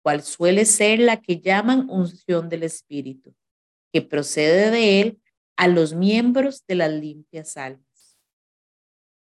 cual 0.00 0.22
suele 0.22 0.64
ser 0.64 1.00
la 1.00 1.20
que 1.20 1.40
llaman 1.40 1.90
unción 1.90 2.48
del 2.48 2.62
Espíritu, 2.62 3.34
que 3.92 4.00
procede 4.00 4.70
de 4.70 5.00
él 5.00 5.20
a 5.56 5.68
los 5.68 5.94
miembros 5.94 6.64
de 6.66 6.74
las 6.74 6.92
limpias 6.92 7.56
almas. 7.56 8.18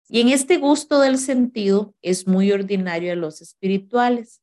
Y 0.10 0.22
en 0.22 0.30
este 0.30 0.58
gusto 0.58 1.00
del 1.00 1.18
sentido 1.18 1.96
es 2.02 2.28
muy 2.28 2.52
ordinario 2.52 3.14
a 3.14 3.16
los 3.16 3.42
espirituales, 3.42 4.42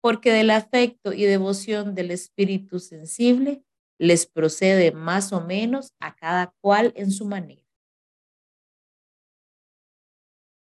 porque 0.00 0.32
del 0.32 0.50
afecto 0.50 1.12
y 1.12 1.24
devoción 1.24 1.94
del 1.94 2.10
espíritu 2.10 2.78
sensible 2.78 3.62
les 3.98 4.26
procede 4.26 4.92
más 4.92 5.32
o 5.32 5.40
menos 5.40 5.92
a 6.00 6.14
cada 6.16 6.54
cual 6.60 6.92
en 6.96 7.10
su 7.10 7.26
manera. 7.26 7.62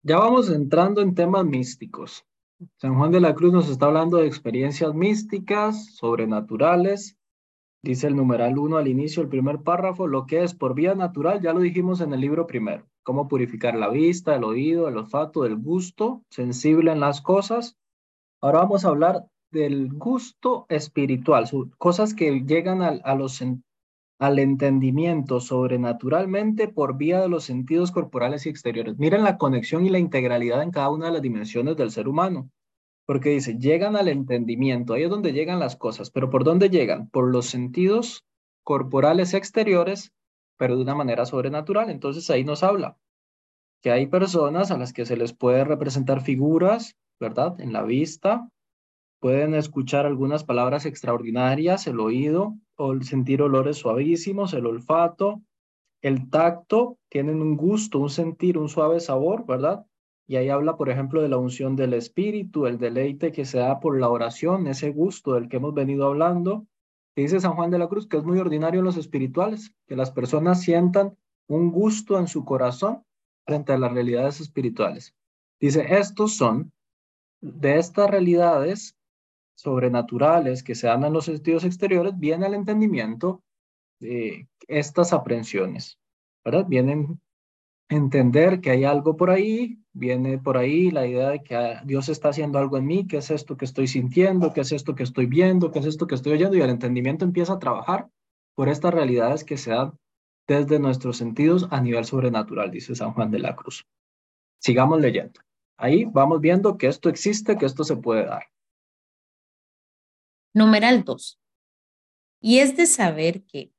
Ya 0.03 0.17
vamos 0.17 0.49
entrando 0.49 1.01
en 1.01 1.15
temas 1.15 1.45
místicos. 1.45 2.25
San 2.77 2.95
Juan 2.95 3.11
de 3.11 3.19
la 3.19 3.33
Cruz 3.33 3.53
nos 3.53 3.69
está 3.69 3.87
hablando 3.87 4.17
de 4.17 4.27
experiencias 4.27 4.93
místicas, 4.93 5.95
sobrenaturales. 5.95 7.17
Dice 7.83 8.05
el 8.05 8.15
numeral 8.15 8.59
1 8.59 8.77
al 8.77 8.87
inicio, 8.87 9.23
el 9.23 9.29
primer 9.29 9.63
párrafo, 9.63 10.05
lo 10.05 10.27
que 10.27 10.43
es 10.43 10.53
por 10.53 10.75
vía 10.75 10.93
natural, 10.93 11.41
ya 11.41 11.51
lo 11.51 11.61
dijimos 11.61 11.99
en 12.01 12.13
el 12.13 12.21
libro 12.21 12.45
primero, 12.45 12.85
cómo 13.01 13.27
purificar 13.27 13.75
la 13.75 13.89
vista, 13.89 14.35
el 14.35 14.43
oído, 14.43 14.87
el 14.87 14.97
olfato, 14.97 15.45
el 15.45 15.55
gusto, 15.55 16.21
sensible 16.29 16.91
en 16.91 16.99
las 16.99 17.21
cosas. 17.21 17.77
Ahora 18.39 18.59
vamos 18.59 18.85
a 18.85 18.89
hablar 18.89 19.25
del 19.51 19.91
gusto 19.93 20.67
espiritual, 20.69 21.49
cosas 21.79 22.13
que 22.13 22.41
llegan 22.41 22.83
a, 22.83 23.15
los, 23.15 23.43
al 24.19 24.37
entendimiento 24.37 25.39
sobrenaturalmente 25.39 26.67
por 26.67 26.97
vía 26.97 27.19
de 27.19 27.29
los 27.29 27.45
sentidos 27.45 27.91
corporales 27.91 28.45
y 28.45 28.49
exteriores. 28.49 28.99
Miren 28.99 29.23
la 29.23 29.39
conexión 29.39 29.87
y 29.87 29.89
la 29.89 29.97
integralidad 29.97 30.61
en 30.61 30.69
cada 30.69 30.91
una 30.91 31.07
de 31.07 31.13
las 31.13 31.21
dimensiones 31.23 31.77
del 31.77 31.89
ser 31.89 32.07
humano. 32.07 32.51
Porque 33.11 33.31
dice, 33.31 33.57
llegan 33.57 33.97
al 33.97 34.07
entendimiento, 34.07 34.93
ahí 34.93 35.03
es 35.03 35.09
donde 35.09 35.33
llegan 35.33 35.59
las 35.59 35.75
cosas, 35.75 36.11
pero 36.11 36.29
¿por 36.29 36.45
dónde 36.45 36.69
llegan? 36.69 37.09
Por 37.09 37.29
los 37.29 37.47
sentidos 37.47 38.23
corporales 38.63 39.33
exteriores, 39.33 40.13
pero 40.55 40.77
de 40.77 40.83
una 40.83 40.95
manera 40.95 41.25
sobrenatural. 41.25 41.89
Entonces 41.89 42.29
ahí 42.29 42.45
nos 42.45 42.63
habla 42.63 42.95
que 43.81 43.91
hay 43.91 44.07
personas 44.07 44.71
a 44.71 44.77
las 44.77 44.93
que 44.93 45.05
se 45.05 45.17
les 45.17 45.33
puede 45.33 45.65
representar 45.65 46.21
figuras, 46.21 46.95
¿verdad? 47.19 47.59
En 47.59 47.73
la 47.73 47.83
vista, 47.83 48.47
Pueden 49.19 49.55
escuchar 49.55 50.05
algunas 50.05 50.45
palabras 50.45 50.85
extraordinarias, 50.85 51.87
el 51.87 51.99
oído, 51.99 52.55
o 52.77 52.97
sentir 53.01 53.41
olores 53.41 53.77
suavísimos, 53.77 54.53
el 54.53 54.65
olfato, 54.65 55.41
el 56.01 56.29
tacto, 56.29 56.97
tienen 57.09 57.41
un 57.41 57.57
gusto, 57.57 57.99
un 57.99 58.09
sentir, 58.09 58.57
un 58.57 58.69
suave 58.69 59.01
sabor, 59.01 59.45
¿verdad? 59.45 59.85
Y 60.31 60.37
ahí 60.37 60.47
habla, 60.47 60.77
por 60.77 60.89
ejemplo, 60.89 61.21
de 61.21 61.27
la 61.27 61.35
unción 61.35 61.75
del 61.75 61.93
espíritu, 61.93 62.65
el 62.65 62.77
deleite 62.77 63.33
que 63.33 63.43
se 63.43 63.57
da 63.57 63.81
por 63.81 63.99
la 63.99 64.07
oración, 64.07 64.65
ese 64.67 64.89
gusto 64.89 65.33
del 65.33 65.49
que 65.49 65.57
hemos 65.57 65.73
venido 65.73 66.05
hablando. 66.05 66.65
dice 67.17 67.41
San 67.41 67.51
Juan 67.55 67.69
de 67.69 67.77
la 67.77 67.89
Cruz 67.89 68.07
que 68.07 68.15
es 68.15 68.23
muy 68.23 68.39
ordinario 68.39 68.79
en 68.79 68.85
los 68.85 68.95
espirituales, 68.95 69.75
que 69.87 69.97
las 69.97 70.09
personas 70.09 70.61
sientan 70.61 71.17
un 71.47 71.69
gusto 71.69 72.17
en 72.17 72.29
su 72.29 72.45
corazón 72.45 73.03
frente 73.45 73.73
a 73.73 73.77
las 73.77 73.91
realidades 73.91 74.39
espirituales. 74.39 75.13
Dice, 75.59 75.85
estos 75.89 76.37
son, 76.37 76.71
de 77.41 77.77
estas 77.77 78.09
realidades, 78.09 78.95
sobrenaturales 79.55 80.63
que 80.63 80.75
se 80.75 80.87
dan 80.87 81.03
en 81.03 81.11
los 81.11 81.25
sentidos 81.25 81.65
exteriores, 81.65 82.17
viene 82.17 82.45
al 82.45 82.53
entendimiento 82.53 83.43
de 83.99 84.47
estas 84.69 85.11
aprensiones, 85.11 85.99
¿verdad? 86.45 86.67
Vienen 86.69 87.19
entender 87.91 88.61
que 88.61 88.71
hay 88.71 88.85
algo 88.85 89.17
por 89.17 89.29
ahí, 89.29 89.77
viene 89.91 90.37
por 90.37 90.57
ahí 90.57 90.91
la 90.91 91.05
idea 91.05 91.29
de 91.29 91.43
que 91.43 91.55
ah, 91.55 91.83
Dios 91.85 92.07
está 92.07 92.29
haciendo 92.29 92.57
algo 92.57 92.77
en 92.77 92.85
mí, 92.85 93.05
qué 93.05 93.17
es 93.17 93.29
esto 93.29 93.57
que 93.57 93.65
estoy 93.65 93.87
sintiendo, 93.87 94.53
qué 94.53 94.61
es 94.61 94.71
esto 94.71 94.95
que 94.95 95.03
estoy 95.03 95.25
viendo, 95.25 95.71
qué 95.71 95.79
es 95.79 95.85
esto 95.85 96.07
que 96.07 96.15
estoy 96.15 96.33
oyendo, 96.33 96.55
y 96.55 96.61
el 96.61 96.69
entendimiento 96.69 97.25
empieza 97.25 97.53
a 97.53 97.59
trabajar 97.59 98.07
por 98.55 98.69
estas 98.69 98.93
realidades 98.93 99.43
que 99.43 99.57
se 99.57 99.71
dan 99.71 99.97
desde 100.47 100.79
nuestros 100.79 101.17
sentidos 101.17 101.67
a 101.69 101.81
nivel 101.81 102.05
sobrenatural, 102.05 102.71
dice 102.71 102.95
San 102.95 103.11
Juan 103.11 103.29
de 103.29 103.39
la 103.39 103.55
Cruz. 103.55 103.85
Sigamos 104.59 105.01
leyendo. 105.01 105.41
Ahí 105.77 106.05
vamos 106.05 106.39
viendo 106.39 106.77
que 106.77 106.87
esto 106.87 107.09
existe, 107.09 107.57
que 107.57 107.65
esto 107.65 107.83
se 107.83 107.97
puede 107.97 108.25
dar. 108.25 108.43
Numeral 110.53 111.03
2. 111.03 111.39
Y 112.39 112.59
es 112.59 112.77
de 112.77 112.85
saber 112.85 113.43
que, 113.43 113.73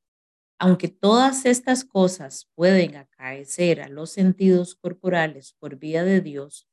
aunque 0.62 0.86
todas 0.86 1.44
estas 1.44 1.84
cosas 1.84 2.48
pueden 2.54 2.94
acaecer 2.94 3.80
a 3.82 3.88
los 3.88 4.12
sentidos 4.12 4.76
corporales 4.76 5.56
por 5.58 5.74
vía 5.74 6.04
de 6.04 6.20
Dios, 6.20 6.68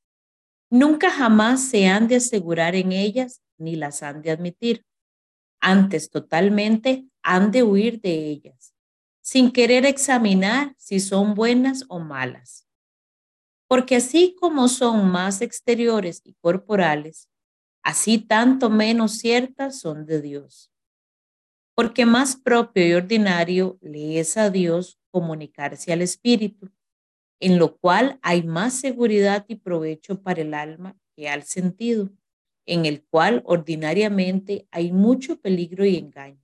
nunca 0.70 1.10
jamás 1.10 1.68
se 1.70 1.88
han 1.88 2.08
de 2.08 2.18
asegurar 2.18 2.76
en 2.76 2.92
ellas 2.92 3.42
ni 3.58 3.76
las 3.76 4.04
han 4.04 4.22
de 4.22 4.30
admitir. 4.30 4.86
Antes 5.60 6.12
totalmente 6.12 7.08
han 7.24 7.50
de 7.50 7.64
huir 7.64 8.00
de 8.00 8.30
ellas, 8.30 8.76
sin 9.22 9.52
querer 9.52 9.88
examinar 9.88 10.76
si 10.78 11.00
son 11.00 11.34
buenas 11.34 11.86
o 11.90 11.98
malas. 11.98 12.68
Porque 13.68 13.96
así 13.96 14.36
como 14.40 14.68
son 14.68 15.10
más 15.10 15.42
exteriores 15.42 16.22
y 16.24 16.36
corporales, 16.36 17.28
así 17.82 18.20
tanto 18.20 18.70
menos 18.70 19.18
ciertas 19.18 19.80
son 19.80 20.06
de 20.06 20.22
Dios. 20.22 20.69
Porque 21.80 22.06
más 22.06 22.36
propio 22.36 22.86
y 22.86 22.92
ordinario 22.92 23.78
le 23.80 24.20
es 24.20 24.36
a 24.36 24.50
Dios 24.50 25.00
comunicarse 25.12 25.94
al 25.94 26.02
Espíritu, 26.02 26.70
en 27.40 27.58
lo 27.58 27.78
cual 27.78 28.20
hay 28.22 28.44
más 28.44 28.74
seguridad 28.74 29.46
y 29.48 29.56
provecho 29.56 30.22
para 30.22 30.42
el 30.42 30.54
alma 30.54 30.98
que 31.16 31.30
al 31.30 31.44
sentido, 31.44 32.10
en 32.66 32.86
el 32.86 33.06
cual 33.06 33.44
ordinariamente 33.46 34.68
hay 34.72 34.92
mucho 34.92 35.40
peligro 35.40 35.86
y 35.86 35.96
engaño, 35.96 36.44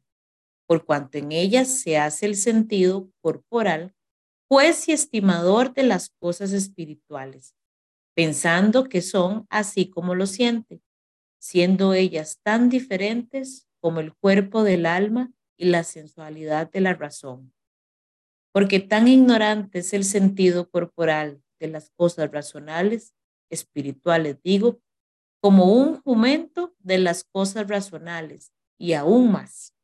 por 0.68 0.86
cuanto 0.86 1.18
en 1.18 1.34
ellas 1.34 1.82
se 1.82 1.98
hace 1.98 2.28
el 2.28 2.38
sentido 2.38 3.12
corporal, 3.20 3.94
juez 4.48 4.88
y 4.88 4.94
estimador 4.94 5.74
de 5.74 5.84
las 5.84 6.12
cosas 6.12 6.54
espirituales, 6.54 7.54
pensando 8.16 8.86
que 8.86 9.02
son 9.02 9.46
así 9.50 9.90
como 9.90 10.16
lo 10.16 10.28
siente 10.28 10.80
siendo 11.46 11.94
ellas 11.94 12.40
tan 12.42 12.70
diferentes 12.70 13.68
como 13.86 14.00
el 14.00 14.16
cuerpo 14.16 14.64
del 14.64 14.88
alma 14.88 15.32
y 15.60 15.66
la 15.66 15.84
sensualidad 15.84 16.72
de 16.72 16.82
la 16.82 16.96
razón. 16.96 17.54
Porque 18.52 18.80
tan 18.80 19.08
ignorante 19.08 19.78
es 19.78 19.94
el 19.94 20.04
sentido 20.06 20.72
corporal 20.72 21.44
de 21.60 21.68
las 21.68 21.92
cosas 21.92 22.32
racionales, 22.32 23.14
espirituales, 23.52 24.42
digo, 24.42 24.80
como 25.40 25.72
un 25.72 26.02
jumento 26.02 26.74
de 26.80 26.98
las 26.98 27.26
cosas 27.26 27.68
racionales 27.68 28.52
y 28.80 28.94
aún 28.94 29.32
más. 29.32 29.76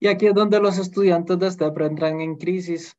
Y 0.00 0.06
aquí 0.06 0.28
es 0.28 0.34
donde 0.34 0.60
los 0.60 0.78
estudiantes 0.78 1.38
de 1.38 1.46
este 1.46 1.66
entran 1.66 2.22
en 2.22 2.36
crisis, 2.36 2.96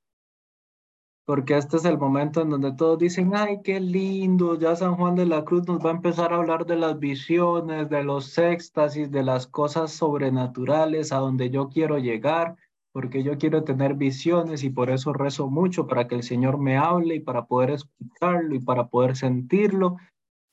porque 1.26 1.58
este 1.58 1.78
es 1.78 1.86
el 1.86 1.98
momento 1.98 2.42
en 2.42 2.50
donde 2.50 2.74
todos 2.74 2.98
dicen, 2.98 3.32
ay, 3.36 3.62
qué 3.64 3.80
lindo, 3.80 4.58
ya 4.58 4.76
San 4.76 4.96
Juan 4.96 5.16
de 5.16 5.26
la 5.26 5.44
Cruz 5.44 5.68
nos 5.68 5.84
va 5.84 5.90
a 5.90 5.96
empezar 5.96 6.34
a 6.34 6.38
hablar 6.38 6.66
de 6.66 6.76
las 6.76 7.00
visiones, 7.00 7.90
de 7.90 8.04
los 8.04 8.38
éxtasis, 8.38 9.12
de 9.12 9.24
las 9.24 9.48
cosas 9.48 9.92
sobrenaturales 9.92 11.12
a 11.12 11.18
donde 11.18 11.50
yo 11.50 11.70
quiero 11.70 12.00
llegar, 12.00 12.56
porque 12.92 13.24
yo 13.24 13.38
quiero 13.38 13.64
tener 13.64 13.94
visiones 13.94 14.64
y 14.64 14.70
por 14.72 14.90
eso 14.90 15.14
rezo 15.14 15.48
mucho 15.48 15.88
para 15.88 16.08
que 16.08 16.16
el 16.16 16.24
Señor 16.24 16.58
me 16.58 16.78
hable 16.78 17.16
y 17.16 17.20
para 17.20 17.46
poder 17.46 17.72
escucharlo 17.72 18.56
y 18.56 18.60
para 18.60 18.88
poder 18.88 19.16
sentirlo 19.16 19.98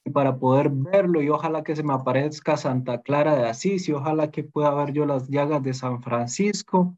y 0.05 0.11
para 0.11 0.37
poder 0.37 0.71
verlo. 0.71 1.23
Y 1.23 1.31
ojalá 1.31 1.65
que 1.65 1.75
se 1.75 1.83
me 1.83 1.95
aparezca 1.95 2.57
Santa 2.57 3.01
Clara 3.01 3.35
de 3.35 3.49
Asís 3.49 3.89
y 3.89 3.93
ojalá 3.93 4.31
que 4.31 4.45
pueda 4.45 4.73
ver 4.75 4.93
yo 4.93 5.07
las 5.07 5.29
llagas 5.29 5.63
de 5.63 5.75
San 5.75 6.03
Francisco 6.03 6.95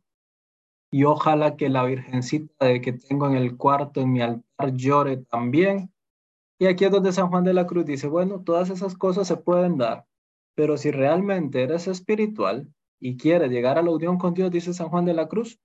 y 0.91 1.05
ojalá 1.05 1.57
que 1.57 1.68
la 1.68 1.84
Virgencita 1.84 2.66
de 2.66 2.80
que 2.80 2.93
tengo 2.93 3.26
en 3.28 3.34
el 3.34 3.57
cuarto, 3.57 4.01
en 4.01 4.12
mi 4.12 4.20
altar, 4.20 4.74
llore 4.74 5.18
también. 5.18 5.93
Y 6.59 6.66
aquí 6.66 6.84
es 6.84 6.91
donde 6.91 7.12
San 7.12 7.28
Juan 7.28 7.45
de 7.45 7.55
la 7.55 7.66
Cruz 7.66 7.86
dice, 7.86 8.09
bueno, 8.09 8.43
todas 8.43 8.70
esas 8.70 8.97
cosas 8.97 9.28
se 9.28 9.36
pueden 9.36 9.78
dar, 9.78 10.07
pero 10.55 10.76
si 10.76 10.91
realmente 10.91 11.62
eres 11.62 11.86
espiritual 11.86 12.68
y 12.99 13.16
quieres 13.16 13.51
llegar 13.51 13.78
a 13.78 13.82
la 13.82 13.91
unión 13.91 14.18
con 14.18 14.34
Dios, 14.34 14.51
dice 14.51 14.74
San 14.74 14.88
Juan 14.88 15.05
de 15.05 15.14
la 15.14 15.28
Cruz, 15.28 15.61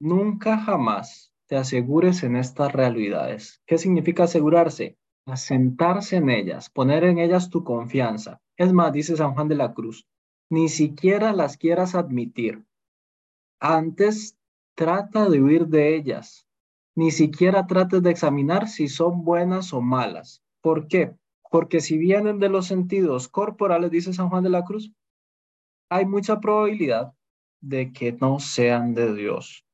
nunca 0.00 0.58
jamás 0.58 1.34
te 1.48 1.56
asegures 1.56 2.22
en 2.22 2.36
estas 2.36 2.72
realidades. 2.72 3.60
¿Qué 3.66 3.78
significa 3.78 4.24
asegurarse? 4.24 4.96
Asentarse 5.26 6.16
en 6.16 6.30
ellas, 6.30 6.70
poner 6.70 7.04
en 7.04 7.18
ellas 7.18 7.50
tu 7.50 7.64
confianza. 7.64 8.40
Es 8.56 8.72
más, 8.72 8.92
dice 8.92 9.16
San 9.16 9.34
Juan 9.34 9.48
de 9.48 9.56
la 9.56 9.74
Cruz, 9.74 10.06
ni 10.50 10.68
siquiera 10.68 11.32
las 11.32 11.56
quieras 11.58 11.94
admitir. 11.94 12.64
Antes 13.60 14.37
Trata 14.78 15.28
de 15.28 15.42
huir 15.42 15.66
de 15.66 15.96
ellas. 15.96 16.46
Ni 16.94 17.10
siquiera 17.10 17.66
trates 17.66 18.00
de 18.00 18.12
examinar 18.12 18.68
si 18.68 18.86
son 18.86 19.24
buenas 19.24 19.72
o 19.72 19.80
malas. 19.80 20.40
¿Por 20.60 20.86
qué? 20.86 21.16
Porque 21.50 21.80
si 21.80 21.98
vienen 21.98 22.38
de 22.38 22.48
los 22.48 22.66
sentidos 22.66 23.26
corporales, 23.26 23.90
dice 23.90 24.12
San 24.12 24.28
Juan 24.28 24.44
de 24.44 24.50
la 24.50 24.64
Cruz, 24.64 24.92
hay 25.90 26.06
mucha 26.06 26.38
probabilidad 26.38 27.12
de 27.60 27.92
que 27.92 28.12
no 28.12 28.38
sean 28.38 28.94
de 28.94 29.12
Dios. 29.16 29.66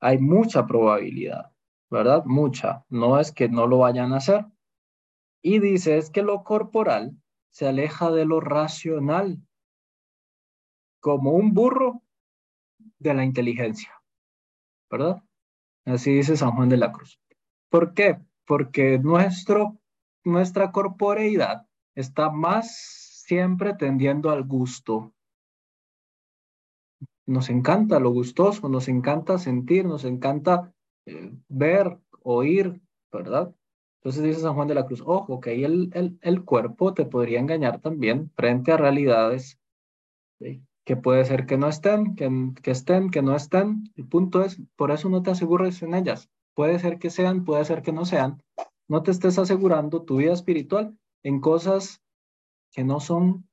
Hay 0.00 0.16
mucha 0.16 0.66
probabilidad, 0.66 1.52
¿verdad? 1.90 2.24
Mucha. 2.24 2.86
No 2.88 3.20
es 3.20 3.32
que 3.32 3.50
no 3.50 3.66
lo 3.66 3.80
vayan 3.80 4.14
a 4.14 4.16
hacer. 4.16 4.46
Y 5.42 5.58
dice 5.58 5.98
es 5.98 6.08
que 6.08 6.22
lo 6.22 6.42
corporal 6.42 7.20
se 7.50 7.68
aleja 7.68 8.10
de 8.12 8.24
lo 8.24 8.40
racional, 8.40 9.42
como 11.00 11.32
un 11.32 11.52
burro 11.52 12.02
de 12.98 13.14
la 13.14 13.24
inteligencia, 13.24 14.02
¿verdad? 14.90 15.22
Así 15.84 16.12
dice 16.12 16.36
San 16.36 16.52
Juan 16.52 16.68
de 16.68 16.76
la 16.76 16.92
Cruz. 16.92 17.20
¿Por 17.70 17.94
qué? 17.94 18.18
Porque 18.46 18.98
nuestro, 18.98 19.78
nuestra 20.24 20.70
corporeidad 20.72 21.66
está 21.94 22.30
más 22.30 23.22
siempre 23.26 23.74
tendiendo 23.74 24.30
al 24.30 24.44
gusto. 24.44 25.14
Nos 27.26 27.50
encanta 27.50 28.00
lo 28.00 28.10
gustoso, 28.10 28.68
nos 28.68 28.88
encanta 28.88 29.38
sentir, 29.38 29.84
nos 29.84 30.04
encanta 30.04 30.72
eh, 31.06 31.32
ver, 31.48 31.98
oír, 32.22 32.80
¿verdad? 33.12 33.54
Entonces 34.00 34.22
dice 34.22 34.40
San 34.40 34.54
Juan 34.54 34.68
de 34.68 34.74
la 34.74 34.86
Cruz, 34.86 35.02
ojo, 35.04 35.40
que 35.40 35.50
ahí 35.50 35.64
el, 35.64 35.90
el, 35.92 36.18
el 36.22 36.44
cuerpo 36.44 36.94
te 36.94 37.04
podría 37.04 37.40
engañar 37.40 37.80
también 37.80 38.30
frente 38.34 38.72
a 38.72 38.76
realidades 38.76 39.58
que 40.88 40.96
puede 40.96 41.22
ser 41.26 41.44
que 41.44 41.58
no 41.58 41.68
estén, 41.68 42.16
que, 42.16 42.30
que 42.62 42.70
estén, 42.70 43.10
que 43.10 43.20
no 43.20 43.36
estén. 43.36 43.92
El 43.94 44.08
punto 44.08 44.42
es, 44.42 44.58
por 44.74 44.90
eso 44.90 45.10
no 45.10 45.22
te 45.22 45.30
asegures 45.30 45.82
en 45.82 45.92
ellas. 45.92 46.30
Puede 46.54 46.78
ser 46.78 46.98
que 46.98 47.10
sean, 47.10 47.44
puede 47.44 47.62
ser 47.66 47.82
que 47.82 47.92
no 47.92 48.06
sean. 48.06 48.42
No 48.88 49.02
te 49.02 49.10
estés 49.10 49.38
asegurando 49.38 50.04
tu 50.04 50.16
vida 50.16 50.32
espiritual 50.32 50.98
en 51.22 51.42
cosas 51.42 52.02
que 52.72 52.84
no 52.84 53.00
son 53.00 53.46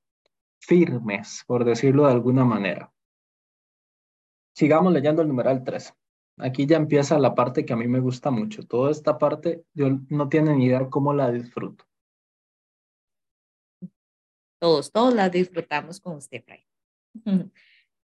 firmes, 0.62 1.44
por 1.46 1.66
decirlo 1.66 2.06
de 2.06 2.14
alguna 2.14 2.46
manera. 2.46 2.94
Sigamos 4.56 4.94
leyendo 4.94 5.22
el 5.22 5.28
numeral 5.28 5.62
3. 5.66 5.94
Aquí 6.38 6.66
ya 6.66 6.78
empieza 6.78 7.20
la 7.20 7.36
parte 7.36 7.66
que 7.66 7.74
a 7.74 7.76
mí 7.76 7.90
me 7.90 8.00
gusta 8.00 8.32
mucho. 8.32 8.66
Toda 8.66 8.92
esta 8.92 9.18
parte, 9.18 9.66
yo 9.74 9.90
no 10.08 10.30
tiene 10.30 10.56
ni 10.56 10.68
idea 10.68 10.90
cómo 10.90 11.14
la 11.14 11.30
disfruto. 11.32 11.84
Todos, 14.58 14.90
todos 14.90 15.14
la 15.14 15.28
disfrutamos 15.28 16.00
con 16.00 16.16
usted. 16.16 16.46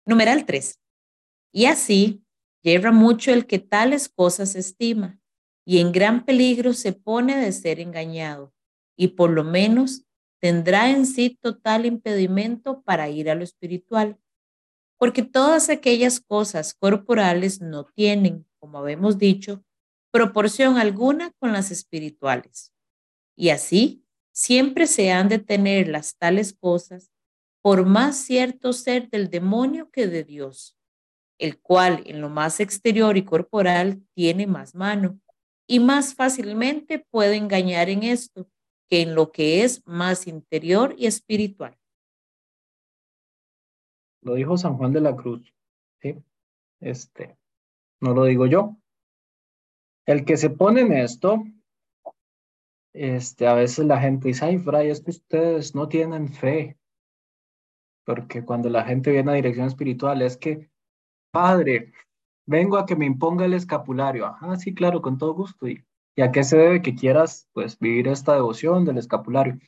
Numeral 0.06 0.46
3. 0.46 0.80
Y 1.52 1.66
así 1.66 2.24
lleva 2.62 2.92
mucho 2.92 3.32
el 3.32 3.46
que 3.46 3.60
tales 3.60 4.10
cosas 4.10 4.56
estima, 4.56 5.20
y 5.66 5.80
en 5.80 5.92
gran 5.92 6.26
peligro 6.26 6.74
se 6.74 6.94
pone 6.94 7.38
de 7.38 7.52
ser 7.52 7.80
engañado, 7.80 8.54
y 8.98 9.10
por 9.10 9.30
lo 9.30 9.44
menos 9.44 10.04
tendrá 10.40 10.90
en 10.90 11.06
sí 11.06 11.38
total 11.42 11.86
impedimento 11.86 12.82
para 12.84 13.10
ir 13.10 13.30
a 13.30 13.36
lo 13.36 13.44
espiritual 13.44 14.20
porque 15.00 15.24
todas 15.24 15.70
aquellas 15.70 16.20
cosas 16.20 16.74
corporales 16.74 17.62
no 17.62 17.86
tienen, 17.86 18.46
como 18.60 18.78
habemos 18.78 19.18
dicho, 19.18 19.64
proporción 20.12 20.78
alguna 20.78 21.32
con 21.40 21.54
las 21.54 21.72
espirituales. 21.72 22.74
Y 23.36 23.50
así, 23.50 24.06
siempre 24.34 24.88
se 24.88 25.12
han 25.12 25.30
de 25.30 25.40
tener 25.40 25.88
las 25.88 26.18
tales 26.18 26.54
cosas 26.54 27.10
por 27.62 27.86
más 27.86 28.18
cierto 28.18 28.74
ser 28.74 29.10
del 29.10 29.30
demonio 29.30 29.90
que 29.92 30.08
de 30.08 30.24
Dios, 30.24 30.78
el 31.38 31.60
cual 31.60 32.04
en 32.06 32.22
lo 32.22 32.30
más 32.30 32.60
exterior 32.60 33.18
y 33.18 33.24
corporal 33.24 34.02
tiene 34.14 34.48
más 34.48 34.76
mano 34.76 35.20
y 35.68 35.80
más 35.80 36.16
fácilmente 36.16 37.06
puede 37.12 37.36
engañar 37.36 37.90
en 37.90 38.04
esto 38.04 38.50
que 38.90 39.02
en 39.02 39.14
lo 39.14 39.32
que 39.32 39.64
es 39.64 39.86
más 39.86 40.26
interior 40.28 40.96
y 40.98 41.06
espiritual. 41.06 41.78
Lo 44.22 44.34
dijo 44.34 44.58
San 44.58 44.78
Juan 44.78 44.92
de 44.92 45.02
la 45.02 45.16
Cruz. 45.16 45.54
Este, 46.82 47.38
no 48.02 48.14
lo 48.14 48.24
digo 48.24 48.48
yo. 48.48 48.78
El 50.06 50.26
que 50.26 50.38
se 50.38 50.50
pone 50.50 50.82
en 50.82 50.94
esto, 50.94 51.44
este, 52.94 53.48
a 53.48 53.54
veces 53.54 53.86
la 53.86 54.00
gente 54.00 54.30
dice, 54.30 54.46
ay, 54.46 54.58
Fray, 54.58 54.90
es 54.90 55.02
que 55.02 55.12
ustedes 55.12 55.76
no 55.76 55.88
tienen 55.88 56.30
fe. 56.30 56.78
Porque 58.10 58.44
cuando 58.44 58.70
la 58.70 58.86
gente 58.86 59.12
viene 59.12 59.30
a 59.30 59.36
dirección 59.36 59.68
espiritual 59.68 60.24
es 60.24 60.36
que, 60.36 60.72
Padre, 61.32 61.94
vengo 62.48 62.78
a 62.78 62.88
que 62.88 62.96
me 62.96 63.06
imponga 63.06 63.46
el 63.46 63.54
escapulario. 63.54 64.26
Ah, 64.26 64.56
sí, 64.58 64.74
claro, 64.74 65.00
con 65.04 65.20
todo 65.20 65.36
gusto. 65.36 65.68
¿Y, 65.68 65.86
¿Y 66.16 66.24
a 66.24 66.32
qué 66.32 66.44
se 66.44 66.58
debe 66.58 66.82
que 66.82 66.96
quieras, 66.96 67.48
pues, 67.54 67.78
vivir 67.78 68.08
esta 68.08 68.34
devoción 68.34 68.84
del 68.84 68.98
escapulario? 68.98 69.60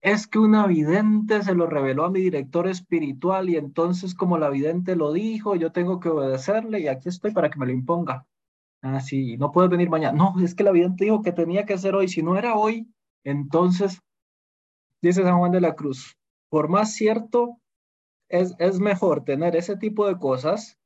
es 0.00 0.26
que 0.26 0.38
una 0.38 0.66
vidente 0.66 1.42
se 1.42 1.54
lo 1.54 1.66
reveló 1.66 2.06
a 2.06 2.10
mi 2.10 2.20
director 2.20 2.66
espiritual 2.68 3.50
y 3.50 3.56
entonces 3.56 4.14
como 4.14 4.38
la 4.38 4.48
vidente 4.48 4.96
lo 4.96 5.12
dijo, 5.12 5.56
yo 5.56 5.72
tengo 5.72 6.00
que 6.00 6.08
obedecerle 6.08 6.80
y 6.80 6.88
aquí 6.88 7.10
estoy 7.10 7.32
para 7.32 7.50
que 7.50 7.58
me 7.58 7.66
lo 7.66 7.72
imponga. 7.72 8.26
Ah, 8.80 9.00
sí, 9.00 9.36
no 9.36 9.52
puedes 9.52 9.70
venir 9.70 9.90
mañana. 9.90 10.16
No, 10.16 10.42
es 10.42 10.54
que 10.54 10.64
la 10.64 10.72
vidente 10.72 11.04
dijo 11.04 11.20
que 11.20 11.32
tenía 11.32 11.66
que 11.66 11.76
ser 11.76 11.94
hoy. 11.94 12.08
Si 12.08 12.22
no 12.22 12.38
era 12.38 12.54
hoy, 12.54 12.88
entonces, 13.24 14.00
dice 15.02 15.22
San 15.22 15.36
Juan 15.36 15.52
de 15.52 15.60
la 15.60 15.74
Cruz, 15.74 16.16
por 16.48 16.70
más 16.70 16.94
cierto, 16.94 17.59
es, 18.30 18.54
es 18.58 18.80
mejor 18.80 19.24
tener 19.24 19.56
ese 19.56 19.76
tipo 19.76 20.06
de 20.06 20.18
cosas, 20.18 20.78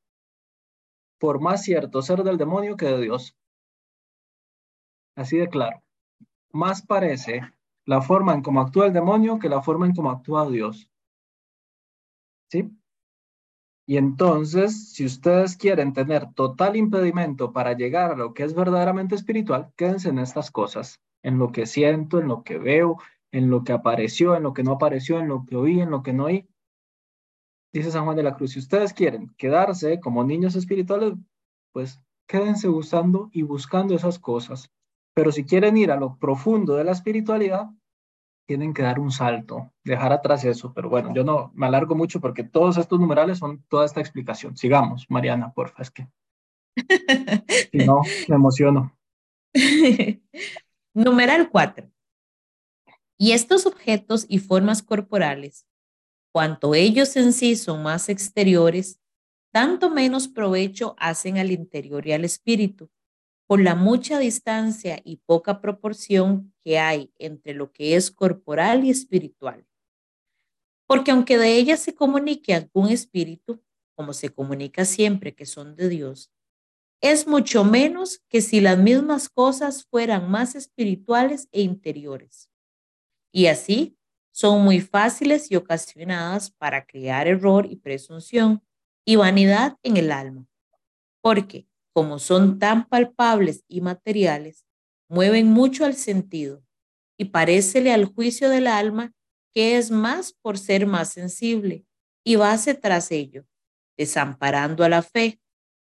por 1.19 1.39
más 1.39 1.63
cierto 1.63 2.01
ser 2.01 2.23
del 2.23 2.37
demonio 2.37 2.75
que 2.75 2.87
de 2.87 3.01
Dios. 3.01 3.37
Así 5.15 5.37
de 5.37 5.47
claro. 5.47 5.81
Más 6.51 6.85
parece 6.85 7.41
la 7.85 8.01
forma 8.01 8.33
en 8.33 8.41
cómo 8.41 8.61
actúa 8.61 8.87
el 8.87 8.93
demonio 8.93 9.39
que 9.39 9.47
la 9.47 9.61
forma 9.61 9.85
en 9.85 9.93
cómo 9.93 10.11
actúa 10.11 10.49
Dios. 10.49 10.89
¿Sí? 12.49 12.69
Y 13.87 13.97
entonces, 13.97 14.93
si 14.93 15.05
ustedes 15.05 15.55
quieren 15.55 15.93
tener 15.93 16.33
total 16.33 16.75
impedimento 16.75 17.53
para 17.53 17.73
llegar 17.73 18.11
a 18.11 18.15
lo 18.15 18.33
que 18.33 18.43
es 18.43 18.55
verdaderamente 18.55 19.13
espiritual, 19.13 19.71
quédense 19.75 20.09
en 20.09 20.17
estas 20.17 20.49
cosas, 20.49 21.01
en 21.21 21.37
lo 21.37 21.51
que 21.51 21.67
siento, 21.67 22.19
en 22.19 22.27
lo 22.27 22.43
que 22.43 22.57
veo, 22.57 22.97
en 23.31 23.51
lo 23.51 23.63
que 23.63 23.73
apareció, 23.73 24.35
en 24.35 24.43
lo 24.43 24.53
que 24.53 24.63
no 24.63 24.71
apareció, 24.73 25.19
en 25.19 25.27
lo 25.27 25.45
que 25.45 25.55
oí, 25.55 25.79
en 25.81 25.91
lo 25.91 26.01
que 26.01 26.13
no 26.13 26.25
oí. 26.25 26.47
Dice 27.75 27.91
San 27.91 28.05
Juan 28.05 28.15
de 28.15 28.23
la 28.23 28.37
Cruz, 28.37 28.51
si 28.51 28.59
ustedes 28.59 28.93
quieren 28.93 29.35
quedarse 29.37 29.99
como 29.99 30.23
niños 30.23 30.55
espirituales, 30.55 31.15
pues 31.73 32.01
quédense 32.25 32.69
usando 32.69 33.29
y 33.33 33.41
buscando 33.41 33.93
esas 33.93 34.17
cosas. 34.17 34.71
Pero 35.13 35.33
si 35.33 35.43
quieren 35.43 35.75
ir 35.75 35.91
a 35.91 35.97
lo 35.97 36.17
profundo 36.17 36.75
de 36.75 36.85
la 36.85 36.93
espiritualidad, 36.93 37.69
tienen 38.47 38.73
que 38.73 38.81
dar 38.81 38.97
un 38.97 39.11
salto, 39.11 39.73
dejar 39.83 40.13
atrás 40.13 40.45
eso. 40.45 40.73
Pero 40.73 40.87
bueno, 40.87 41.13
yo 41.13 41.25
no 41.25 41.51
me 41.53 41.65
alargo 41.65 41.95
mucho 41.95 42.21
porque 42.21 42.45
todos 42.45 42.77
estos 42.77 42.97
numerales 42.97 43.39
son 43.39 43.61
toda 43.67 43.83
esta 43.83 43.99
explicación. 43.99 44.55
Sigamos, 44.55 45.05
Mariana, 45.09 45.51
porfa, 45.51 45.81
es 45.81 45.91
que 45.91 46.07
si 47.73 47.79
no, 47.79 48.03
me 48.29 48.37
emociono. 48.37 48.97
Numeral 50.93 51.49
4. 51.49 51.91
Y 53.17 53.33
estos 53.33 53.65
objetos 53.65 54.25
y 54.29 54.39
formas 54.39 54.81
corporales, 54.81 55.67
cuanto 56.35 56.75
ellos 56.75 57.15
en 57.15 57.31
sí 57.31 57.55
son 57.55 57.81
más 57.81 58.09
exteriores, 58.09 58.99
tanto 59.53 59.89
menos 59.89 60.27
provecho 60.27 60.93
hacen 60.99 61.37
al 61.37 61.49
interior 61.49 62.05
y 62.05 62.11
al 62.11 62.25
espíritu, 62.25 62.91
por 63.47 63.61
la 63.61 63.73
mucha 63.73 64.19
distancia 64.19 64.99
y 65.05 65.21
poca 65.25 65.61
proporción 65.61 66.53
que 66.61 66.77
hay 66.77 67.13
entre 67.19 67.53
lo 67.53 67.71
que 67.71 67.95
es 67.95 68.11
corporal 68.11 68.83
y 68.83 68.89
espiritual. 68.89 69.65
Porque 70.87 71.11
aunque 71.11 71.37
de 71.37 71.55
ellas 71.55 71.79
se 71.79 71.95
comunique 71.95 72.53
algún 72.53 72.89
espíritu, 72.89 73.63
como 73.95 74.11
se 74.11 74.27
comunica 74.27 74.83
siempre 74.83 75.33
que 75.33 75.45
son 75.45 75.77
de 75.77 75.87
Dios, 75.87 76.33
es 76.99 77.27
mucho 77.27 77.63
menos 77.63 78.19
que 78.27 78.41
si 78.41 78.59
las 78.59 78.77
mismas 78.77 79.29
cosas 79.29 79.85
fueran 79.85 80.29
más 80.29 80.55
espirituales 80.55 81.47
e 81.53 81.61
interiores. 81.61 82.49
Y 83.31 83.45
así 83.45 83.97
son 84.35 84.65
muy 84.65 84.81
fáciles 84.81 85.49
y 85.49 85.55
ocasionadas 85.55 86.51
para 86.51 86.85
crear 86.85 87.25
error 87.25 87.65
y 87.71 87.77
presunción 87.77 88.61
y 89.05 89.15
vanidad 89.15 89.77
en 89.81 89.95
el 89.95 90.11
alma. 90.11 90.45
Porque 91.21 91.69
como 91.93 92.19
son 92.19 92.59
tan 92.59 92.85
palpables 92.89 93.63
y 93.69 93.79
materiales, 93.79 94.65
mueven 95.07 95.47
mucho 95.47 95.85
al 95.85 95.95
sentido 95.95 96.61
y 97.17 97.25
parécele 97.25 97.93
al 97.93 98.03
juicio 98.03 98.49
del 98.49 98.67
alma 98.67 99.13
que 99.53 99.77
es 99.77 99.89
más 99.89 100.33
por 100.33 100.57
ser 100.57 100.85
más 100.85 101.13
sensible 101.13 101.85
y 102.25 102.35
base 102.35 102.73
tras 102.73 103.13
ello, 103.13 103.45
desamparando 103.97 104.83
a 104.83 104.89
la 104.89 105.01
fe, 105.01 105.39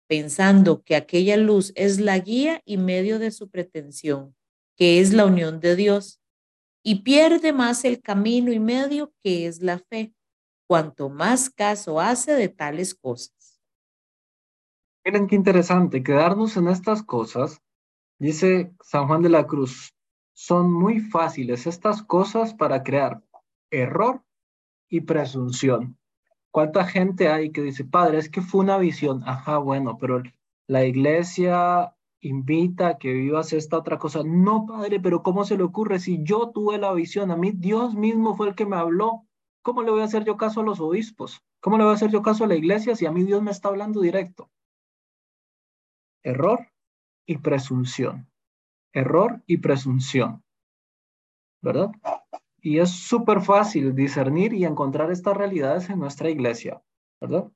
pensando 0.09 0.83
que 0.83 0.97
aquella 0.97 1.37
luz 1.37 1.71
es 1.75 2.01
la 2.01 2.19
guía 2.19 2.61
y 2.65 2.75
medio 2.75 3.19
de 3.19 3.31
su 3.31 3.49
pretensión, 3.49 4.35
que 4.75 4.99
es 4.99 5.13
la 5.13 5.25
unión 5.25 5.61
de 5.61 5.77
Dios, 5.77 6.19
y 6.83 7.01
pierde 7.01 7.53
más 7.53 7.85
el 7.85 8.01
camino 8.01 8.51
y 8.51 8.59
medio 8.59 9.13
que 9.23 9.47
es 9.47 9.61
la 9.61 9.79
fe, 9.79 10.13
cuanto 10.67 11.09
más 11.09 11.49
caso 11.49 11.99
hace 11.99 12.33
de 12.33 12.49
tales 12.49 12.93
cosas. 12.93 13.61
Miren 15.05 15.27
qué 15.27 15.35
interesante, 15.35 16.03
quedarnos 16.03 16.55
en 16.57 16.67
estas 16.67 17.03
cosas, 17.03 17.61
dice 18.19 18.73
San 18.81 19.07
Juan 19.07 19.21
de 19.21 19.29
la 19.29 19.47
Cruz, 19.47 19.93
son 20.33 20.71
muy 20.71 20.99
fáciles 20.99 21.67
estas 21.67 22.03
cosas 22.03 22.53
para 22.53 22.83
crear 22.83 23.23
error 23.69 24.23
y 24.89 25.01
presunción. 25.01 25.97
¿Cuánta 26.51 26.85
gente 26.85 27.29
hay 27.29 27.51
que 27.51 27.61
dice, 27.61 27.83
padre, 27.83 28.19
es 28.19 28.29
que 28.29 28.41
fue 28.41 28.61
una 28.61 28.77
visión? 28.77 29.23
Ajá, 29.25 29.57
bueno, 29.57 29.97
pero 29.97 30.21
la 30.67 30.85
iglesia 30.85 31.95
invita 32.23 32.87
a 32.87 32.97
que 32.97 33.11
vivas 33.11 33.53
esta 33.53 33.77
otra 33.77 33.99
cosa. 33.99 34.21
No, 34.25 34.65
padre, 34.65 34.99
pero 34.99 35.23
¿cómo 35.23 35.43
se 35.45 35.57
le 35.57 35.63
ocurre 35.63 35.99
si 35.99 36.23
yo 36.23 36.51
tuve 36.51 36.77
la 36.77 36.93
visión? 36.93 37.31
A 37.31 37.35
mí 37.35 37.51
Dios 37.51 37.95
mismo 37.95 38.35
fue 38.35 38.47
el 38.49 38.55
que 38.55 38.65
me 38.65 38.77
habló. 38.77 39.27
¿Cómo 39.61 39.83
le 39.83 39.91
voy 39.91 40.01
a 40.01 40.05
hacer 40.05 40.23
yo 40.23 40.37
caso 40.37 40.61
a 40.61 40.63
los 40.63 40.79
obispos? 40.79 41.41
¿Cómo 41.61 41.77
le 41.77 41.83
voy 41.83 41.91
a 41.91 41.95
hacer 41.95 42.11
yo 42.11 42.21
caso 42.21 42.43
a 42.43 42.47
la 42.47 42.55
iglesia 42.55 42.95
si 42.95 43.05
a 43.05 43.11
mí 43.11 43.23
Dios 43.23 43.41
me 43.43 43.51
está 43.51 43.69
hablando 43.69 44.01
directo? 44.01 44.49
Error 46.23 46.67
y 47.25 47.37
presunción. 47.37 48.29
Error 48.93 49.43
y 49.45 49.57
presunción. 49.57 50.43
¿Verdad? 51.61 51.91
Y 52.61 52.79
es 52.79 52.91
súper 52.91 53.41
fácil 53.41 53.95
discernir 53.95 54.53
y 54.53 54.65
encontrar 54.65 55.11
estas 55.11 55.35
realidades 55.35 55.89
en 55.89 55.99
nuestra 55.99 56.29
iglesia, 56.29 56.81
¿verdad? 57.19 57.51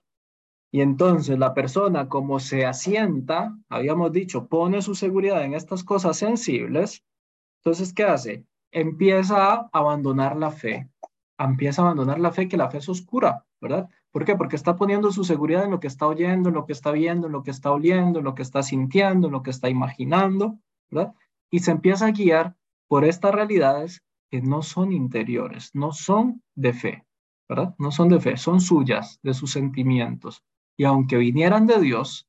Y 0.72 0.82
entonces 0.82 1.40
la 1.40 1.54
persona 1.54 2.10
como 2.10 2.40
se 2.40 2.66
asienta, 2.66 3.58
habíamos 3.70 4.12
dicho, 4.12 4.48
pone 4.48 4.82
su 4.82 4.96
seguridad 4.96 5.44
en 5.44 5.54
estas 5.54 5.84
cosas 5.84 6.18
sensibles, 6.18 7.04
entonces, 7.68 7.94
¿qué 7.94 8.04
hace? 8.04 8.46
Empieza 8.72 9.54
a 9.54 9.70
abandonar 9.74 10.38
la 10.38 10.52
fe, 10.52 10.90
empieza 11.38 11.82
a 11.82 11.86
abandonar 11.86 12.20
la 12.20 12.32
fe, 12.32 12.48
que 12.48 12.56
la 12.56 12.70
fe 12.70 12.78
es 12.78 12.88
oscura, 12.88 13.46
¿verdad? 13.60 13.90
¿Por 14.12 14.24
qué? 14.24 14.36
Porque 14.36 14.56
está 14.56 14.76
poniendo 14.76 15.12
su 15.12 15.24
seguridad 15.24 15.66
en 15.66 15.72
lo 15.72 15.80
que 15.80 15.88
está 15.88 16.08
oyendo, 16.08 16.50
en 16.50 16.56
lo 16.56 16.66
que 16.66 16.72
está 16.72 16.92
viendo, 16.92 17.28
en 17.28 17.34
lo 17.34 17.44
que 17.44 17.52
está 17.52 17.72
oliendo, 17.72 18.20
en 18.20 18.26
lo 18.26 18.36
que 18.36 18.44
está 18.44 18.64
sintiendo, 18.64 19.28
en 19.28 19.34
lo 19.34 19.44
que 19.44 19.50
está 19.50 19.70
imaginando, 19.70 20.58
¿verdad? 20.90 21.14
Y 21.52 21.60
se 21.60 21.72
empieza 21.72 22.06
a 22.06 22.12
guiar 22.12 22.56
por 22.88 23.04
estas 23.04 23.36
realidades 23.36 24.02
que 24.32 24.42
no 24.42 24.62
son 24.62 24.94
interiores, 24.94 25.72
no 25.74 25.92
son 25.92 26.42
de 26.56 26.74
fe, 26.74 27.06
¿verdad? 27.50 27.76
No 27.80 27.92
son 27.92 28.10
de 28.10 28.20
fe, 28.20 28.38
son 28.38 28.62
suyas, 28.62 29.20
de 29.24 29.34
sus 29.34 29.52
sentimientos. 29.52 30.44
Y 30.78 30.86
aunque 30.86 31.18
vinieran 31.18 31.68
de 31.68 31.80
Dios, 31.80 32.28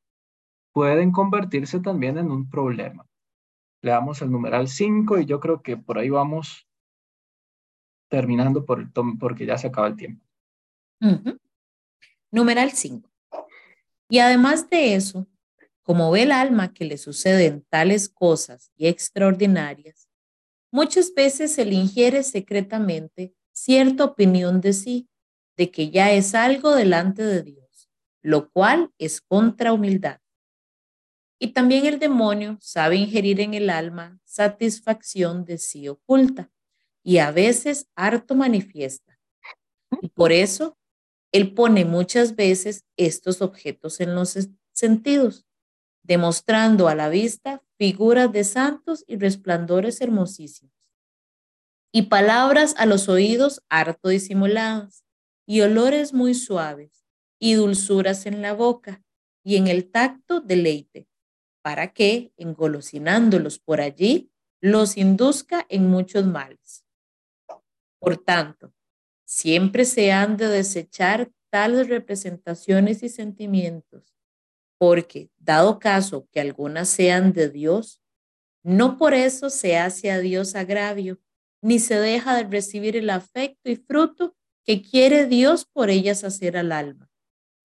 pueden 0.72 1.12
convertirse 1.12 1.80
también 1.80 2.18
en 2.18 2.30
un 2.30 2.48
problema. 2.48 3.06
Le 3.82 3.90
damos 3.90 4.22
el 4.22 4.30
numeral 4.30 4.68
5 4.68 5.18
y 5.18 5.26
yo 5.26 5.38
creo 5.38 5.62
que 5.62 5.76
por 5.76 5.98
ahí 5.98 6.10
vamos 6.10 6.66
terminando 8.08 8.64
por 8.64 8.80
el 8.80 8.90
porque 9.18 9.46
ya 9.46 9.58
se 9.58 9.68
acaba 9.68 9.86
el 9.86 9.96
tiempo. 9.96 10.24
Numeral 12.30 12.72
5. 12.72 13.08
Y 14.08 14.18
además 14.18 14.68
de 14.70 14.94
eso, 14.94 15.26
como 15.82 16.10
ve 16.10 16.22
el 16.22 16.32
alma 16.32 16.72
que 16.72 16.84
le 16.84 16.98
suceden 16.98 17.64
tales 17.68 18.08
cosas 18.08 18.72
y 18.76 18.88
extraordinarias, 18.88 20.08
Muchas 20.70 21.14
veces 21.14 21.54
se 21.54 21.64
le 21.64 21.74
ingiere 21.74 22.22
secretamente 22.22 23.34
cierta 23.52 24.04
opinión 24.04 24.60
de 24.60 24.74
sí, 24.74 25.08
de 25.56 25.70
que 25.70 25.90
ya 25.90 26.12
es 26.12 26.34
algo 26.34 26.74
delante 26.74 27.22
de 27.22 27.42
Dios, 27.42 27.67
lo 28.22 28.50
cual 28.50 28.92
es 28.98 29.20
contra 29.20 29.72
humildad. 29.72 30.20
Y 31.38 31.52
también 31.52 31.86
el 31.86 31.98
demonio 31.98 32.58
sabe 32.60 32.96
ingerir 32.96 33.40
en 33.40 33.54
el 33.54 33.70
alma 33.70 34.18
satisfacción 34.24 35.44
de 35.44 35.58
sí 35.58 35.88
oculta 35.88 36.50
y 37.04 37.18
a 37.18 37.30
veces 37.30 37.88
harto 37.94 38.34
manifiesta. 38.34 39.18
Y 40.02 40.08
por 40.08 40.32
eso 40.32 40.76
él 41.32 41.54
pone 41.54 41.84
muchas 41.84 42.34
veces 42.34 42.84
estos 42.96 43.40
objetos 43.42 44.00
en 44.00 44.14
los 44.14 44.36
sentidos, 44.72 45.46
demostrando 46.02 46.88
a 46.88 46.94
la 46.94 47.08
vista 47.08 47.62
figuras 47.76 48.32
de 48.32 48.44
santos 48.44 49.04
y 49.06 49.16
resplandores 49.16 50.00
hermosísimos, 50.00 50.74
y 51.92 52.02
palabras 52.02 52.74
a 52.78 52.86
los 52.86 53.08
oídos 53.08 53.62
harto 53.68 54.08
disimuladas, 54.08 55.04
y 55.46 55.60
olores 55.60 56.12
muy 56.12 56.34
suaves, 56.34 56.97
y 57.38 57.54
dulzuras 57.54 58.26
en 58.26 58.42
la 58.42 58.52
boca, 58.52 59.02
y 59.44 59.56
en 59.56 59.66
el 59.68 59.90
tacto 59.90 60.40
deleite, 60.40 61.08
para 61.62 61.92
que, 61.92 62.32
engolosinándolos 62.36 63.58
por 63.58 63.80
allí, 63.80 64.30
los 64.60 64.96
induzca 64.96 65.64
en 65.68 65.88
muchos 65.88 66.26
males. 66.26 66.84
Por 67.98 68.16
tanto, 68.18 68.72
siempre 69.24 69.84
se 69.84 70.12
han 70.12 70.36
de 70.36 70.48
desechar 70.48 71.30
tales 71.50 71.88
representaciones 71.88 73.02
y 73.02 73.08
sentimientos, 73.08 74.14
porque, 74.78 75.30
dado 75.38 75.78
caso 75.78 76.28
que 76.30 76.40
algunas 76.40 76.88
sean 76.88 77.32
de 77.32 77.48
Dios, 77.48 78.00
no 78.62 78.96
por 78.98 79.14
eso 79.14 79.50
se 79.50 79.76
hace 79.78 80.10
a 80.10 80.18
Dios 80.18 80.54
agravio, 80.54 81.20
ni 81.62 81.78
se 81.78 81.98
deja 81.98 82.36
de 82.36 82.44
recibir 82.44 82.96
el 82.96 83.10
afecto 83.10 83.70
y 83.70 83.76
fruto 83.76 84.36
que 84.64 84.82
quiere 84.82 85.26
Dios 85.26 85.64
por 85.64 85.90
ellas 85.90 86.22
hacer 86.24 86.56
al 86.56 86.72
alma, 86.72 87.07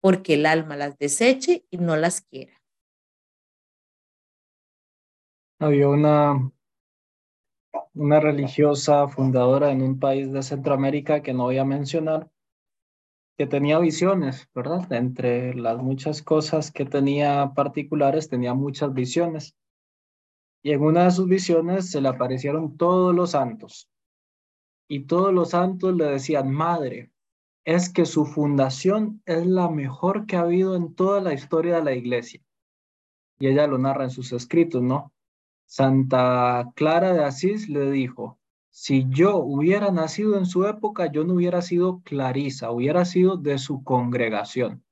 porque 0.04 0.34
el 0.34 0.44
alma 0.44 0.76
las 0.76 0.98
deseche 0.98 1.64
y 1.70 1.78
no 1.78 1.96
las 1.96 2.20
quiera. 2.20 2.52
Había 5.58 5.88
una, 5.88 6.52
una 7.94 8.20
religiosa 8.20 9.08
fundadora 9.08 9.72
en 9.72 9.80
un 9.80 9.98
país 9.98 10.30
de 10.30 10.42
Centroamérica 10.42 11.22
que 11.22 11.32
no 11.32 11.44
voy 11.44 11.56
a 11.56 11.64
mencionar, 11.64 12.30
que 13.38 13.46
tenía 13.46 13.78
visiones, 13.78 14.46
¿verdad? 14.54 14.92
Entre 14.92 15.54
las 15.54 15.78
muchas 15.78 16.20
cosas 16.20 16.70
que 16.70 16.84
tenía 16.84 17.54
particulares, 17.54 18.28
tenía 18.28 18.52
muchas 18.52 18.92
visiones. 18.92 19.56
Y 20.62 20.72
en 20.72 20.82
una 20.82 21.04
de 21.04 21.12
sus 21.12 21.26
visiones 21.26 21.90
se 21.90 22.02
le 22.02 22.10
aparecieron 22.10 22.76
todos 22.76 23.14
los 23.14 23.30
santos. 23.30 23.88
Y 24.86 25.06
todos 25.06 25.32
los 25.32 25.48
santos 25.48 25.96
le 25.96 26.04
decían, 26.04 26.50
Madre, 26.50 27.13
es 27.64 27.88
que 27.88 28.04
su 28.04 28.26
fundación 28.26 29.22
es 29.26 29.46
la 29.46 29.68
mejor 29.70 30.26
que 30.26 30.36
ha 30.36 30.40
habido 30.40 30.76
en 30.76 30.94
toda 30.94 31.20
la 31.20 31.32
historia 31.32 31.76
de 31.76 31.84
la 31.84 31.94
iglesia. 31.94 32.42
Y 33.38 33.48
ella 33.48 33.66
lo 33.66 33.78
narra 33.78 34.04
en 34.04 34.10
sus 34.10 34.32
escritos, 34.32 34.82
¿no? 34.82 35.12
Santa 35.66 36.70
Clara 36.74 37.12
de 37.14 37.24
Asís 37.24 37.68
le 37.68 37.90
dijo, 37.90 38.38
si 38.70 39.06
yo 39.08 39.36
hubiera 39.36 39.90
nacido 39.90 40.36
en 40.36 40.46
su 40.46 40.66
época, 40.66 41.10
yo 41.10 41.24
no 41.24 41.34
hubiera 41.34 41.62
sido 41.62 42.00
Clarisa, 42.02 42.70
hubiera 42.70 43.04
sido 43.04 43.36
de 43.36 43.58
su 43.58 43.82
congregación. 43.82 44.84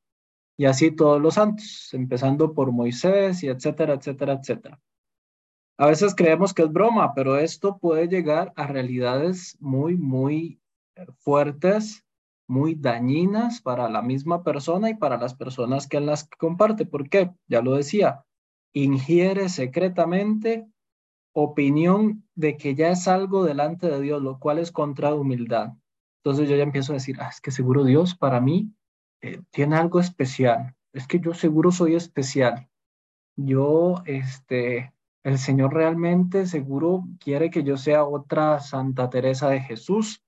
Y 0.56 0.66
así 0.66 0.90
todos 0.92 1.20
los 1.20 1.34
santos, 1.34 1.92
empezando 1.92 2.54
por 2.54 2.72
Moisés 2.72 3.42
y 3.42 3.48
etcétera, 3.48 3.94
etcétera, 3.94 4.34
etcétera. 4.34 4.80
A 5.78 5.86
veces 5.86 6.14
creemos 6.14 6.54
que 6.54 6.62
es 6.62 6.72
broma, 6.72 7.12
pero 7.14 7.36
esto 7.38 7.78
puede 7.78 8.06
llegar 8.06 8.52
a 8.56 8.66
realidades 8.66 9.56
muy, 9.60 9.96
muy 9.96 10.60
fuertes, 11.18 12.01
muy 12.52 12.74
dañinas 12.74 13.62
para 13.62 13.88
la 13.88 14.02
misma 14.02 14.44
persona 14.44 14.90
y 14.90 14.94
para 14.94 15.16
las 15.16 15.34
personas 15.34 15.88
que 15.88 16.00
las 16.00 16.28
comparte. 16.38 16.84
¿Por 16.84 17.08
qué? 17.08 17.32
Ya 17.48 17.62
lo 17.62 17.76
decía, 17.76 18.26
ingiere 18.74 19.48
secretamente 19.48 20.68
opinión 21.32 22.28
de 22.34 22.58
que 22.58 22.74
ya 22.74 22.90
es 22.90 23.08
algo 23.08 23.44
delante 23.44 23.88
de 23.88 24.02
Dios, 24.02 24.22
lo 24.22 24.38
cual 24.38 24.58
es 24.58 24.70
contra 24.70 25.14
humildad. 25.14 25.72
Entonces 26.22 26.48
yo 26.48 26.56
ya 26.56 26.62
empiezo 26.62 26.92
a 26.92 26.96
decir, 26.96 27.16
ah, 27.20 27.30
es 27.30 27.40
que 27.40 27.50
seguro 27.50 27.84
Dios 27.84 28.14
para 28.14 28.38
mí 28.38 28.70
eh, 29.22 29.40
tiene 29.50 29.76
algo 29.76 29.98
especial. 29.98 30.76
Es 30.92 31.06
que 31.06 31.20
yo 31.20 31.32
seguro 31.32 31.72
soy 31.72 31.94
especial. 31.94 32.68
Yo, 33.34 34.02
este, 34.04 34.92
el 35.24 35.38
Señor 35.38 35.72
realmente 35.72 36.46
seguro 36.46 37.04
quiere 37.18 37.48
que 37.48 37.62
yo 37.62 37.78
sea 37.78 38.04
otra 38.04 38.60
Santa 38.60 39.08
Teresa 39.08 39.48
de 39.48 39.60
Jesús 39.60 40.21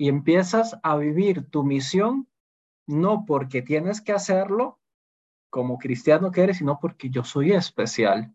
y 0.00 0.08
empiezas 0.08 0.78
a 0.82 0.96
vivir 0.96 1.50
tu 1.50 1.62
misión 1.62 2.26
no 2.86 3.26
porque 3.26 3.60
tienes 3.60 4.00
que 4.00 4.12
hacerlo 4.12 4.80
como 5.50 5.76
cristiano 5.76 6.30
que 6.30 6.40
eres, 6.40 6.56
sino 6.56 6.80
porque 6.80 7.10
yo 7.10 7.22
soy 7.22 7.52
especial. 7.52 8.34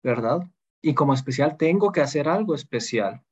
¿verdad? 0.00 0.48
Y 0.80 0.94
como 0.94 1.12
especial 1.12 1.56
tengo 1.56 1.90
que 1.90 2.02
hacer 2.02 2.28
algo 2.28 2.54
especial. 2.54 3.24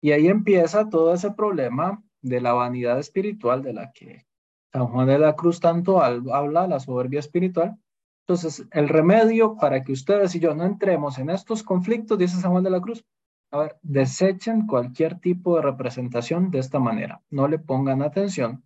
Y 0.00 0.10
ahí 0.10 0.26
empieza 0.26 0.88
todo 0.88 1.14
ese 1.14 1.30
problema 1.30 2.02
de 2.22 2.40
la 2.40 2.54
vanidad 2.54 2.98
espiritual 2.98 3.62
de 3.62 3.72
la 3.72 3.92
que 3.92 4.26
San 4.72 4.88
Juan 4.88 5.06
de 5.06 5.20
la 5.20 5.36
Cruz 5.36 5.60
tanto 5.60 6.02
habla, 6.02 6.66
la 6.66 6.80
soberbia 6.80 7.20
espiritual. 7.20 7.78
Entonces, 8.26 8.66
el 8.72 8.88
remedio 8.88 9.56
para 9.58 9.84
que 9.84 9.92
ustedes 9.92 10.34
y 10.34 10.40
yo 10.40 10.56
no 10.56 10.64
entremos 10.64 11.20
en 11.20 11.30
estos 11.30 11.62
conflictos, 11.62 12.18
dice 12.18 12.40
San 12.40 12.50
Juan 12.50 12.64
de 12.64 12.70
la 12.70 12.80
Cruz, 12.80 13.04
a 13.52 13.58
ver, 13.58 13.76
desechen 13.82 14.66
cualquier 14.66 15.20
tipo 15.20 15.56
de 15.56 15.62
representación 15.62 16.50
de 16.50 16.58
esta 16.58 16.78
manera. 16.78 17.22
No 17.30 17.48
le 17.48 17.58
pongan 17.58 18.02
atención, 18.02 18.64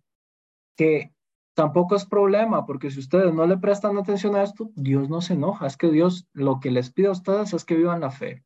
que 0.77 1.13
tampoco 1.53 1.95
es 1.95 2.05
problema, 2.05 2.65
porque 2.65 2.89
si 2.89 2.99
ustedes 2.99 3.33
no 3.33 3.45
le 3.45 3.57
prestan 3.57 3.97
atención 3.97 4.35
a 4.35 4.43
esto, 4.43 4.71
Dios 4.75 5.09
no 5.09 5.19
se 5.19 5.33
enoja. 5.33 5.67
Es 5.67 5.75
que 5.75 5.91
Dios 5.91 6.25
lo 6.31 6.61
que 6.61 6.71
les 6.71 6.89
pide 6.91 7.07
a 7.07 7.11
ustedes 7.11 7.53
es 7.53 7.65
que 7.65 7.75
vivan 7.75 7.99
la 7.99 8.11
fe. 8.11 8.45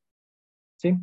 ¿Sí? 0.78 0.98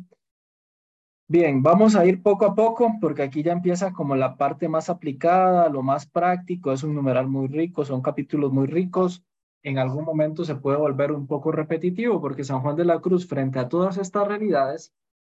Bien, 1.29 1.63
vamos 1.63 1.95
a 1.95 2.05
ir 2.05 2.21
poco 2.21 2.45
a 2.45 2.55
poco, 2.55 2.95
porque 2.99 3.21
aquí 3.21 3.41
ya 3.41 3.53
empieza 3.53 3.93
como 3.93 4.15
la 4.17 4.35
parte 4.35 4.67
más 4.67 4.89
aplicada, 4.89 5.69
lo 5.69 5.83
más 5.83 6.05
práctico. 6.05 6.73
Es 6.73 6.83
un 6.83 6.95
numeral 6.95 7.29
muy 7.29 7.47
rico, 7.47 7.85
son 7.85 8.01
capítulos 8.01 8.51
muy 8.51 8.67
ricos. 8.67 9.23
En 9.63 9.77
algún 9.77 10.03
momento 10.03 10.43
se 10.43 10.55
puede 10.55 10.77
volver 10.77 11.13
un 11.13 11.27
poco 11.27 11.51
repetitivo, 11.53 12.19
porque 12.19 12.43
San 12.43 12.61
Juan 12.61 12.75
de 12.75 12.85
la 12.85 12.99
Cruz, 12.99 13.25
frente 13.27 13.59
a 13.59 13.69
todas 13.69 13.97
estas 13.97 14.27
realidades, 14.27 14.93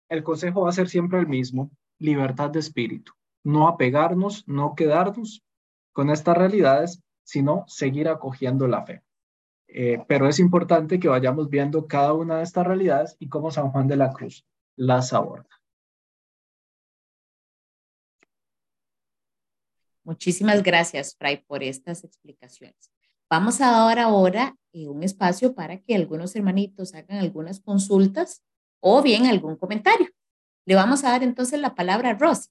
el 0.09 0.23
consejo 0.23 0.61
va 0.61 0.69
a 0.69 0.73
ser 0.73 0.89
siempre 0.89 1.19
el 1.19 1.27
mismo, 1.27 1.71
libertad 1.99 2.49
de 2.49 2.59
espíritu. 2.59 3.13
No 3.43 3.67
apegarnos, 3.67 4.47
no 4.47 4.75
quedarnos, 4.75 5.43
con 5.91 6.09
estas 6.09 6.37
realidades, 6.37 7.01
sino 7.23 7.63
seguir 7.67 8.07
acogiendo 8.09 8.67
la 8.67 8.85
fe. 8.85 9.03
Eh, 9.67 10.03
pero 10.07 10.27
es 10.27 10.39
importante 10.39 10.99
que 10.99 11.07
vayamos 11.07 11.49
viendo 11.49 11.87
cada 11.87 12.13
una 12.13 12.37
de 12.37 12.43
estas 12.43 12.65
realidades 12.65 13.15
y 13.19 13.29
cómo 13.29 13.51
San 13.51 13.71
Juan 13.71 13.87
de 13.87 13.97
la 13.97 14.11
Cruz 14.11 14.45
las 14.75 15.13
aborda. 15.13 15.49
Muchísimas 20.03 20.61
gracias, 20.61 21.15
Fray, 21.17 21.43
por 21.47 21.63
estas 21.63 22.03
explicaciones. 22.03 22.91
Vamos 23.29 23.61
a 23.61 23.71
dar 23.71 23.99
ahora 23.99 24.55
eh, 24.73 24.87
un 24.87 25.01
espacio 25.01 25.55
para 25.55 25.79
que 25.79 25.95
algunos 25.95 26.35
hermanitos 26.35 26.93
hagan 26.93 27.19
algunas 27.19 27.61
consultas 27.61 28.43
o 28.85 29.01
bien 29.01 29.25
algún 29.27 29.55
comentario. 29.55 30.09
Le 30.65 30.75
vamos 30.75 31.03
a 31.03 31.11
dar 31.11 31.23
entonces 31.23 31.59
la 31.59 31.73
palabra 31.73 32.11
a 32.11 32.13
Rosy. 32.15 32.49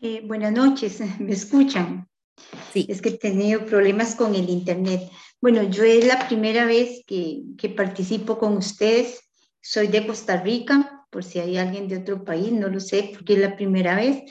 Eh, 0.00 0.22
buenas 0.24 0.52
noches, 0.52 1.00
¿me 1.20 1.32
escuchan? 1.32 2.08
Sí. 2.72 2.86
Es 2.88 3.02
que 3.02 3.10
he 3.10 3.18
tenido 3.18 3.66
problemas 3.66 4.14
con 4.14 4.34
el 4.34 4.48
internet. 4.48 5.02
Bueno, 5.40 5.62
yo 5.64 5.84
es 5.84 6.06
la 6.06 6.26
primera 6.26 6.64
vez 6.64 7.02
que, 7.06 7.42
que 7.58 7.68
participo 7.68 8.38
con 8.38 8.56
ustedes. 8.56 9.20
Soy 9.60 9.88
de 9.88 10.06
Costa 10.06 10.40
Rica, 10.40 11.06
por 11.10 11.22
si 11.22 11.38
hay 11.38 11.58
alguien 11.58 11.88
de 11.88 11.98
otro 11.98 12.24
país, 12.24 12.50
no 12.52 12.68
lo 12.68 12.80
sé, 12.80 13.12
porque 13.14 13.34
es 13.34 13.38
la 13.38 13.54
primera 13.54 13.94
vez. 13.94 14.22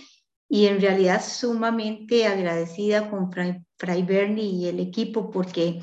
Y 0.49 0.65
en 0.65 0.81
realidad 0.81 1.23
sumamente 1.23 2.25
agradecida 2.25 3.09
con 3.09 3.31
Fray, 3.31 3.63
Fray 3.77 4.01
Bernie 4.01 4.45
y 4.45 4.67
el 4.67 4.79
equipo, 4.79 5.29
porque 5.29 5.79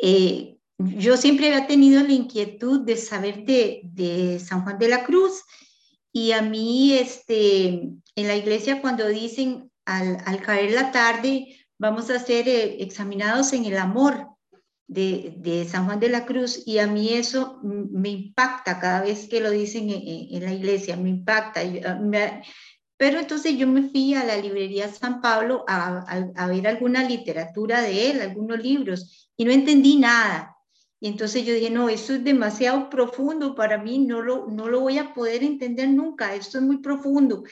eh, 0.00 0.58
yo 0.96 1.16
siempre 1.16 1.48
había 1.52 1.66
tenido 1.66 2.02
la 2.02 2.12
inquietud 2.12 2.80
de 2.80 2.96
saber 2.96 3.44
de, 3.44 3.80
de 3.84 4.38
San 4.38 4.62
Juan 4.62 4.78
de 4.78 4.88
la 4.88 5.04
Cruz. 5.04 5.42
Y 6.12 6.32
a 6.32 6.42
mí, 6.42 6.94
este, 6.94 7.66
en 8.16 8.28
la 8.28 8.36
iglesia, 8.36 8.80
cuando 8.80 9.08
dicen 9.08 9.70
al, 9.84 10.18
al 10.26 10.42
caer 10.42 10.72
la 10.72 10.92
tarde, 10.92 11.56
vamos 11.78 12.10
a 12.10 12.18
ser 12.18 12.48
eh, 12.48 12.82
examinados 12.82 13.52
en 13.52 13.64
el 13.64 13.76
amor 13.76 14.28
de, 14.86 15.34
de, 15.38 15.64
San 15.64 15.86
Juan 15.86 16.00
de 16.00 16.10
la 16.10 16.26
Cruz 16.26 16.62
y 16.66 16.78
a 16.78 16.86
mí 16.86 17.14
eso 17.14 17.60
me 17.62 18.10
impacta 18.10 18.78
cada 18.78 19.02
vez 19.02 19.26
que 19.28 19.40
lo 19.40 19.50
dicen 19.50 19.88
en, 19.90 20.36
en 20.36 20.44
la 20.44 20.52
iglesia, 20.52 20.96
me 20.96 21.08
impacta. 21.08 21.62
Me, 22.00 22.42
pero 22.96 23.18
entonces 23.18 23.56
yo 23.56 23.66
me 23.66 23.88
fui 23.88 24.14
a 24.14 24.24
la 24.24 24.36
librería 24.36 24.92
San 24.92 25.20
Pablo 25.20 25.64
a, 25.66 26.04
a, 26.06 26.44
a, 26.44 26.46
ver 26.46 26.68
alguna 26.68 27.02
literatura 27.02 27.80
de 27.80 28.10
él, 28.10 28.20
algunos 28.20 28.62
libros, 28.62 29.30
y 29.36 29.44
no 29.44 29.50
entendí 29.50 29.96
nada. 29.96 30.51
Y 31.02 31.08
entonces 31.08 31.44
yo 31.44 31.52
dije, 31.52 31.68
no, 31.68 31.88
eso 31.88 32.14
es 32.14 32.22
demasiado 32.22 32.88
profundo 32.88 33.56
para 33.56 33.76
mí, 33.76 33.98
no 33.98 34.22
lo, 34.22 34.46
no 34.46 34.68
lo 34.68 34.78
voy 34.78 34.98
a 34.98 35.12
poder 35.12 35.42
entender 35.42 35.88
nunca, 35.88 36.32
esto 36.32 36.58
es 36.58 36.64
muy 36.64 36.78
profundo. 36.78 37.42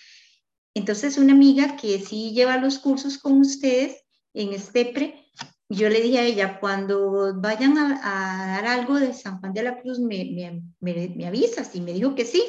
Entonces 0.73 1.19
una 1.19 1.33
amiga 1.33 1.75
que 1.75 1.99
sí 1.99 2.31
lleva 2.31 2.59
los 2.59 2.79
cursos 2.79 3.19
con 3.19 3.41
ustedes 3.41 4.05
en 4.35 4.53
Estepre, 4.53 5.25
yo 5.69 5.89
le 5.89 6.01
dije 6.01 6.21
a 6.21 6.27
ella, 6.27 6.61
cuando 6.61 7.35
vayan 7.41 7.77
a, 7.77 7.99
a 8.05 8.47
dar 8.53 8.67
algo 8.67 9.01
de 9.01 9.13
San 9.15 9.41
Juan 9.41 9.53
de 9.53 9.65
la 9.65 9.81
Cruz, 9.81 9.99
me, 9.99 10.27
me, 10.27 10.63
me, 10.79 11.09
me, 11.09 11.27
avisas. 11.27 11.75
Y 11.75 11.81
me 11.81 11.93
dijo 11.93 12.15
que 12.15 12.25
sí. 12.25 12.45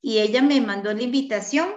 Y 0.00 0.20
ella 0.20 0.40
me 0.40 0.58
mandó 0.62 0.90
la 0.94 1.02
invitación 1.02 1.68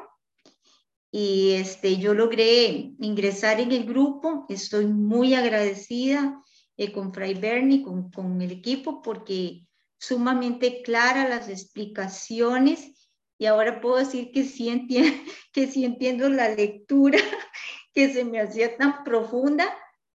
y 1.12 1.52
este, 1.52 1.98
yo 1.98 2.14
logré 2.14 2.94
ingresar 3.00 3.60
en 3.60 3.74
el 3.74 3.84
grupo. 3.84 4.46
Estoy 4.48 4.86
muy 4.86 5.34
agradecida 5.34 6.42
eh, 6.78 6.92
con 6.92 7.14
Fray 7.14 7.34
Bernie, 7.36 7.84
con, 7.84 8.12
con 8.12 8.42
el 8.42 8.52
equipo, 8.52 9.02
porque 9.02 9.68
sumamente 9.98 10.82
clara 10.84 11.30
las 11.30 11.50
explicaciones 11.50 12.94
y 13.38 13.46
ahora 13.46 13.82
puedo 13.82 13.98
decir 13.98 14.32
que 14.32 14.44
sí, 14.44 14.70
entiendo, 14.70 15.12
que 15.54 15.68
sí 15.68 15.86
entiendo 15.86 16.30
la 16.30 16.50
lectura 16.50 17.18
que 17.94 18.12
se 18.14 18.26
me 18.26 18.40
hacía 18.40 18.78
tan 18.78 19.04
profunda, 19.04 19.66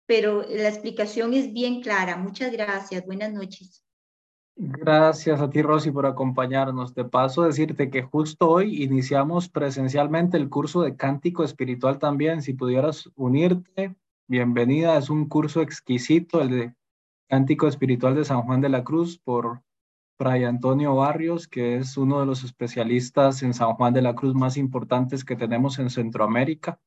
pero 0.05 0.43
la 0.47 0.69
explicación 0.69 1.33
es 1.33 1.51
bien 1.51 1.81
clara. 1.81 2.17
Muchas 2.17 2.51
gracias. 2.51 3.05
Buenas 3.05 3.33
noches. 3.33 3.83
Gracias 4.57 5.41
a 5.41 5.49
ti, 5.49 5.61
Rosy, 5.61 5.91
por 5.91 6.05
acompañarnos. 6.05 6.93
De 6.93 7.03
paso, 7.03 7.43
decirte 7.43 7.89
que 7.89 8.03
justo 8.03 8.49
hoy 8.49 8.83
iniciamos 8.83 9.49
presencialmente 9.49 10.37
el 10.37 10.49
curso 10.49 10.81
de 10.81 10.95
cántico 10.95 11.43
espiritual 11.43 11.99
también. 11.99 12.41
Si 12.41 12.53
pudieras 12.53 13.09
unirte, 13.15 13.95
bienvenida. 14.27 14.97
Es 14.97 15.09
un 15.09 15.27
curso 15.27 15.61
exquisito, 15.61 16.41
el 16.41 16.49
de 16.49 16.75
cántico 17.29 17.67
espiritual 17.67 18.15
de 18.15 18.25
San 18.25 18.41
Juan 18.43 18.61
de 18.61 18.69
la 18.69 18.83
Cruz 18.83 19.19
por 19.19 19.61
Fray 20.17 20.43
Antonio 20.43 20.95
Barrios, 20.95 21.47
que 21.47 21.77
es 21.77 21.97
uno 21.97 22.19
de 22.19 22.25
los 22.25 22.43
especialistas 22.43 23.43
en 23.43 23.53
San 23.53 23.73
Juan 23.73 23.93
de 23.93 24.01
la 24.01 24.15
Cruz 24.15 24.33
más 24.33 24.57
importantes 24.57 25.23
que 25.23 25.35
tenemos 25.35 25.79
en 25.79 25.89
Centroamérica. 25.89 26.79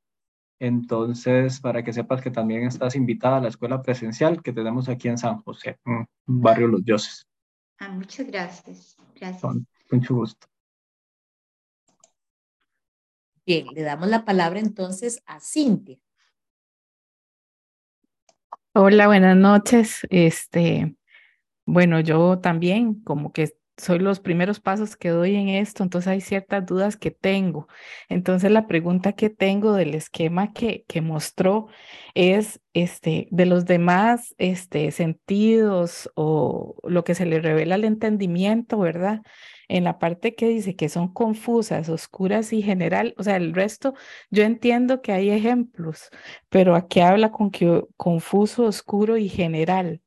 Entonces, 0.61 1.61
para 1.61 1.85
que 1.85 1.93
sepas 1.93 2.21
que 2.21 2.31
también 2.31 2.65
estás 2.65 2.97
invitada 2.97 3.37
a 3.37 3.41
la 3.41 3.49
escuela 3.49 3.81
presencial 3.83 4.43
que 4.43 4.53
tenemos 4.53 4.89
aquí 4.89 5.09
en 5.09 5.19
San 5.19 5.41
José, 5.43 5.79
Barrio 6.27 6.67
Los 6.67 6.85
Dioses. 6.85 7.27
Ah, 7.79 7.91
muchas 7.91 8.27
gracias. 8.27 8.97
Gracias. 9.15 9.41
Con 9.41 9.67
mucho 9.93 10.15
gusto. 10.15 10.49
Bien, 13.47 13.67
le 13.73 13.83
damos 13.83 14.09
la 14.09 14.25
palabra 14.25 14.59
entonces 14.59 15.23
a 15.27 15.39
Cintia. 15.41 15.99
Hola, 18.75 19.07
buenas 19.07 19.37
noches. 19.37 20.07
Este, 20.11 20.95
bueno, 21.67 22.01
yo 22.01 22.41
también 22.41 23.03
como 23.05 23.33
que 23.33 23.51
soy 23.79 23.99
los 24.01 24.21
primeros 24.21 24.61
pasos 24.61 24.97
que 24.97 25.11
doy 25.11 25.37
en 25.37 25.49
esto, 25.49 25.83
entonces 25.83 26.09
hay 26.09 26.21
ciertas 26.21 26.67
dudas 26.67 26.97
que 26.97 27.11
tengo. 27.11 27.69
Entonces 28.09 28.51
la 28.51 28.67
pregunta 28.67 29.13
que 29.15 29.31
tengo 29.31 29.73
del 29.73 29.95
esquema 29.95 30.53
que, 30.53 30.85
que 30.89 31.01
mostró 31.01 31.69
es 32.15 32.61
este, 32.75 33.29
de 33.31 33.47
los 33.47 33.65
demás 33.67 34.35
este, 34.39 34.91
sentidos 34.91 36.11
o 36.15 36.77
lo 36.85 37.05
que 37.05 37.15
se 37.15 37.27
le 37.27 37.41
revela 37.41 37.77
al 37.77 37.85
entendimiento, 37.85 38.79
¿verdad? 38.79 39.23
En 39.69 39.85
la 39.85 39.99
parte 39.99 40.35
que 40.35 40.49
dice 40.49 40.77
que 40.77 40.89
son 40.89 41.13
confusas, 41.13 41.89
oscuras 41.89 42.53
y 42.53 42.63
general, 42.63 43.15
o 43.19 43.23
sea, 43.23 43.37
el 43.37 43.55
resto, 43.55 43.95
yo 44.31 44.45
entiendo 44.45 45.03
que 45.03 45.13
hay 45.13 45.31
ejemplos, 45.31 46.11
pero 46.49 46.75
aquí 46.75 47.01
habla 47.01 47.31
con 47.33 47.51
que 47.51 47.85
confuso, 47.97 48.65
oscuro 48.65 49.17
y 49.17 49.29
general. 49.29 50.03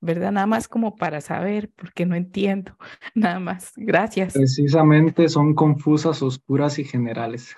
¿Verdad? 0.00 0.32
Nada 0.32 0.46
más 0.46 0.68
como 0.68 0.96
para 0.96 1.20
saber, 1.20 1.70
porque 1.76 2.06
no 2.06 2.14
entiendo, 2.14 2.76
nada 3.14 3.40
más. 3.40 3.72
Gracias. 3.76 4.34
Precisamente 4.34 5.28
son 5.28 5.54
confusas, 5.54 6.22
oscuras 6.22 6.78
y 6.78 6.84
generales. 6.84 7.54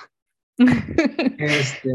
este, 1.38 1.90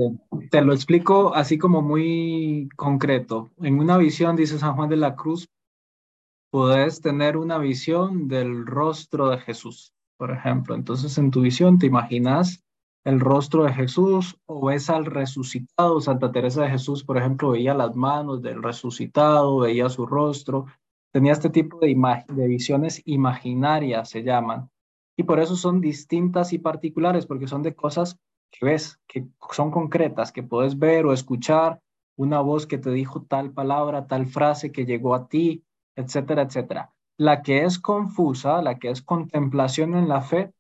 te 0.50 0.62
lo 0.62 0.74
explico 0.74 1.34
así 1.36 1.58
como 1.58 1.82
muy 1.82 2.70
concreto. 2.76 3.52
En 3.62 3.80
una 3.80 3.98
visión, 3.98 4.36
dice 4.36 4.58
San 4.58 4.76
Juan 4.76 4.89
de 4.89 4.98
la 4.98 5.16
Cruz, 5.16 5.50
puedes 6.50 7.02
tener 7.02 7.38
una 7.38 7.58
visión 7.58 8.28
del 8.28 8.66
rostro 8.66 9.30
de 9.30 9.38
Jesús, 9.39 9.93
por 10.18 10.32
ejemplo. 10.32 10.76
Entonces, 10.76 11.18
en 11.18 11.32
tu 11.32 11.41
visión 11.41 11.78
te 11.78 11.86
imaginas 11.86 12.64
el 13.08 13.22
rostro 13.22 13.64
de 13.64 13.72
Jesús 13.72 14.38
o 14.47 14.66
ves 14.66 14.89
al 14.89 15.05
resucitado. 15.05 16.01
Santa 16.01 16.30
Teresa 16.30 16.64
de 16.64 16.72
Jesús, 16.72 17.05
por 17.05 17.18
ejemplo, 17.18 17.51
veía 17.51 17.74
las 17.74 17.95
manos 17.95 18.41
del 18.41 18.62
resucitado, 18.62 19.60
veía 19.60 19.88
su 19.88 20.05
rostro. 20.05 20.66
Tenía 21.14 21.32
este 21.32 21.49
tipo 21.49 21.80
de, 21.80 21.95
de 22.28 22.47
visiones 22.49 23.01
imaginarias, 23.05 24.10
se 24.10 24.24
llaman. 24.24 24.70
Y 25.16 25.24
por 25.24 25.39
eso 25.39 25.55
son 25.55 25.80
distintas 25.80 26.51
y 26.51 26.58
particulares, 26.58 27.26
porque 27.26 27.47
son 27.47 27.64
de 27.64 27.74
cosas 27.74 28.20
que 28.51 28.66
ves, 28.66 28.99
que 29.08 29.26
son 29.51 29.72
concretas, 29.72 30.34
que 30.34 30.43
puedes 30.43 30.78
ver 30.78 31.05
o 31.05 31.14
escuchar, 31.14 31.80
una 32.18 32.41
voz 32.41 32.68
que 32.68 32.78
te 32.78 32.91
dijo 32.91 33.22
tal 33.22 33.51
palabra, 33.51 34.08
tal 34.08 34.26
frase 34.26 34.74
que 34.74 34.86
llegó 34.86 35.16
a 35.16 35.30
ti, 35.30 35.64
etcétera, 35.95 36.41
etcétera. 36.41 36.91
La 37.16 37.41
que 37.41 37.64
es 37.64 37.80
confusa, 37.80 38.62
la 38.62 38.78
que 38.78 38.89
es 38.89 39.01
contemplación 39.01 39.95
en 39.95 40.10
la 40.10 40.20
fe, 40.20 40.51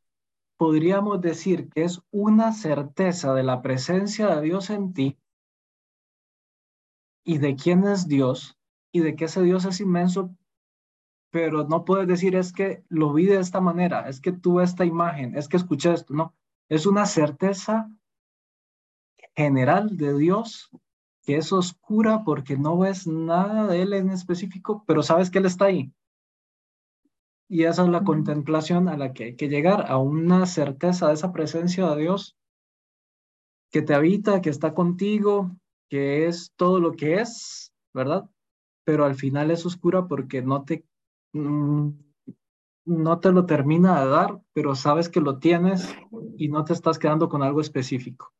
podríamos 0.57 1.21
decir 1.21 1.69
que 1.69 1.83
es 1.83 2.01
una 2.11 2.51
certeza 2.51 3.33
de 3.33 3.43
la 3.43 3.61
presencia 3.61 4.35
de 4.35 4.41
Dios 4.41 4.69
en 4.69 4.93
ti 4.93 5.17
y 7.23 7.37
de 7.37 7.55
quién 7.55 7.83
es 7.85 8.07
Dios 8.07 8.57
y 8.91 9.01
de 9.01 9.15
que 9.15 9.25
ese 9.25 9.43
Dios 9.43 9.65
es 9.65 9.79
inmenso, 9.79 10.35
pero 11.29 11.67
no 11.67 11.85
puedes 11.85 12.07
decir 12.07 12.35
es 12.35 12.51
que 12.51 12.83
lo 12.89 13.13
vi 13.13 13.25
de 13.25 13.39
esta 13.39 13.61
manera, 13.61 14.09
es 14.09 14.19
que 14.19 14.31
tuve 14.31 14.63
esta 14.63 14.85
imagen, 14.85 15.37
es 15.37 15.47
que 15.47 15.57
escuché 15.57 15.93
esto, 15.93 16.13
no, 16.13 16.33
es 16.69 16.85
una 16.85 17.05
certeza 17.05 17.91
general 19.35 19.97
de 19.97 20.17
Dios 20.17 20.71
que 21.21 21.35
es 21.35 21.51
oscura 21.51 22.23
porque 22.23 22.57
no 22.57 22.77
ves 22.77 23.05
nada 23.05 23.67
de 23.67 23.81
Él 23.81 23.93
en 23.93 24.09
específico, 24.09 24.83
pero 24.87 25.03
sabes 25.03 25.29
que 25.29 25.39
Él 25.39 25.45
está 25.45 25.65
ahí. 25.65 25.91
Y 27.49 27.63
esa 27.63 27.83
es 27.83 27.89
la 27.89 28.03
contemplación 28.03 28.89
a 28.89 28.97
la 28.97 29.13
que 29.13 29.25
hay 29.25 29.35
que 29.35 29.47
llegar, 29.47 29.89
a 29.89 29.97
una 29.97 30.45
certeza 30.45 31.07
de 31.07 31.13
esa 31.13 31.31
presencia 31.31 31.89
de 31.89 32.01
Dios 32.01 32.35
que 33.71 33.81
te 33.81 33.93
habita, 33.93 34.41
que 34.41 34.49
está 34.49 34.73
contigo, 34.73 35.55
que 35.89 36.27
es 36.27 36.51
todo 36.55 36.79
lo 36.79 36.93
que 36.93 37.15
es, 37.15 37.73
¿verdad? 37.93 38.29
Pero 38.85 39.05
al 39.05 39.15
final 39.15 39.51
es 39.51 39.65
oscura 39.65 40.07
porque 40.07 40.41
no 40.41 40.63
te, 40.63 40.85
mm, 41.33 41.89
no 42.85 43.19
te 43.19 43.31
lo 43.31 43.45
termina 43.45 44.03
de 44.03 44.09
dar, 44.09 44.41
pero 44.53 44.75
sabes 44.75 45.09
que 45.09 45.21
lo 45.21 45.39
tienes 45.39 45.93
y 46.37 46.49
no 46.49 46.63
te 46.63 46.73
estás 46.73 46.99
quedando 46.99 47.29
con 47.29 47.43
algo 47.43 47.61
específico. 47.61 48.33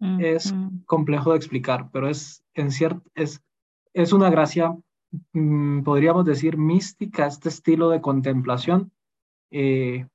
Mm 0.00 0.16
-hmm. 0.16 0.24
Es 0.24 0.54
complejo 0.86 1.32
de 1.32 1.38
explicar, 1.38 1.90
pero 1.92 2.08
es 2.08 2.42
en 2.54 2.70
cierto, 2.70 3.02
es 3.14 3.42
es 3.94 4.12
una 4.12 4.30
gracia, 4.30 4.76
podríamos 5.84 6.24
decir, 6.24 6.56
mística, 6.56 7.26
este 7.26 7.48
estilo 7.48 7.90
de 7.90 8.00
contemplación, 8.00 8.92
eh, 9.50 10.06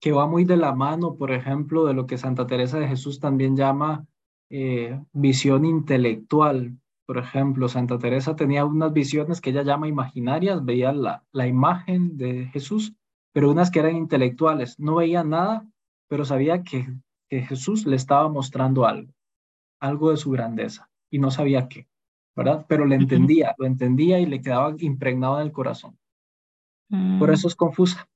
que 0.00 0.12
va 0.12 0.26
muy 0.26 0.44
de 0.44 0.56
la 0.56 0.74
mano, 0.74 1.14
por 1.14 1.30
ejemplo, 1.30 1.84
de 1.84 1.94
lo 1.94 2.06
que 2.06 2.18
Santa 2.18 2.46
Teresa 2.46 2.78
de 2.78 2.88
Jesús 2.88 3.20
también 3.20 3.56
llama 3.56 4.06
eh, 4.50 5.00
visión 5.12 5.64
intelectual. 5.64 6.76
Por 7.06 7.18
ejemplo, 7.18 7.68
Santa 7.68 7.98
Teresa 7.98 8.34
tenía 8.34 8.64
unas 8.64 8.92
visiones 8.92 9.40
que 9.40 9.50
ella 9.50 9.62
llama 9.62 9.88
imaginarias, 9.88 10.64
veía 10.64 10.92
la, 10.92 11.24
la 11.32 11.46
imagen 11.46 12.16
de 12.16 12.46
Jesús, 12.46 12.94
pero 13.32 13.50
unas 13.50 13.70
que 13.70 13.80
eran 13.80 13.96
intelectuales. 13.96 14.78
No 14.78 14.96
veía 14.96 15.22
nada, 15.22 15.68
pero 16.08 16.24
sabía 16.24 16.62
que, 16.62 16.88
que 17.28 17.42
Jesús 17.42 17.86
le 17.86 17.96
estaba 17.96 18.28
mostrando 18.28 18.86
algo, 18.86 19.12
algo 19.80 20.10
de 20.10 20.16
su 20.16 20.30
grandeza, 20.30 20.90
y 21.10 21.18
no 21.18 21.30
sabía 21.30 21.68
qué, 21.68 21.86
¿verdad? 22.36 22.66
Pero 22.68 22.86
le 22.86 22.96
entendía, 22.96 23.54
lo 23.58 23.66
entendía 23.66 24.20
y 24.20 24.26
le 24.26 24.40
quedaba 24.42 24.74
impregnado 24.78 25.40
en 25.40 25.46
el 25.46 25.52
corazón. 25.52 25.98
Por 27.16 27.30
Mm, 27.30 27.32
eso 27.32 27.48
es 27.48 27.56
confusa. 27.56 28.06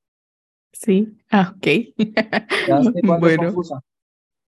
sí, 0.72 1.16
ah, 1.30 1.54
ok. 1.56 1.66
¿Ya 2.66 2.78
cuándo 3.04 3.26
es 3.28 3.32
Bueno, 3.32 3.34
confusa? 3.34 3.80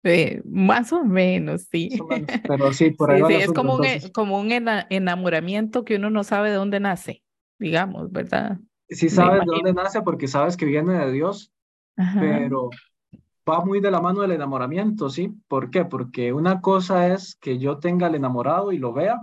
eh, 0.02 0.42
más 0.44 0.92
o 0.92 1.04
menos, 1.04 1.62
sí. 1.70 1.90
Más 1.90 2.00
o 2.00 2.06
menos, 2.06 2.30
Pero 2.46 2.72
sí, 2.72 2.90
por 2.90 3.10
ahí 3.10 3.20
Sí, 3.20 3.22
va 3.22 3.28
sí, 3.28 3.34
el 3.34 3.36
es 3.36 3.52
asunto. 3.52 3.52
como 3.52 3.76
un, 3.76 3.84
e- 3.84 4.02
Entonces, 4.02 4.12
como 4.12 4.40
un 4.40 4.52
ena- 4.52 4.86
enamoramiento 4.90 5.84
que 5.84 5.96
uno 5.96 6.10
no 6.10 6.24
sabe 6.24 6.50
de 6.50 6.56
dónde 6.56 6.80
nace, 6.80 7.22
digamos, 7.58 8.10
¿verdad? 8.12 8.58
sí 8.88 9.08
sabes 9.08 9.40
de 9.44 9.46
dónde 9.52 9.72
nace 9.74 10.02
porque 10.02 10.28
sabes 10.28 10.56
que 10.56 10.66
viene 10.66 10.94
de 10.98 11.12
Dios, 11.12 11.52
Ajá. 11.96 12.40
pero 12.40 12.70
va 13.48 13.64
muy 13.64 13.80
de 13.80 13.90
la 13.92 14.00
mano 14.00 14.22
del 14.22 14.32
enamoramiento, 14.32 15.10
¿sí? 15.10 15.30
¿Por 15.48 15.70
qué? 15.70 15.84
Porque 15.84 16.32
una 16.32 16.60
cosa 16.62 17.08
es 17.14 17.36
que 17.36 17.58
yo 17.58 17.78
tenga 17.78 18.08
el 18.08 18.16
enamorado 18.16 18.72
y 18.72 18.78
lo 18.78 18.92
vea, 18.94 19.20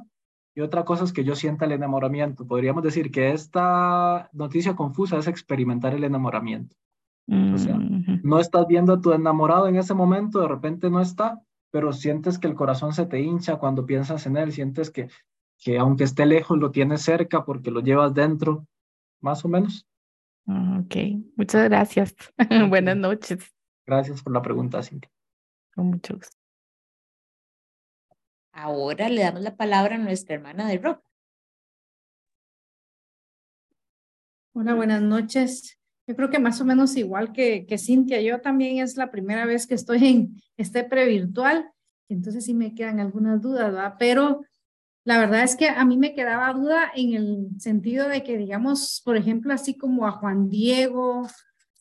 y 0.56 0.62
otra 0.62 0.86
cosa 0.86 1.04
es 1.04 1.14
que 1.14 1.24
yo 1.24 1.36
sienta 1.36 1.66
el 1.66 1.72
enamoramiento. 1.72 2.46
Podríamos 2.46 2.84
decir 2.84 3.12
que 3.12 3.32
esta 3.32 4.30
noticia 4.34 4.76
confusa 4.76 5.18
es 5.18 5.28
experimentar 5.28 5.94
el 5.94 6.04
enamoramiento. 6.04 6.76
O 7.28 7.58
sea, 7.58 7.76
Mm, 7.78 8.20
no 8.24 8.40
estás 8.40 8.68
viendo 8.68 8.94
a 8.94 9.02
tu 9.02 9.14
enamorado 9.14 9.68
en 9.68 9.78
ese 9.78 9.94
momento, 9.94 10.42
de 10.42 10.48
repente 10.50 10.90
no 10.90 11.00
está, 11.02 11.42
pero 11.72 11.94
sientes 11.94 12.38
que 12.38 12.48
el 12.48 12.54
corazón 12.56 12.94
se 12.94 13.06
te 13.06 13.22
hincha 13.22 13.56
cuando 13.56 13.86
piensas 13.86 14.26
en 14.28 14.36
él, 14.38 14.52
sientes 14.52 14.92
que, 14.92 15.08
que 15.58 15.80
aunque 15.80 16.04
esté 16.04 16.26
lejos 16.26 16.58
lo 16.58 16.70
tienes 16.72 17.02
cerca 17.02 17.46
porque 17.46 17.72
lo 17.72 17.80
llevas 17.80 18.14
dentro, 18.14 18.68
más 19.22 19.46
o 19.46 19.48
menos. 19.48 19.88
ah, 20.48 20.82
Ok, 20.84 20.96
muchas 21.38 21.64
gracias. 21.70 22.14
Buenas 22.70 22.98
noches, 22.98 23.40
Gracias 23.86 24.22
por 24.22 24.34
la 24.34 24.42
pregunta, 24.42 24.84
Cintia. 24.84 25.10
con 25.74 25.88
mucho 25.88 26.16
gusto. 26.16 26.36
Ahora 28.54 29.10
le 29.10 29.24
damos 29.24 29.42
la 29.42 29.56
palabra 29.56 29.96
a 29.96 29.98
nuestra 29.98 30.36
hermana 30.36 30.68
de 30.68 30.78
rock. 30.78 31.04
Hola, 34.54 34.76
buenas 34.76 35.02
noches. 35.02 35.80
Yo 36.06 36.16
creo 36.16 36.30
que 36.30 36.38
más 36.38 36.62
o 36.62 36.66
menos 36.66 36.96
igual 36.96 37.34
que, 37.34 37.66
que 37.66 37.80
Cintia, 37.80 38.22
yo 38.22 38.42
también 38.42 38.78
es 38.78 38.96
la 38.96 39.10
primera 39.10 39.48
vez 39.48 39.66
que 39.66 39.74
estoy 39.74 40.06
en 40.06 40.42
este 40.56 40.84
previrtual, 40.84 41.72
entonces 42.10 42.46
sí 42.46 42.54
me 42.54 42.76
quedan 42.76 43.00
algunas 43.00 43.42
dudas, 43.42 43.72
¿verdad? 43.72 43.96
Pero 43.98 44.42
la 45.04 45.18
verdad 45.18 45.44
es 45.44 45.56
que 45.56 45.70
a 45.70 45.84
mí 45.84 45.98
me 45.98 46.14
quedaba 46.14 46.54
duda 46.54 46.92
en 46.96 47.16
el 47.16 47.48
sentido 47.60 48.08
de 48.08 48.22
que, 48.22 48.38
digamos, 48.38 49.02
por 49.04 49.18
ejemplo, 49.18 49.52
así 49.52 49.76
como 49.76 50.06
a 50.06 50.12
Juan 50.12 50.48
Diego, 50.50 51.28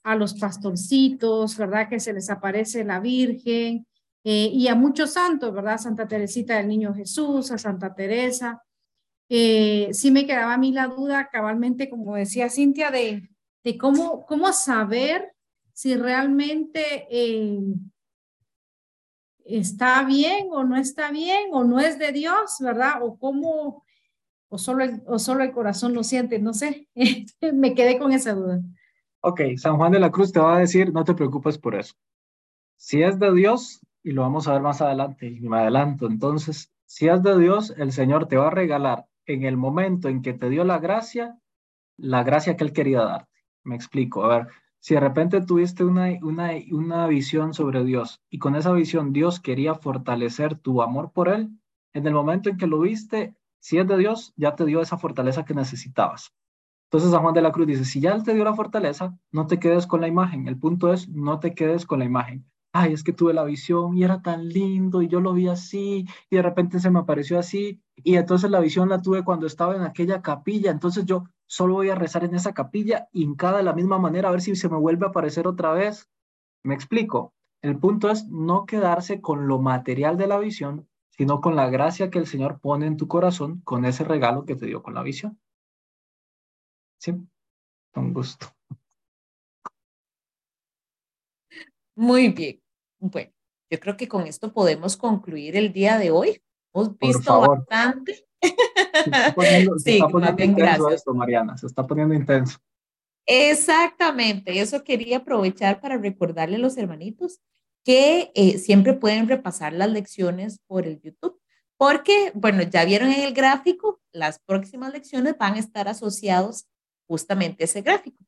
a 0.04 0.16
los 0.16 0.32
pastorcitos, 0.34 1.58
¿verdad? 1.58 1.90
Que 1.90 2.00
se 2.00 2.14
les 2.14 2.30
aparece 2.30 2.82
la 2.82 2.98
Virgen 2.98 3.86
eh, 4.24 4.50
y 4.52 4.68
a 4.68 4.74
muchos 4.74 5.12
santos, 5.12 5.52
¿verdad? 5.52 5.78
Santa 5.78 6.06
Teresita 6.06 6.56
del 6.56 6.68
Niño 6.68 6.94
Jesús, 6.94 7.50
a 7.50 7.58
Santa 7.58 7.94
Teresa. 7.94 8.62
Eh, 9.28 9.88
sí 9.92 10.10
me 10.10 10.26
quedaba 10.26 10.54
a 10.54 10.58
mí 10.58 10.72
la 10.72 10.88
duda 10.88 11.28
cabalmente, 11.32 11.88
como 11.88 12.14
decía 12.14 12.50
Cintia, 12.50 12.90
de, 12.90 13.28
de 13.64 13.78
cómo, 13.78 14.26
cómo 14.26 14.52
saber 14.52 15.32
si 15.72 15.96
realmente 15.96 17.06
eh, 17.10 17.60
está 19.44 20.04
bien 20.04 20.48
o 20.50 20.64
no 20.64 20.76
está 20.76 21.10
bien 21.10 21.48
o 21.52 21.64
no 21.64 21.80
es 21.80 21.98
de 21.98 22.12
Dios, 22.12 22.58
¿verdad? 22.60 23.02
O 23.02 23.18
cómo, 23.18 23.84
o 24.48 24.58
solo 24.58 24.84
el, 24.84 25.02
o 25.06 25.18
solo 25.18 25.42
el 25.42 25.52
corazón 25.52 25.94
lo 25.94 26.04
siente, 26.04 26.38
no 26.38 26.52
sé, 26.52 26.88
me 27.52 27.74
quedé 27.74 27.98
con 27.98 28.12
esa 28.12 28.34
duda. 28.34 28.60
Ok, 29.20 29.40
San 29.56 29.76
Juan 29.76 29.92
de 29.92 30.00
la 30.00 30.10
Cruz 30.10 30.32
te 30.32 30.40
va 30.40 30.56
a 30.56 30.60
decir, 30.60 30.92
no 30.92 31.04
te 31.04 31.14
preocupes 31.14 31.56
por 31.56 31.74
eso. 31.74 31.94
Si 32.76 33.02
es 33.02 33.18
de 33.18 33.32
Dios, 33.32 33.80
y 34.03 34.12
lo 34.12 34.22
vamos 34.22 34.48
a 34.48 34.53
ver 34.53 34.62
más 34.62 34.80
adelante, 34.80 35.26
y 35.28 35.48
me 35.48 35.59
adelanto, 35.59 36.07
entonces, 36.07 36.72
si 36.84 37.09
es 37.09 37.22
de 37.22 37.38
Dios, 37.38 37.74
el 37.76 37.92
Señor 37.92 38.26
te 38.26 38.36
va 38.36 38.48
a 38.48 38.50
regalar 38.50 39.07
en 39.26 39.44
el 39.44 39.57
momento 39.57 40.09
en 40.09 40.22
que 40.22 40.34
te 40.34 40.50
dio 40.50 40.64
la 40.64 40.78
gracia, 40.78 41.38
la 41.96 42.22
gracia 42.22 42.57
que 42.57 42.64
Él 42.64 42.72
quería 42.72 43.03
darte. 43.03 43.32
Me 43.64 43.76
explico. 43.76 44.24
A 44.24 44.28
ver, 44.28 44.48
si 44.80 44.94
de 44.94 45.00
repente 45.00 45.40
tuviste 45.40 45.84
una, 45.84 46.09
una, 46.22 46.50
una 46.72 47.07
visión 47.07 47.55
sobre 47.55 47.84
Dios 47.84 48.20
y 48.28 48.38
con 48.38 48.57
esa 48.57 48.72
visión 48.72 49.12
Dios 49.12 49.38
quería 49.40 49.74
fortalecer 49.74 50.57
tu 50.57 50.82
amor 50.82 51.12
por 51.12 51.28
Él, 51.28 51.50
en 51.92 52.07
el 52.07 52.14
momento 52.14 52.50
en 52.50 52.57
que 52.57 52.66
lo 52.66 52.80
viste, 52.80 53.36
si 53.61 53.78
es 53.78 53.86
de 53.86 53.96
Dios, 53.96 54.32
ya 54.36 54.57
te 54.57 54.64
dio 54.64 54.80
esa 54.80 54.98
fortaleza 54.98 55.44
que 55.44 55.55
necesitabas. 55.55 56.34
Entonces 56.86 57.11
San 57.11 57.22
Juan 57.22 57.34
de 57.34 57.42
la 57.42 57.53
Cruz 57.53 57.68
dice, 57.68 57.84
si 57.84 58.00
ya 58.00 58.12
Él 58.12 58.24
te 58.24 58.34
dio 58.34 58.44
la 58.44 58.55
fortaleza, 58.55 59.16
no 59.30 59.46
te 59.46 59.59
quedes 59.59 59.86
con 59.86 60.00
la 60.00 60.09
imagen. 60.09 60.48
El 60.48 60.59
punto 60.59 60.92
es, 60.92 61.09
no 61.09 61.38
te 61.38 61.55
quedes 61.55 61.86
con 61.86 62.00
la 62.00 62.05
imagen. 62.05 62.44
Ay, 62.74 62.94
es 62.94 63.04
que 63.04 63.12
tuve 63.12 63.34
la 63.34 63.44
visión 63.44 63.96
y 63.96 64.02
era 64.02 64.22
tan 64.22 64.48
lindo 64.48 65.02
y 65.02 65.08
yo 65.08 65.20
lo 65.20 65.34
vi 65.34 65.46
así 65.48 66.06
y 66.30 66.36
de 66.36 66.42
repente 66.42 66.80
se 66.80 66.90
me 66.90 67.00
apareció 67.00 67.38
así 67.38 67.82
y 67.96 68.16
entonces 68.16 68.50
la 68.50 68.60
visión 68.60 68.88
la 68.88 69.02
tuve 69.02 69.24
cuando 69.24 69.46
estaba 69.46 69.76
en 69.76 69.82
aquella 69.82 70.22
capilla. 70.22 70.70
Entonces 70.70 71.04
yo 71.04 71.24
solo 71.46 71.74
voy 71.74 71.90
a 71.90 71.94
rezar 71.94 72.24
en 72.24 72.34
esa 72.34 72.54
capilla 72.54 73.08
hincada 73.12 73.58
de 73.58 73.64
la 73.64 73.74
misma 73.74 73.98
manera 73.98 74.28
a 74.28 74.32
ver 74.32 74.40
si 74.40 74.56
se 74.56 74.70
me 74.70 74.78
vuelve 74.78 75.04
a 75.04 75.10
aparecer 75.10 75.46
otra 75.46 75.72
vez. 75.72 76.08
¿Me 76.64 76.74
explico? 76.74 77.34
El 77.62 77.78
punto 77.78 78.10
es 78.10 78.26
no 78.28 78.64
quedarse 78.64 79.20
con 79.20 79.48
lo 79.48 79.58
material 79.58 80.16
de 80.16 80.26
la 80.26 80.38
visión, 80.38 80.88
sino 81.10 81.42
con 81.42 81.56
la 81.56 81.68
gracia 81.68 82.10
que 82.10 82.18
el 82.18 82.26
Señor 82.26 82.58
pone 82.60 82.86
en 82.86 82.96
tu 82.96 83.06
corazón 83.06 83.60
con 83.64 83.84
ese 83.84 84.04
regalo 84.04 84.46
que 84.46 84.56
te 84.56 84.66
dio 84.66 84.82
con 84.82 84.94
la 84.94 85.02
visión. 85.02 85.38
Sí, 86.98 87.12
con 87.92 88.14
gusto. 88.14 88.46
Muy 92.03 92.30
bien. 92.30 92.61
Bueno, 92.98 93.30
yo 93.70 93.78
creo 93.78 93.96
que 93.96 94.09
con 94.09 94.26
esto 94.26 94.53
podemos 94.53 94.96
concluir 94.96 95.57
el 95.57 95.72
día 95.72 95.98
de 95.98 96.11
hoy. 96.11 96.42
Hemos 96.74 96.98
visto 96.98 97.40
bastante. 97.40 98.26
Se 98.41 98.49
está 99.04 99.33
poniendo, 99.33 99.79
se 99.79 99.84
Sí, 99.88 99.96
está 99.99 100.08
poniendo 100.08 100.42
intenso 100.42 100.91
esto, 100.91 101.14
Mariana, 101.14 101.57
se 101.57 101.68
está 101.68 101.87
poniendo 101.87 102.12
intenso. 102.12 102.58
Exactamente, 103.24 104.58
eso 104.58 104.83
quería 104.83 105.18
aprovechar 105.18 105.80
para 105.80 105.96
recordarle 105.96 106.57
a 106.57 106.58
los 106.58 106.76
hermanitos 106.76 107.41
que 107.84 108.33
eh, 108.34 108.58
siempre 108.58 108.95
pueden 108.95 109.29
repasar 109.29 109.72
las 109.72 109.88
lecciones 109.88 110.58
por 110.66 110.88
el 110.88 111.00
YouTube, 111.00 111.41
porque, 111.76 112.33
bueno, 112.34 112.64
ya 112.64 112.84
vieron 112.84 113.12
en 113.12 113.20
el 113.20 113.33
gráfico, 113.33 114.00
las 114.11 114.41
próximas 114.41 114.92
lecciones 114.92 115.38
van 115.38 115.54
a 115.54 115.61
estar 115.61 115.87
asociados 115.87 116.66
justamente 117.07 117.62
a 117.62 117.66
ese 117.66 117.80
gráfico. 117.80 118.18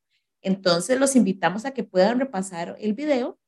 Entonces, 0.43 1.01
los 1.01 1.17
invitamos 1.17 1.65
a 1.65 1.73
que 1.73 1.83
puedan 1.83 2.21
repasar 2.21 2.77
el 2.79 2.95
video 2.95 3.41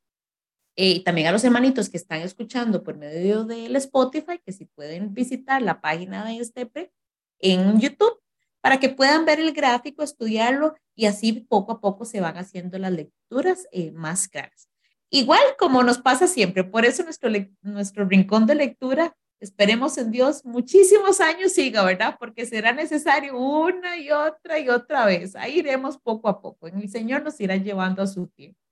eh, 0.76 1.02
también 1.02 1.26
a 1.26 1.32
los 1.32 1.42
hermanitos 1.42 1.88
que 1.88 1.96
están 1.96 2.20
escuchando 2.20 2.84
por 2.84 2.98
medio 2.98 3.44
del 3.44 3.74
Spotify, 3.76 4.38
que 4.44 4.52
si 4.52 4.66
pueden 4.66 5.14
visitar 5.14 5.62
la 5.62 5.80
página 5.80 6.24
de 6.24 6.36
Estepe 6.36 6.92
en 7.38 7.80
YouTube 7.80 8.20
para 8.60 8.78
que 8.78 8.90
puedan 8.90 9.24
ver 9.24 9.40
el 9.40 9.52
gráfico, 9.52 10.02
estudiarlo 10.02 10.74
y 10.94 11.06
así 11.06 11.32
poco 11.32 11.72
a 11.72 11.80
poco 11.80 12.04
se 12.04 12.20
van 12.20 12.36
haciendo 12.36 12.78
las 12.78 12.92
lecturas 12.92 13.66
eh, 13.72 13.90
más 13.92 14.28
claras. 14.28 14.68
Igual 15.08 15.40
como 15.58 15.82
nos 15.82 15.98
pasa 15.98 16.26
siempre, 16.26 16.64
por 16.64 16.84
eso 16.84 17.04
nuestro, 17.04 17.30
nuestro 17.62 18.04
rincón 18.04 18.44
de 18.44 18.56
lectura, 18.56 19.16
esperemos 19.40 19.96
en 19.96 20.10
Dios, 20.10 20.44
muchísimos 20.44 21.20
años 21.20 21.52
siga, 21.52 21.84
¿verdad? 21.84 22.16
Porque 22.18 22.44
será 22.44 22.72
necesario 22.72 23.38
una 23.38 23.96
y 23.96 24.10
otra 24.10 24.58
y 24.58 24.68
otra 24.68 25.06
vez. 25.06 25.36
Ahí 25.36 25.60
iremos 25.60 25.96
poco 25.96 26.28
a 26.28 26.40
poco. 26.42 26.66
El 26.66 26.90
Señor 26.90 27.22
nos 27.22 27.40
irá 27.40 27.56
llevando 27.56 28.02
a 28.02 28.06
su 28.06 28.26
tiempo. 28.26 28.65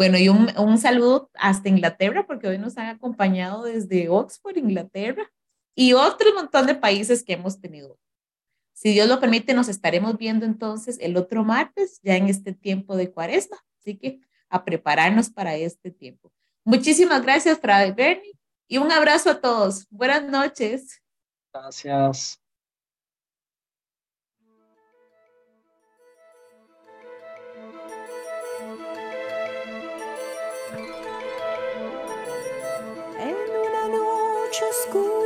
Bueno, 0.00 0.16
y 0.16 0.30
un, 0.30 0.50
un 0.56 0.78
saludo 0.78 1.30
hasta 1.34 1.68
Inglaterra, 1.68 2.26
porque 2.26 2.48
hoy 2.48 2.56
nos 2.56 2.78
han 2.78 2.86
acompañado 2.86 3.64
desde 3.64 4.08
Oxford, 4.08 4.56
Inglaterra, 4.56 5.30
y 5.74 5.92
otro 5.92 6.32
montón 6.34 6.66
de 6.66 6.74
países 6.74 7.22
que 7.22 7.34
hemos 7.34 7.60
tenido. 7.60 7.98
Si 8.72 8.94
Dios 8.94 9.10
lo 9.10 9.20
permite, 9.20 9.52
nos 9.52 9.68
estaremos 9.68 10.16
viendo 10.16 10.46
entonces 10.46 10.96
el 11.02 11.18
otro 11.18 11.44
martes, 11.44 12.00
ya 12.02 12.16
en 12.16 12.30
este 12.30 12.54
tiempo 12.54 12.96
de 12.96 13.12
cuaresma. 13.12 13.58
Así 13.78 13.98
que 13.98 14.20
a 14.48 14.64
prepararnos 14.64 15.28
para 15.28 15.54
este 15.56 15.90
tiempo. 15.90 16.32
Muchísimas 16.64 17.20
gracias, 17.20 17.58
Frade 17.58 17.92
Bernie, 17.92 18.32
y 18.68 18.78
un 18.78 18.90
abrazo 18.90 19.28
a 19.28 19.40
todos. 19.42 19.86
Buenas 19.90 20.24
noches. 20.24 21.02
Gracias. 21.52 22.39
to 34.52 34.72
school. 34.72 35.19